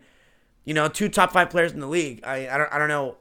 you 0.64 0.74
know, 0.74 0.88
two 0.88 1.10
top 1.10 1.34
five 1.34 1.50
players 1.50 1.74
in 1.74 1.80
the 1.80 1.88
league. 1.88 2.22
I, 2.24 2.48
I, 2.48 2.58
don't, 2.58 2.74
I 2.74 2.78
don't 2.78 2.88
know 2.88 3.18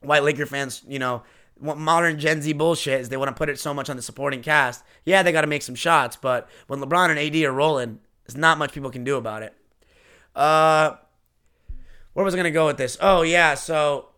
why 0.00 0.20
Laker 0.20 0.46
fans, 0.46 0.82
you 0.86 0.98
know, 0.98 1.22
modern 1.60 2.18
Gen 2.20 2.42
Z 2.42 2.52
bullshit 2.52 3.00
is 3.00 3.08
they 3.08 3.16
want 3.16 3.28
to 3.28 3.34
put 3.34 3.48
it 3.48 3.58
so 3.58 3.74
much 3.74 3.90
on 3.90 3.96
the 3.96 4.02
supporting 4.02 4.42
cast. 4.42 4.84
Yeah, 5.04 5.22
they 5.22 5.32
got 5.32 5.40
to 5.40 5.48
make 5.48 5.62
some 5.62 5.74
shots, 5.74 6.16
but 6.16 6.48
when 6.68 6.80
LeBron 6.80 7.10
and 7.10 7.18
AD 7.18 7.34
are 7.42 7.52
rolling, 7.52 7.98
there's 8.24 8.36
not 8.36 8.58
much 8.58 8.72
people 8.72 8.90
can 8.90 9.02
do 9.02 9.16
about 9.16 9.42
it. 9.42 9.54
Uh, 10.36 10.92
where 12.18 12.24
was 12.24 12.34
I 12.34 12.36
gonna 12.36 12.50
go 12.50 12.66
with 12.66 12.78
this? 12.78 12.98
Oh 13.00 13.22
yeah, 13.22 13.54
so 13.54 14.08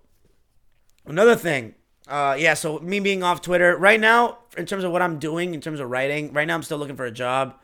another 1.04 1.36
thing. 1.36 1.74
Uh, 2.08 2.34
yeah, 2.38 2.54
so 2.54 2.78
me 2.78 2.98
being 2.98 3.22
off 3.22 3.42
Twitter 3.42 3.76
right 3.76 4.00
now, 4.00 4.38
in 4.56 4.64
terms 4.64 4.84
of 4.84 4.90
what 4.90 5.02
I'm 5.02 5.18
doing, 5.18 5.52
in 5.52 5.60
terms 5.60 5.80
of 5.80 5.90
writing, 5.90 6.32
right 6.32 6.48
now 6.48 6.54
I'm 6.54 6.62
still 6.62 6.78
looking 6.78 6.96
for 6.96 7.04
a 7.04 7.10
job, 7.10 7.56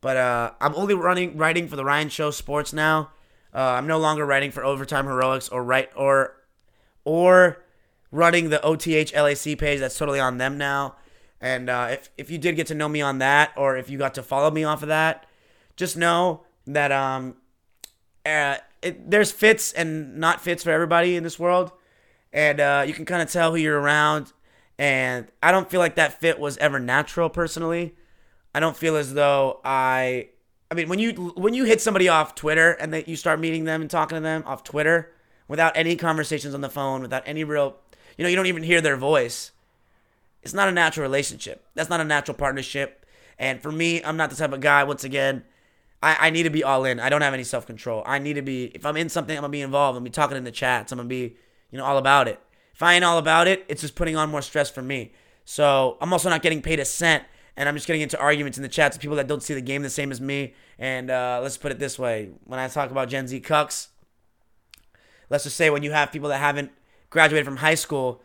but 0.00 0.16
uh, 0.16 0.50
I'm 0.60 0.74
only 0.74 0.94
running 0.94 1.36
writing 1.36 1.68
for 1.68 1.76
the 1.76 1.84
Ryan 1.84 2.08
Show 2.08 2.32
Sports 2.32 2.72
now. 2.72 3.12
Uh, 3.54 3.60
I'm 3.60 3.86
no 3.86 3.98
longer 3.98 4.26
writing 4.26 4.50
for 4.50 4.64
Overtime 4.64 5.06
Heroics 5.06 5.48
or 5.48 5.62
write 5.62 5.90
or 5.94 6.34
or 7.04 7.62
running 8.10 8.50
the 8.50 8.60
OTH 8.66 9.14
LAC 9.14 9.56
page. 9.56 9.78
That's 9.78 9.96
totally 9.96 10.18
on 10.18 10.38
them 10.38 10.58
now. 10.58 10.96
And 11.40 11.70
uh, 11.70 11.90
if 11.92 12.10
if 12.18 12.32
you 12.32 12.38
did 12.38 12.56
get 12.56 12.66
to 12.66 12.74
know 12.74 12.88
me 12.88 13.00
on 13.00 13.18
that, 13.18 13.52
or 13.56 13.76
if 13.76 13.88
you 13.88 13.96
got 13.96 14.14
to 14.14 14.24
follow 14.24 14.50
me 14.50 14.64
off 14.64 14.82
of 14.82 14.88
that, 14.88 15.24
just 15.76 15.96
know 15.96 16.42
that 16.66 16.90
um, 16.90 17.36
uh, 18.26 18.56
it, 18.84 19.10
there's 19.10 19.32
fits 19.32 19.72
and 19.72 20.16
not 20.16 20.40
fits 20.40 20.62
for 20.62 20.70
everybody 20.70 21.16
in 21.16 21.22
this 21.22 21.38
world 21.38 21.72
and 22.34 22.60
uh, 22.60 22.84
you 22.86 22.92
can 22.92 23.06
kind 23.06 23.22
of 23.22 23.30
tell 23.30 23.52
who 23.52 23.56
you're 23.56 23.80
around. 23.80 24.32
And 24.76 25.28
I 25.40 25.52
don't 25.52 25.70
feel 25.70 25.78
like 25.78 25.94
that 25.94 26.20
fit 26.20 26.40
was 26.40 26.58
ever 26.58 26.80
natural 26.80 27.30
personally. 27.30 27.94
I 28.52 28.60
don't 28.60 28.76
feel 28.76 28.96
as 28.96 29.14
though 29.14 29.60
I. 29.64 30.28
I 30.70 30.74
mean, 30.74 30.88
when 30.88 30.98
you 30.98 31.12
when 31.36 31.54
you 31.54 31.64
hit 31.64 31.80
somebody 31.80 32.08
off 32.08 32.34
Twitter 32.34 32.72
and 32.72 32.92
that 32.92 33.06
you 33.06 33.14
start 33.14 33.38
meeting 33.38 33.64
them 33.64 33.80
and 33.80 33.88
talking 33.88 34.16
to 34.16 34.20
them 34.20 34.42
off 34.46 34.64
Twitter 34.64 35.12
without 35.46 35.76
any 35.76 35.94
conversations 35.94 36.54
on 36.54 36.60
the 36.60 36.68
phone, 36.68 37.02
without 37.02 37.22
any 37.24 37.44
real, 37.44 37.76
you 38.18 38.24
know, 38.24 38.28
you 38.28 38.34
don't 38.34 38.46
even 38.46 38.64
hear 38.64 38.80
their 38.80 38.96
voice. 38.96 39.52
It's 40.42 40.54
not 40.54 40.68
a 40.68 40.72
natural 40.72 41.02
relationship. 41.02 41.64
That's 41.74 41.88
not 41.88 42.00
a 42.00 42.04
natural 42.04 42.36
partnership. 42.36 43.06
And 43.38 43.62
for 43.62 43.70
me, 43.70 44.02
I'm 44.02 44.16
not 44.16 44.30
the 44.30 44.36
type 44.36 44.52
of 44.52 44.60
guy. 44.60 44.82
Once 44.82 45.04
again, 45.04 45.44
I, 46.04 46.26
I 46.26 46.30
need 46.30 46.42
to 46.42 46.50
be 46.50 46.62
all 46.62 46.84
in. 46.84 47.00
I 47.00 47.08
don't 47.08 47.22
have 47.22 47.32
any 47.32 47.44
self 47.44 47.66
control. 47.66 48.02
I 48.04 48.18
need 48.18 48.34
to 48.34 48.42
be. 48.42 48.66
If 48.66 48.84
I'm 48.84 48.96
in 48.98 49.08
something, 49.08 49.34
I'm 49.34 49.40
gonna 49.40 49.50
be 49.50 49.62
involved. 49.62 49.96
I'm 49.96 50.02
gonna 50.02 50.10
be 50.10 50.14
talking 50.14 50.36
in 50.36 50.44
the 50.44 50.50
chats. 50.50 50.92
I'm 50.92 50.98
gonna 50.98 51.08
be 51.08 51.36
you 51.70 51.78
know, 51.78 51.84
all 51.84 51.96
about 51.96 52.28
it. 52.28 52.38
If 52.74 52.82
I 52.82 52.92
ain't 52.94 53.04
all 53.04 53.16
about 53.16 53.48
it, 53.48 53.64
it's 53.68 53.80
just 53.80 53.94
putting 53.94 54.14
on 54.14 54.30
more 54.30 54.42
stress 54.42 54.70
for 54.70 54.82
me. 54.82 55.12
So 55.46 55.96
I'm 56.02 56.12
also 56.12 56.28
not 56.28 56.42
getting 56.42 56.60
paid 56.60 56.78
a 56.78 56.84
cent, 56.84 57.24
and 57.56 57.68
I'm 57.68 57.74
just 57.74 57.86
getting 57.86 58.02
into 58.02 58.18
arguments 58.20 58.58
in 58.58 58.62
the 58.62 58.68
chats 58.68 58.96
with 58.96 59.00
people 59.00 59.16
that 59.16 59.26
don't 59.26 59.42
see 59.42 59.54
the 59.54 59.62
game 59.62 59.82
the 59.82 59.88
same 59.88 60.12
as 60.12 60.20
me. 60.20 60.54
And 60.78 61.10
uh, 61.10 61.40
let's 61.42 61.56
put 61.56 61.72
it 61.72 61.78
this 61.78 61.98
way: 61.98 62.32
when 62.44 62.60
I 62.60 62.68
talk 62.68 62.90
about 62.90 63.08
Gen 63.08 63.26
Z 63.26 63.40
cucks, 63.40 63.88
let's 65.30 65.44
just 65.44 65.56
say 65.56 65.70
when 65.70 65.82
you 65.82 65.92
have 65.92 66.12
people 66.12 66.28
that 66.28 66.38
haven't 66.38 66.70
graduated 67.08 67.46
from 67.46 67.56
high 67.56 67.76
school. 67.76 68.20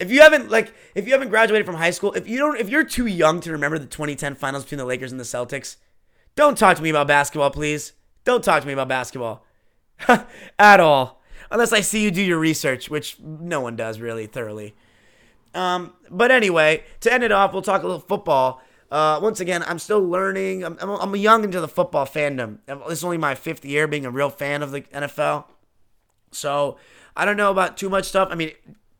If 0.00 0.10
you 0.10 0.22
haven't 0.22 0.50
like 0.50 0.72
if 0.94 1.06
you 1.06 1.12
haven't 1.12 1.28
graduated 1.28 1.66
from 1.66 1.74
high 1.74 1.90
school, 1.90 2.14
if 2.14 2.26
you 2.26 2.38
don't 2.38 2.58
if 2.58 2.70
you're 2.70 2.84
too 2.84 3.06
young 3.06 3.40
to 3.42 3.52
remember 3.52 3.78
the 3.78 3.86
2010 3.86 4.34
finals 4.36 4.64
between 4.64 4.78
the 4.78 4.86
Lakers 4.86 5.12
and 5.12 5.20
the 5.20 5.24
Celtics, 5.24 5.76
don't 6.38 6.56
talk 6.56 6.76
to 6.76 6.82
me 6.82 6.88
about 6.88 7.06
basketball, 7.06 7.50
please. 7.50 7.92
Don't 8.24 8.42
talk 8.42 8.62
to 8.62 8.66
me 8.66 8.72
about 8.72 8.88
basketball. 8.88 9.44
At 10.58 10.80
all 10.80 11.18
unless 11.50 11.72
I 11.72 11.80
see 11.80 12.02
you 12.02 12.10
do 12.10 12.22
your 12.22 12.38
research, 12.38 12.90
which 12.90 13.18
no 13.20 13.60
one 13.60 13.76
does 13.76 14.00
really 14.00 14.26
thoroughly. 14.26 14.74
Um, 15.54 15.94
but 16.10 16.30
anyway, 16.30 16.84
to 17.00 17.12
end 17.12 17.24
it 17.24 17.32
off, 17.32 17.52
we'll 17.52 17.62
talk 17.62 17.82
a 17.82 17.86
little 17.86 18.00
football. 18.00 18.60
Uh, 18.90 19.18
once 19.22 19.40
again, 19.40 19.62
I'm 19.66 19.78
still 19.78 20.00
learning. 20.00 20.64
I'm, 20.64 20.78
I'm, 20.80 20.90
I'm 20.90 21.16
young 21.16 21.44
into 21.44 21.60
the 21.60 21.68
football 21.68 22.06
fandom. 22.06 22.58
This 22.66 22.98
is 22.98 23.04
only 23.04 23.18
my 23.18 23.34
fifth 23.34 23.64
year 23.64 23.86
being 23.86 24.06
a 24.06 24.10
real 24.10 24.30
fan 24.30 24.62
of 24.62 24.70
the 24.70 24.82
NFL. 24.82 25.44
So 26.30 26.78
I 27.16 27.24
don't 27.24 27.36
know 27.36 27.50
about 27.50 27.76
too 27.76 27.88
much 27.88 28.06
stuff. 28.06 28.28
I 28.30 28.34
mean, 28.34 28.52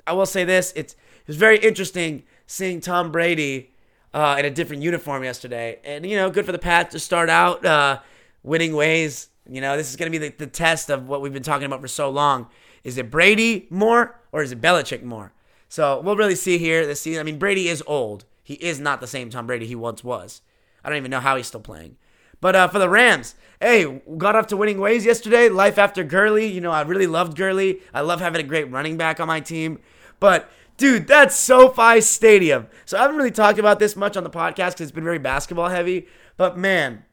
I 0.06 0.12
will 0.12 0.26
say 0.26 0.44
this: 0.44 0.72
it's 0.74 0.94
it 0.94 1.26
was 1.26 1.36
very 1.36 1.58
interesting 1.58 2.24
seeing 2.46 2.80
Tom 2.80 3.12
Brady 3.12 3.72
uh, 4.14 4.36
in 4.38 4.44
a 4.44 4.50
different 4.50 4.82
uniform 4.82 5.24
yesterday, 5.24 5.78
and 5.84 6.04
you 6.04 6.16
know, 6.16 6.30
good 6.30 6.46
for 6.46 6.52
the 6.52 6.58
Pats 6.58 6.92
to 6.92 6.98
start 6.98 7.28
out 7.28 7.64
uh, 7.64 8.00
winning 8.42 8.74
ways 8.74 9.28
you 9.48 9.60
know, 9.60 9.76
this 9.76 9.88
is 9.88 9.96
going 9.96 10.12
to 10.12 10.18
be 10.18 10.28
the, 10.28 10.34
the 10.36 10.46
test 10.46 10.90
of 10.90 11.08
what 11.08 11.22
we've 11.22 11.32
been 11.32 11.42
talking 11.42 11.64
about 11.64 11.80
for 11.80 11.88
so 11.88 12.10
long. 12.10 12.48
Is 12.84 12.98
it 12.98 13.10
Brady 13.10 13.66
more 13.70 14.20
or 14.30 14.42
is 14.42 14.52
it 14.52 14.60
Belichick 14.60 15.02
more? 15.02 15.32
So 15.68 16.00
we'll 16.00 16.16
really 16.16 16.34
see 16.34 16.58
here 16.58 16.86
this 16.86 17.00
season. 17.00 17.20
I 17.20 17.24
mean, 17.24 17.38
Brady 17.38 17.68
is 17.68 17.82
old. 17.86 18.24
He 18.42 18.54
is 18.54 18.78
not 18.78 19.00
the 19.00 19.06
same 19.06 19.30
Tom 19.30 19.46
Brady 19.46 19.66
he 19.66 19.74
once 19.74 20.04
was. 20.04 20.42
I 20.84 20.88
don't 20.88 20.98
even 20.98 21.10
know 21.10 21.20
how 21.20 21.36
he's 21.36 21.46
still 21.46 21.60
playing. 21.60 21.96
But 22.40 22.54
uh, 22.54 22.68
for 22.68 22.78
the 22.78 22.88
Rams, 22.88 23.34
hey, 23.60 24.00
got 24.16 24.36
off 24.36 24.46
to 24.48 24.56
winning 24.56 24.78
ways 24.78 25.04
yesterday. 25.04 25.48
Life 25.48 25.76
after 25.76 26.04
Gurley. 26.04 26.46
You 26.46 26.60
know, 26.60 26.70
I 26.70 26.82
really 26.82 27.06
loved 27.06 27.36
Gurley. 27.36 27.80
I 27.92 28.02
love 28.02 28.20
having 28.20 28.40
a 28.40 28.48
great 28.48 28.70
running 28.70 28.96
back 28.96 29.18
on 29.18 29.26
my 29.26 29.40
team. 29.40 29.80
But 30.20 30.48
dude, 30.78 31.06
that's 31.06 31.36
SoFi 31.36 32.00
Stadium. 32.00 32.68
So 32.86 32.96
I 32.96 33.02
haven't 33.02 33.16
really 33.16 33.30
talked 33.30 33.58
about 33.58 33.78
this 33.78 33.94
much 33.94 34.16
on 34.16 34.24
the 34.24 34.30
podcast 34.30 34.70
because 34.70 34.80
it's 34.82 34.92
been 34.92 35.04
very 35.04 35.18
basketball 35.18 35.68
heavy. 35.68 36.08
But 36.38 36.56
man, 36.56 37.04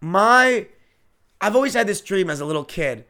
my 0.00 0.66
I've 1.40 1.54
always 1.54 1.74
had 1.74 1.86
this 1.86 2.00
dream 2.00 2.28
as 2.28 2.40
a 2.40 2.44
little 2.44 2.64
kid, 2.64 3.04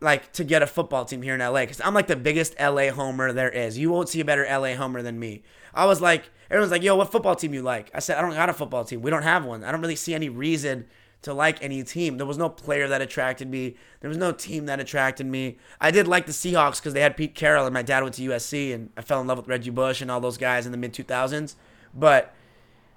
like 0.00 0.32
to 0.34 0.44
get 0.44 0.62
a 0.62 0.66
football 0.66 1.04
team 1.04 1.20
here 1.20 1.34
in 1.34 1.40
LA 1.40 1.60
because 1.60 1.80
I'm 1.82 1.92
like 1.92 2.06
the 2.06 2.16
biggest 2.16 2.54
LA 2.58 2.90
homer 2.90 3.32
there 3.32 3.50
is. 3.50 3.76
You 3.76 3.90
won't 3.90 4.08
see 4.08 4.20
a 4.20 4.24
better 4.24 4.46
LA 4.48 4.74
homer 4.74 5.02
than 5.02 5.18
me. 5.18 5.42
I 5.74 5.84
was 5.84 6.00
like, 6.00 6.30
everyone's 6.50 6.72
like, 6.72 6.82
yo, 6.82 6.96
what 6.96 7.12
football 7.12 7.36
team 7.36 7.52
you 7.52 7.62
like? 7.62 7.90
I 7.92 7.98
said, 7.98 8.16
I 8.16 8.22
don't 8.22 8.32
got 8.32 8.48
a 8.48 8.54
football 8.54 8.84
team. 8.84 9.02
We 9.02 9.10
don't 9.10 9.24
have 9.24 9.44
one. 9.44 9.62
I 9.62 9.72
don't 9.72 9.82
really 9.82 9.96
see 9.96 10.14
any 10.14 10.28
reason 10.28 10.86
to 11.22 11.32
like 11.34 11.62
any 11.62 11.82
team. 11.82 12.18
There 12.18 12.26
was 12.26 12.38
no 12.38 12.48
player 12.48 12.86
that 12.88 13.02
attracted 13.02 13.50
me. 13.50 13.76
There 14.00 14.08
was 14.08 14.18
no 14.18 14.32
team 14.32 14.66
that 14.66 14.80
attracted 14.80 15.26
me. 15.26 15.58
I 15.80 15.90
did 15.90 16.06
like 16.06 16.26
the 16.26 16.32
Seahawks 16.32 16.76
because 16.76 16.94
they 16.94 17.00
had 17.00 17.16
Pete 17.16 17.34
Carroll 17.34 17.66
and 17.66 17.74
my 17.74 17.82
dad 17.82 18.02
went 18.02 18.14
to 18.16 18.22
USC 18.22 18.74
and 18.74 18.90
I 18.96 19.02
fell 19.02 19.20
in 19.20 19.26
love 19.26 19.38
with 19.38 19.48
Reggie 19.48 19.70
Bush 19.70 20.00
and 20.00 20.10
all 20.10 20.20
those 20.20 20.38
guys 20.38 20.66
in 20.66 20.72
the 20.72 20.78
mid 20.78 20.92
2000s. 20.92 21.54
But 21.94 22.34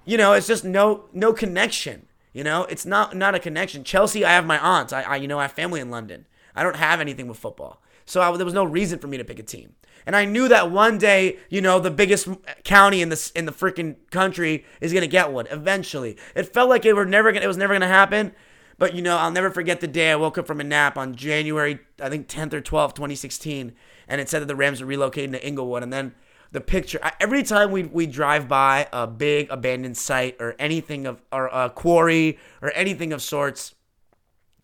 you 0.04 0.16
know, 0.16 0.32
it's 0.32 0.46
just 0.46 0.64
no 0.64 1.04
no 1.12 1.32
connection. 1.32 2.06
You 2.32 2.44
know, 2.44 2.64
it's 2.64 2.86
not 2.86 3.16
not 3.16 3.34
a 3.34 3.40
connection. 3.40 3.82
Chelsea, 3.84 4.24
I 4.24 4.30
have 4.30 4.46
my 4.46 4.58
aunts. 4.58 4.92
I, 4.92 5.02
I 5.02 5.16
you 5.16 5.26
know 5.26 5.38
I 5.38 5.42
have 5.42 5.52
family 5.52 5.80
in 5.80 5.90
London. 5.90 6.26
I 6.54 6.62
don't 6.62 6.76
have 6.76 7.00
anything 7.00 7.28
with 7.28 7.38
football, 7.38 7.80
so 8.10 8.20
I, 8.20 8.36
there 8.36 8.44
was 8.44 8.54
no 8.54 8.64
reason 8.64 8.98
for 8.98 9.06
me 9.06 9.16
to 9.18 9.24
pick 9.24 9.38
a 9.38 9.42
team. 9.42 9.74
And 10.04 10.16
I 10.16 10.24
knew 10.24 10.48
that 10.48 10.70
one 10.70 10.98
day, 10.98 11.38
you 11.48 11.60
know, 11.60 11.78
the 11.78 11.90
biggest 11.90 12.28
county 12.64 13.02
in 13.02 13.08
the 13.08 13.32
in 13.34 13.44
the 13.44 13.52
freaking 13.52 13.96
country 14.10 14.64
is 14.80 14.92
gonna 14.92 15.06
get 15.06 15.30
one 15.30 15.46
eventually. 15.46 16.16
It 16.34 16.52
felt 16.52 16.68
like 16.68 16.84
it 16.84 16.94
were 16.94 17.04
never 17.04 17.30
gonna, 17.30 17.44
it 17.44 17.48
was 17.48 17.56
never 17.56 17.74
gonna 17.74 17.86
happen. 17.86 18.32
But 18.78 18.94
you 18.94 19.02
know, 19.02 19.16
I'll 19.16 19.30
never 19.30 19.50
forget 19.50 19.80
the 19.80 19.86
day 19.86 20.10
I 20.10 20.16
woke 20.16 20.38
up 20.38 20.46
from 20.46 20.60
a 20.60 20.64
nap 20.64 20.96
on 20.96 21.14
January, 21.14 21.78
I 22.00 22.08
think 22.08 22.28
10th 22.28 22.54
or 22.54 22.62
12th, 22.62 22.94
2016, 22.94 23.74
and 24.08 24.20
it 24.20 24.28
said 24.28 24.40
that 24.40 24.46
the 24.46 24.56
Rams 24.56 24.82
were 24.82 24.88
relocating 24.88 25.32
to 25.32 25.46
Inglewood, 25.46 25.82
and 25.82 25.92
then 25.92 26.14
the 26.50 26.60
picture. 26.60 26.98
Every 27.20 27.42
time 27.42 27.70
we 27.70 27.84
we 27.84 28.06
drive 28.06 28.48
by 28.48 28.88
a 28.92 29.06
big 29.06 29.50
abandoned 29.50 29.96
site 29.96 30.36
or 30.40 30.56
anything 30.58 31.06
of 31.06 31.22
or 31.30 31.46
a 31.46 31.70
quarry 31.70 32.38
or 32.60 32.72
anything 32.74 33.12
of 33.12 33.22
sorts, 33.22 33.74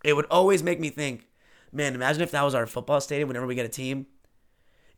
it 0.03 0.14
would 0.14 0.27
always 0.27 0.62
make 0.62 0.81
me 0.81 0.91
think, 0.91 1.29
man, 1.77 1.95
imagine 1.95 2.22
if 2.22 2.31
that 2.31 2.43
was 2.43 2.55
our 2.55 2.66
football 2.66 3.01
stadium 3.01 3.29
whenever 3.29 3.47
we 3.47 3.55
get 3.55 3.66
a 3.66 3.70
team. 3.70 4.07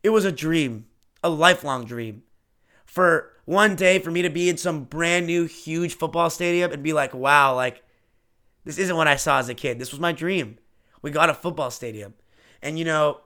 It 0.01 0.09
was 0.09 0.25
a 0.25 0.31
dream, 0.31 0.85
a 1.23 1.29
lifelong 1.29 1.85
dream. 1.85 2.23
For 2.85 3.33
one 3.45 3.75
day 3.75 3.99
for 3.99 4.11
me 4.11 4.21
to 4.21 4.29
be 4.29 4.49
in 4.49 4.57
some 4.57 4.85
brand 4.85 5.27
new 5.27 5.45
huge 5.45 5.95
football 5.95 6.29
stadium 6.29 6.71
and 6.71 6.81
be 6.81 6.93
like, 6.93 7.13
wow, 7.13 7.53
like 7.53 7.83
this 8.63 8.77
isn't 8.77 8.95
what 8.95 9.07
I 9.07 9.17
saw 9.17 9.39
as 9.39 9.49
a 9.49 9.53
kid. 9.53 9.77
This 9.77 9.91
was 9.91 9.99
my 9.99 10.11
dream. 10.11 10.57
We 11.01 11.11
got 11.11 11.29
a 11.29 11.33
football 11.33 11.69
stadium. 11.69 12.13
And 12.61 12.79
you 12.79 12.85
know, 12.85 13.21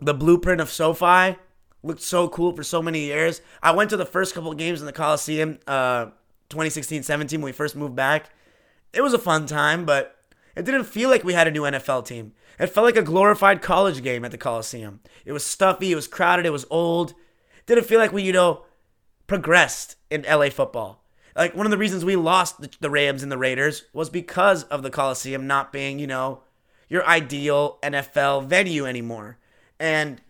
the 0.00 0.14
blueprint 0.14 0.60
of 0.60 0.70
SoFi 0.70 1.36
looked 1.82 2.02
so 2.02 2.28
cool 2.28 2.54
for 2.54 2.62
so 2.62 2.82
many 2.82 3.00
years. 3.00 3.40
I 3.62 3.72
went 3.72 3.90
to 3.90 3.96
the 3.96 4.06
first 4.06 4.34
couple 4.34 4.52
games 4.54 4.80
in 4.80 4.86
the 4.86 4.92
Coliseum, 4.92 5.58
uh, 5.66 6.06
2016 6.48 7.02
17, 7.02 7.40
when 7.40 7.46
we 7.46 7.52
first 7.52 7.76
moved 7.76 7.94
back. 7.94 8.30
It 8.92 9.02
was 9.02 9.14
a 9.14 9.18
fun 9.18 9.46
time, 9.46 9.84
but 9.84 10.15
It 10.56 10.64
didn't 10.64 10.84
feel 10.84 11.10
like 11.10 11.22
we 11.22 11.34
had 11.34 11.46
a 11.46 11.50
new 11.50 11.62
NFL 11.62 12.06
team. 12.06 12.32
It 12.58 12.68
felt 12.68 12.86
like 12.86 12.96
a 12.96 13.02
glorified 13.02 13.60
college 13.60 14.02
game 14.02 14.24
at 14.24 14.30
the 14.30 14.38
Coliseum. 14.38 15.00
It 15.26 15.32
was 15.32 15.44
stuffy, 15.44 15.92
it 15.92 15.96
was 15.96 16.08
crowded, 16.08 16.46
it 16.46 16.50
was 16.50 16.64
old. 16.70 17.10
It 17.10 17.66
didn't 17.66 17.86
feel 17.86 18.00
like 18.00 18.12
we, 18.12 18.22
you 18.22 18.32
know, 18.32 18.64
progressed 19.26 19.96
in 20.10 20.22
LA 20.22 20.48
football. 20.48 21.04
Like 21.36 21.54
one 21.54 21.66
of 21.66 21.70
the 21.70 21.78
reasons 21.78 22.04
we 22.04 22.16
lost 22.16 22.60
the, 22.60 22.70
the 22.80 22.88
Rams 22.88 23.22
and 23.22 23.30
the 23.30 23.36
Raiders 23.36 23.84
was 23.92 24.08
because 24.08 24.62
of 24.64 24.82
the 24.82 24.90
Coliseum 24.90 25.46
not 25.46 25.72
being, 25.72 25.98
you 25.98 26.06
know, 26.06 26.42
your 26.88 27.06
ideal 27.06 27.78
NFL 27.82 28.46
venue 28.46 28.86
anymore. 28.86 29.38
And 29.78 30.22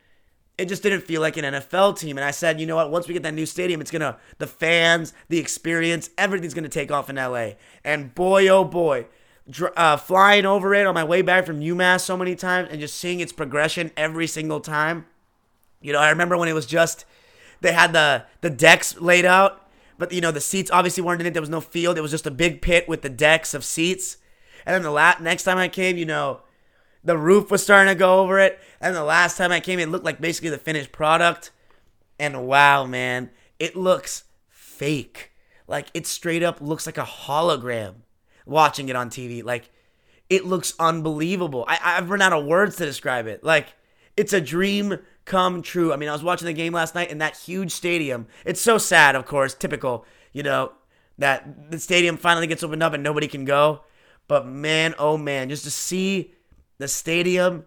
it 0.58 0.68
just 0.68 0.82
didn't 0.82 1.02
feel 1.02 1.20
like 1.20 1.36
an 1.36 1.44
NFL 1.44 1.98
team. 1.98 2.16
And 2.16 2.24
I 2.24 2.30
said, 2.30 2.60
you 2.60 2.66
know 2.66 2.76
what? 2.76 2.90
Once 2.90 3.06
we 3.06 3.14
get 3.14 3.22
that 3.24 3.34
new 3.34 3.46
stadium, 3.46 3.80
it's 3.80 3.90
gonna 3.90 4.18
the 4.38 4.46
fans, 4.46 5.12
the 5.28 5.38
experience, 5.38 6.10
everything's 6.16 6.54
gonna 6.54 6.68
take 6.68 6.90
off 6.90 7.10
in 7.10 7.16
LA. 7.16 7.50
And 7.84 8.14
boy, 8.14 8.48
oh 8.48 8.64
boy, 8.64 9.06
uh, 9.76 9.96
flying 9.96 10.44
over 10.44 10.74
it 10.74 10.86
on 10.86 10.94
my 10.94 11.04
way 11.04 11.22
back 11.22 11.46
from 11.46 11.60
UMass 11.60 12.00
so 12.00 12.16
many 12.16 12.34
times 12.34 12.68
and 12.70 12.80
just 12.80 12.96
seeing 12.96 13.20
its 13.20 13.32
progression 13.32 13.92
every 13.96 14.26
single 14.26 14.60
time. 14.60 15.06
You 15.80 15.92
know, 15.92 16.00
I 16.00 16.10
remember 16.10 16.36
when 16.36 16.48
it 16.48 16.54
was 16.54 16.66
just 16.66 17.04
they 17.60 17.72
had 17.72 17.92
the 17.92 18.24
the 18.40 18.50
decks 18.50 19.00
laid 19.00 19.24
out, 19.24 19.68
but 19.98 20.12
you 20.12 20.20
know 20.20 20.32
the 20.32 20.40
seats 20.40 20.70
obviously 20.70 21.02
weren't 21.02 21.20
in 21.20 21.26
it. 21.26 21.32
There 21.32 21.42
was 21.42 21.48
no 21.48 21.60
field. 21.60 21.96
It 21.96 22.02
was 22.02 22.10
just 22.10 22.26
a 22.26 22.30
big 22.30 22.60
pit 22.60 22.88
with 22.88 23.02
the 23.02 23.08
decks 23.08 23.54
of 23.54 23.64
seats. 23.64 24.16
And 24.64 24.74
then 24.74 24.82
the 24.82 24.90
last 24.90 25.20
next 25.20 25.44
time 25.44 25.58
I 25.58 25.68
came, 25.68 25.96
you 25.96 26.06
know, 26.06 26.40
the 27.04 27.16
roof 27.16 27.50
was 27.50 27.62
starting 27.62 27.92
to 27.92 27.98
go 27.98 28.20
over 28.20 28.40
it. 28.40 28.58
And 28.80 28.96
the 28.96 29.04
last 29.04 29.38
time 29.38 29.52
I 29.52 29.60
came, 29.60 29.78
it 29.78 29.88
looked 29.88 30.04
like 30.04 30.20
basically 30.20 30.50
the 30.50 30.58
finished 30.58 30.90
product. 30.90 31.52
And 32.18 32.46
wow, 32.46 32.84
man, 32.84 33.30
it 33.60 33.76
looks 33.76 34.24
fake. 34.48 35.30
Like 35.68 35.86
it 35.94 36.06
straight 36.06 36.42
up 36.42 36.60
looks 36.60 36.86
like 36.86 36.98
a 36.98 37.02
hologram 37.02 37.94
watching 38.46 38.88
it 38.88 38.96
on 38.96 39.10
TV. 39.10 39.44
Like 39.44 39.70
it 40.30 40.46
looks 40.46 40.74
unbelievable. 40.78 41.64
I, 41.68 41.78
I've 41.82 42.10
run 42.10 42.22
out 42.22 42.32
of 42.32 42.46
words 42.46 42.76
to 42.76 42.86
describe 42.86 43.26
it. 43.26 43.44
Like 43.44 43.74
it's 44.16 44.32
a 44.32 44.40
dream 44.40 44.98
come 45.26 45.60
true. 45.60 45.92
I 45.92 45.96
mean, 45.96 46.08
I 46.08 46.12
was 46.12 46.22
watching 46.22 46.46
the 46.46 46.52
game 46.54 46.72
last 46.72 46.94
night 46.94 47.10
in 47.10 47.18
that 47.18 47.36
huge 47.36 47.72
stadium. 47.72 48.26
It's 48.44 48.60
so 48.60 48.78
sad, 48.78 49.14
of 49.14 49.26
course, 49.26 49.54
typical, 49.54 50.06
you 50.32 50.42
know, 50.42 50.72
that 51.18 51.70
the 51.70 51.78
stadium 51.78 52.16
finally 52.16 52.46
gets 52.46 52.62
opened 52.62 52.82
up 52.82 52.94
and 52.94 53.02
nobody 53.02 53.28
can 53.28 53.44
go. 53.44 53.82
But 54.28 54.46
man, 54.46 54.94
oh 54.98 55.18
man, 55.18 55.48
just 55.48 55.64
to 55.64 55.70
see 55.70 56.32
the 56.78 56.88
stadium 56.88 57.64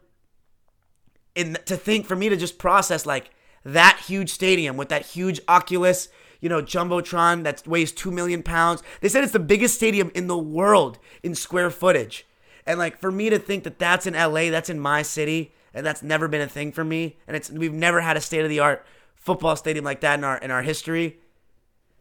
and 1.36 1.60
to 1.66 1.78
think 1.78 2.06
for 2.06 2.16
me 2.16 2.30
to 2.30 2.36
just 2.36 2.58
process 2.58 3.06
like 3.06 3.32
that 3.64 4.02
huge 4.06 4.32
stadium 4.32 4.78
with 4.78 4.90
that 4.90 5.06
huge 5.06 5.40
Oculus, 5.48 6.10
you 6.40 6.50
know, 6.50 6.62
jumbotron 6.62 7.44
that 7.44 7.68
weighs 7.68 7.92
two 7.92 8.12
million 8.12 8.44
pounds. 8.44 8.84
They 9.02 9.10
said 9.10 9.24
it's 9.24 9.34
the 9.34 9.40
biggest 9.40 9.76
stadium 9.76 10.12
in 10.14 10.28
the 10.28 10.38
world 10.38 11.00
in 11.24 11.36
square 11.36 11.70
footage, 11.70 12.26
and 12.66 12.80
like 12.80 13.00
for 13.00 13.12
me 13.12 13.30
to 13.30 13.40
think 13.40 13.64
that 13.64 13.80
that's 13.80 14.08
in 14.08 14.14
LA, 14.14 14.50
that's 14.50 14.70
in 14.70 14.80
my 14.80 15.02
city, 15.02 15.54
and 15.74 15.86
that's 15.86 16.04
never 16.04 16.28
been 16.28 16.42
a 16.42 16.48
thing 16.48 16.72
for 16.72 16.84
me, 16.84 17.18
and 17.28 17.36
it's 17.36 17.50
we've 17.50 17.74
never 17.74 18.02
had 18.02 18.18
a 18.18 18.22
state 18.22 18.44
of 18.44 18.50
the 18.50 18.60
art 18.60 18.86
football 19.16 19.56
stadium 19.56 19.86
like 19.86 20.02
that 20.02 20.18
in 20.18 20.24
our 20.24 20.38
in 20.38 20.52
our 20.52 20.62
history. 20.62 21.20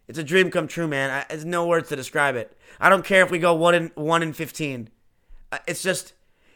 It's 0.06 0.18
a 0.18 0.24
dream 0.24 0.50
come 0.50 0.68
true, 0.68 0.88
man. 0.88 1.10
I, 1.10 1.26
there's 1.28 1.44
no 1.44 1.66
words 1.66 1.90
to 1.90 1.96
describe 1.96 2.34
it. 2.34 2.56
I 2.80 2.88
don't 2.88 3.04
care 3.04 3.22
if 3.22 3.30
we 3.30 3.38
go 3.38 3.54
one 3.54 3.74
in 3.74 3.92
one 3.94 4.22
in 4.22 4.32
fifteen. 4.32 4.88
Uh, 5.52 5.58
it's 5.66 5.82
just 5.82 6.14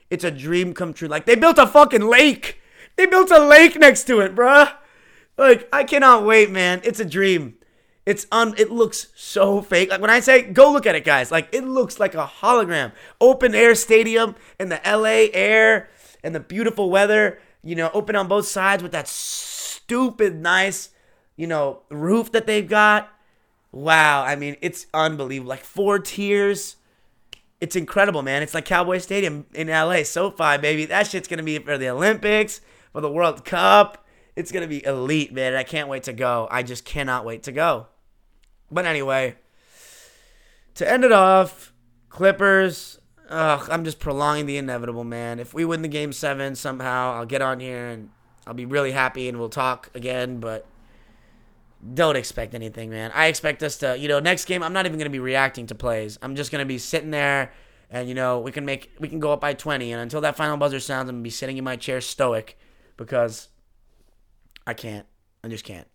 it's 0.09 0.25
a 0.25 0.31
dream 0.31 0.73
come 0.73 0.93
true. 0.93 1.09
Like 1.09 1.27
they 1.27 1.35
built 1.35 1.59
a 1.59 1.67
fucking 1.67 2.07
lake. 2.07 2.61
They 2.97 3.07
built 3.07 3.31
a 3.31 3.39
lake 3.39 3.79
next 3.79 4.05
to 4.05 4.21
it, 4.21 4.35
bruh. 4.35 4.73
Like 5.37 5.69
I 5.73 5.85
cannot 5.85 6.25
wait, 6.25 6.51
man. 6.51 6.81
It's 6.85 7.01
a 7.01 7.05
dream. 7.05 7.57
It's 8.05 8.27
un. 8.33 8.55
It 8.59 8.71
looks 8.71 9.09
so 9.15 9.63
fake. 9.63 9.91
Like 9.91 10.01
when 10.01 10.11
I 10.11 10.21
say, 10.21 10.43
go 10.43 10.73
look 10.73 10.87
at 10.87 10.95
it, 10.95 11.05
guys. 11.05 11.31
Like 11.31 11.49
it 11.53 11.65
looks 11.65 12.01
like 12.01 12.15
a 12.15 12.27
hologram. 12.27 12.93
Open 13.21 13.55
air 13.55 13.75
stadium 13.75 14.35
in 14.59 14.69
the 14.69 14.81
LA 14.85 15.31
air 15.33 15.89
and 16.23 16.35
the 16.35 16.41
beautiful 16.41 16.91
weather. 16.91 17.39
You 17.63 17.77
know, 17.77 17.91
open 17.95 18.17
on 18.17 18.27
both 18.27 18.47
sides 18.47 18.83
with 18.83 18.93
that 18.93 19.07
stupid 19.07 20.35
nice, 20.35 20.91
you 21.37 21.47
know, 21.47 21.83
roof 21.91 22.33
that 22.33 22.47
they've 22.47 22.69
got. 22.69 23.09
Wow. 23.71 24.25
I 24.25 24.35
mean, 24.35 24.57
it's 24.61 24.87
unbelievable. 24.93 25.51
Like 25.51 25.65
four 25.65 25.99
tiers 25.99 26.77
it's 27.63 27.77
incredible, 27.77 28.23
man. 28.23 28.43
It's 28.43 28.55
like 28.55 28.65
Cowboy 28.65 28.99
Stadium 28.99 29.47
in 29.55 29.69
LA, 29.69 30.03
SoFi, 30.03 30.59
baby. 30.59 30.85
That 30.87 31.07
shit's 31.07 31.29
gonna 31.29 31.45
be 31.45 31.61
for 31.61 31.79
the 31.79 31.91
Olympics, 31.91 32.61
for 32.93 33.01
the 33.01 33.11
World 33.11 33.45
Cup. 33.45 34.05
It's 34.35 34.51
gonna 34.51 34.67
be 34.67 34.85
elite, 34.85 35.33
man. 35.33 35.55
I 35.55 35.63
can't 35.63 35.89
wait 35.89 36.03
to 36.05 36.13
go. 36.13 36.49
I 36.51 36.65
just 36.65 36.85
cannot 36.85 37.25
wait 37.25 37.45
to 37.45 37.53
go. 37.53 37.87
But 38.73 38.87
anyway, 38.87 39.37
to 40.75 40.91
end 40.91 41.05
it 41.05 41.13
off, 41.13 41.73
Clippers. 42.09 42.99
Ugh, 43.29 43.69
I'm 43.71 43.85
just 43.85 43.99
prolonging 43.99 44.47
the 44.47 44.57
inevitable, 44.57 45.05
man. 45.05 45.39
If 45.39 45.55
we 45.55 45.65
win 45.65 45.83
the 45.83 45.89
game 45.89 46.13
seven 46.13 46.55
somehow, 46.55 47.15
I'll 47.15 47.27
get 47.27 47.41
on 47.41 47.61
here 47.61 47.89
and 47.89 48.11
I'll 48.47 48.55
be 48.55 48.67
really 48.67 48.93
happy 48.93 49.29
and 49.29 49.39
we'll 49.39 49.49
talk 49.49 49.91
again. 49.95 50.39
But 50.41 50.67
don't 51.95 52.17
expect 52.17 52.55
anything, 52.55 52.91
man. 52.91 53.11
I 53.15 53.27
expect 53.27 53.63
us 53.63 53.79
to, 53.79 53.97
you 53.97 54.09
know, 54.09 54.21
next 54.21 54.45
game 54.45 54.63
I'm 54.63 54.73
not 54.73 54.87
even 54.87 54.99
going 54.99 55.07
to 55.07 55.11
be 55.11 55.19
reacting 55.19 55.67
to 55.69 55.75
plays. 55.75 56.19
I'm 56.23 56.37
just 56.37 56.51
going 56.51 56.63
to 56.63 56.67
be 56.67 56.79
sitting 56.79 57.11
there 57.11 57.53
and 57.91 58.09
you 58.09 58.15
know, 58.15 58.41
we 58.41 58.53
can 58.53 58.65
make 58.65 58.91
we 58.99 59.09
can 59.09 59.21
go 59.21 59.33
up 59.33 59.41
by 59.41 59.53
20 59.55 59.93
and 59.93 60.01
until 60.01 60.21
that 60.23 60.37
final 60.37 60.57
buzzer 60.57 60.81
sounds 60.81 61.09
I'm 61.09 61.17
going 61.17 61.23
to 61.23 61.27
be 61.27 61.31
sitting 61.31 61.57
in 61.57 61.65
my 61.65 61.77
chair 61.77 62.01
stoic 62.01 62.59
because 62.97 63.49
I 64.67 64.75
can't. 64.75 65.07
I 65.45 65.49
just 65.49 65.65
can't. 65.65 65.89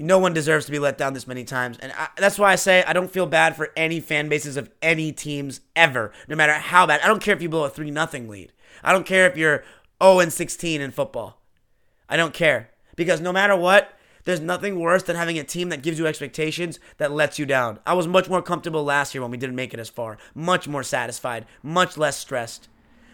No 0.00 0.18
one 0.18 0.32
deserves 0.32 0.64
to 0.66 0.72
be 0.72 0.78
let 0.78 0.96
down 0.96 1.12
this 1.12 1.26
many 1.26 1.44
times. 1.44 1.78
And 1.78 1.92
I, 1.92 2.08
that's 2.16 2.38
why 2.38 2.52
I 2.52 2.56
say 2.56 2.82
I 2.84 2.92
don't 2.92 3.10
feel 3.10 3.26
bad 3.26 3.54
for 3.54 3.70
any 3.76 4.00
fan 4.00 4.28
bases 4.28 4.56
of 4.56 4.70
any 4.80 5.12
teams 5.12 5.60
ever, 5.76 6.12
no 6.26 6.36
matter 6.36 6.54
how 6.54 6.86
bad. 6.86 7.00
I 7.02 7.06
don't 7.06 7.22
care 7.22 7.34
if 7.34 7.42
you 7.42 7.48
blow 7.48 7.64
a 7.64 7.70
3 7.70 7.90
nothing 7.90 8.28
lead. 8.28 8.52
I 8.82 8.92
don't 8.92 9.06
care 9.06 9.28
if 9.28 9.36
you're 9.36 9.62
0 10.02 10.20
and 10.20 10.32
16 10.32 10.80
in 10.80 10.90
football. 10.90 11.40
I 12.08 12.16
don't 12.16 12.34
care 12.34 12.70
because 12.96 13.20
no 13.20 13.32
matter 13.32 13.54
what, 13.54 13.92
there's 14.24 14.40
nothing 14.40 14.78
worse 14.78 15.02
than 15.02 15.16
having 15.16 15.38
a 15.38 15.44
team 15.44 15.68
that 15.70 15.82
gives 15.82 15.98
you 15.98 16.06
expectations 16.06 16.78
that 16.98 17.12
lets 17.12 17.38
you 17.38 17.46
down. 17.46 17.78
I 17.86 17.94
was 17.94 18.06
much 18.06 18.28
more 18.28 18.42
comfortable 18.42 18.84
last 18.84 19.14
year 19.14 19.22
when 19.22 19.30
we 19.30 19.36
didn't 19.36 19.56
make 19.56 19.72
it 19.74 19.80
as 19.80 19.88
far, 19.88 20.18
much 20.34 20.68
more 20.68 20.82
satisfied, 20.82 21.46
much 21.62 21.96
less 21.96 22.18
stressed. 22.18 22.68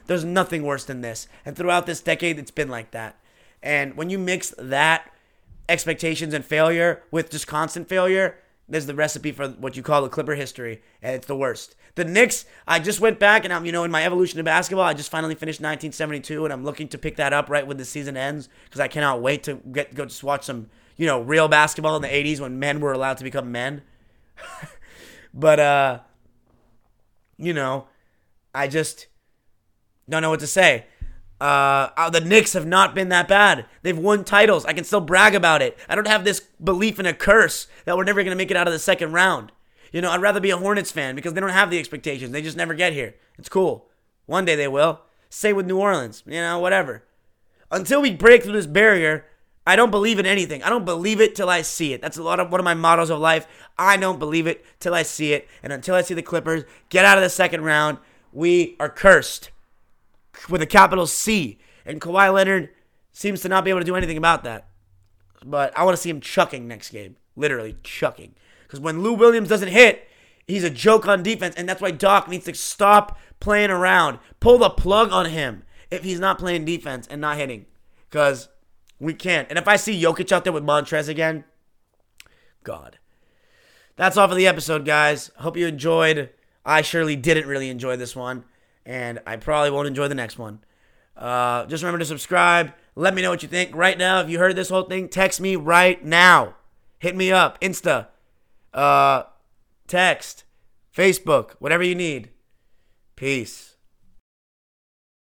There's 0.07 0.25
nothing 0.25 0.63
worse 0.63 0.85
than 0.85 1.01
this. 1.01 1.29
And 1.45 1.57
throughout 1.57 1.87
this 1.87 2.01
decade, 2.01 2.39
it's 2.39 2.51
been 2.51 2.69
like 2.69 2.93
that. 2.93 3.17
And 3.63 3.97
when 3.97 4.11
you 4.11 4.19
mix 4.19 4.55
that 4.59 5.11
expectations 5.69 6.35
and 6.35 6.45
failure 6.45 7.03
with 7.11 7.31
just 7.31 7.47
constant 7.47 7.89
failure, 7.89 8.39
there's 8.69 8.87
the 8.87 8.95
recipe 8.95 9.33
for 9.33 9.49
what 9.49 9.77
you 9.77 9.83
call 9.83 10.03
the 10.03 10.09
Clipper 10.09 10.35
history, 10.35 10.83
and 11.01 11.15
it's 11.15 11.27
the 11.27 11.37
worst. 11.37 11.77
The 11.95 12.05
Knicks, 12.05 12.45
I 12.67 12.79
just 12.79 13.01
went 13.01 13.19
back 13.19 13.45
and 13.45 13.53
I'm, 13.53 13.65
you 13.65 13.73
know, 13.73 13.85
in 13.85 13.91
my 13.91 14.05
evolution 14.05 14.39
of 14.39 14.45
basketball, 14.45 14.85
I 14.85 14.93
just 14.93 15.11
finally 15.11 15.35
finished 15.35 15.61
1972, 15.61 16.45
and 16.45 16.53
I'm 16.53 16.65
looking 16.65 16.89
to 16.89 16.99
pick 16.99 17.17
that 17.17 17.33
up 17.33 17.49
right 17.49 17.67
when 17.67 17.77
the 17.77 17.85
season 17.85 18.17
ends 18.17 18.49
because 18.65 18.81
I 18.81 18.89
cannot 18.89 19.23
wait 19.23 19.45
to 19.45 19.55
get 19.55 19.95
go 19.95 20.05
just 20.05 20.25
watch 20.25 20.45
some 20.45 20.69
you 20.97 21.07
know, 21.07 21.21
real 21.21 21.49
basketball 21.49 21.97
in 21.97 22.03
the 22.03 22.09
80s 22.09 22.41
when 22.41 22.59
men 22.59 22.81
were 22.81 22.93
allowed 22.93 23.19
to 23.19 23.25
become 23.25 23.53
men. 23.53 23.83
but, 25.35 25.61
uh, 25.61 25.99
you 27.37 27.53
know, 27.53 27.87
I 28.55 28.69
just 28.69 29.07
don't 30.09 30.23
know 30.23 30.31
what 30.31 30.41
to 30.41 30.47
say. 30.47 30.87
Uh, 31.41 31.91
uh, 31.97 32.11
the 32.11 32.21
Knicks 32.21 32.55
have 32.55 32.67
not 32.67 32.95
been 32.95 33.11
that 33.11 33.29
bad. 33.29 33.67
They've 33.83 33.99
won 33.99 34.25
titles. 34.25 34.65
I 34.65 34.73
can 34.73 34.85
still 34.85 35.01
brag 35.01 35.35
about 35.35 35.61
it. 35.61 35.77
I 35.89 35.95
don't 35.95 36.07
have 36.07 36.25
this 36.25 36.41
belief 36.63 36.99
in 36.99 37.07
a 37.07 37.13
curse 37.13 37.67
that 37.85 37.97
we're 37.97 38.05
never 38.05 38.23
going 38.23 38.31
to 38.31 38.37
make 38.37 38.51
it 38.51 38.57
out 38.57 38.67
of 38.67 38.73
the 38.73 38.79
second 38.79 39.13
round. 39.13 39.53
You 39.93 40.01
know, 40.01 40.11
I'd 40.11 40.23
rather 40.23 40.41
be 40.41 40.51
a 40.51 40.57
Hornets 40.57 40.91
fan 40.91 41.15
because 41.15 41.35
they 41.35 41.41
don't 41.41 41.51
have 41.51 41.71
the 41.71 41.79
expectations. 41.79 42.33
They 42.33 42.43
just 42.43 42.57
never 42.57 42.75
get 42.75 42.93
here. 42.93 43.15
It's 43.39 43.49
cool. 43.49 43.89
One 44.25 44.45
day 44.45 44.57
they 44.57 44.69
will. 44.69 45.01
Say 45.29 45.53
with 45.53 45.67
New 45.67 45.79
Orleans, 45.79 46.23
you 46.27 46.41
know, 46.41 46.59
whatever. 46.59 47.05
Until 47.71 48.01
we 48.01 48.13
break 48.13 48.43
through 48.43 48.53
this 48.53 48.67
barrier, 48.67 49.27
I 49.67 49.77
don't 49.77 49.91
believe 49.91 50.19
in 50.19 50.27
anything. 50.27 50.63
I 50.63 50.71
don't 50.71 50.85
believe 50.85 51.21
it 51.21 51.35
till 51.35 51.51
I 51.51 51.63
see 51.63 51.93
it. 51.93 52.01
That's 52.01 52.17
a 52.17 52.23
lot 52.23 52.41
of 52.41 52.51
one 52.51 52.61
of 52.61 52.65
my 52.65 52.75
mottos 52.75 53.11
of 53.11 53.19
life. 53.19 53.47
I 53.77 53.97
don't 53.97 54.19
believe 54.19 54.47
it 54.47 54.65
till 54.81 54.95
I 54.95 55.03
see 55.03 55.33
it. 55.33 55.49
And 55.63 55.73
until 55.73 55.95
I 55.95 56.03
see 56.03 56.15
the 56.15 56.23
Clippers 56.23 56.65
get 56.89 57.05
out 57.05 57.19
of 57.19 57.25
the 57.25 57.31
second 57.31 57.65
round, 57.65 57.99
we 58.33 58.77
are 58.79 58.89
cursed 58.89 59.51
with 60.49 60.63
a 60.63 60.67
capital 60.67 61.07
C. 61.07 61.59
And 61.85 62.01
Kawhi 62.01 62.33
Leonard 62.33 62.71
seems 63.13 63.41
to 63.43 63.49
not 63.49 63.65
be 63.65 63.71
able 63.71 63.81
to 63.81 63.87
do 63.87 63.97
anything 63.97 64.17
about 64.17 64.45
that. 64.45 64.69
But 65.45 65.77
I 65.77 65.85
want 65.85 65.97
to 65.97 66.03
see 66.03 66.11
him 66.11 66.21
chucking 66.21 66.67
next 66.67 66.91
game. 66.91 67.17
Literally 67.37 67.77
chucking. 67.83 68.35
Because 68.63 68.81
when 68.81 69.03
Lou 69.03 69.13
Williams 69.13 69.49
doesn't 69.49 69.69
hit, 69.69 70.09
he's 70.47 70.65
a 70.65 70.71
joke 70.71 71.07
on 71.07 71.23
defense. 71.23 71.55
And 71.57 71.69
that's 71.69 71.81
why 71.81 71.91
Doc 71.91 72.29
needs 72.29 72.47
to 72.47 72.55
stop 72.55 73.19
playing 73.41 73.71
around. 73.71 74.19
Pull 74.41 74.59
the 74.59 74.71
plug 74.71 75.13
on 75.13 75.27
him 75.27 75.65
if 75.91 76.03
he's 76.03 76.21
not 76.21 76.39
playing 76.39 76.65
defense 76.65 77.07
and 77.07 77.21
not 77.21 77.37
hitting. 77.37 77.67
Because 78.09 78.49
we 78.99 79.15
can't. 79.15 79.49
And 79.49 79.59
if 79.59 79.69
I 79.69 79.77
see 79.77 80.01
Jokic 80.01 80.33
out 80.33 80.45
there 80.45 80.53
with 80.53 80.65
Montrez 80.65 81.09
again, 81.09 81.45
God. 82.65 82.99
That's 83.97 84.17
all 84.17 84.29
for 84.29 84.35
the 84.35 84.47
episode, 84.47 84.85
guys. 84.85 85.31
Hope 85.39 85.57
you 85.57 85.67
enjoyed. 85.67 86.31
I 86.65 86.83
surely 86.83 87.17
didn't 87.17 87.47
really 87.47 87.71
enjoy 87.71 87.97
this 87.97 88.17
one, 88.17 88.45
and 88.87 89.21
I 89.27 89.37
probably 89.37 89.71
won't 89.71 89.89
enjoy 89.89 90.09
the 90.09 90.15
next 90.15 90.39
one. 90.39 90.61
Uh, 91.17 91.67
just 91.67 91.83
remember 91.83 91.99
to 91.99 92.05
subscribe. 92.05 92.73
Let 92.95 93.15
me 93.15 93.21
know 93.21 93.31
what 93.31 93.43
you 93.43 93.49
think 93.49 93.75
right 93.75 93.99
now. 93.99 94.21
If 94.21 94.31
you 94.31 94.39
heard 94.39 94.57
this 94.57 94.69
whole 94.69 94.85
thing, 94.85 95.09
text 95.09 95.41
me 95.41 95.57
right 95.57 96.03
now. 96.03 96.55
Hit 96.99 97.15
me 97.17 97.31
up, 97.31 97.61
Insta, 97.61 98.07
uh, 98.73 99.25
text, 99.87 100.45
Facebook, 100.97 101.53
whatever 101.59 101.83
you 101.83 101.95
need. 101.95 102.31
Peace. 103.17 103.76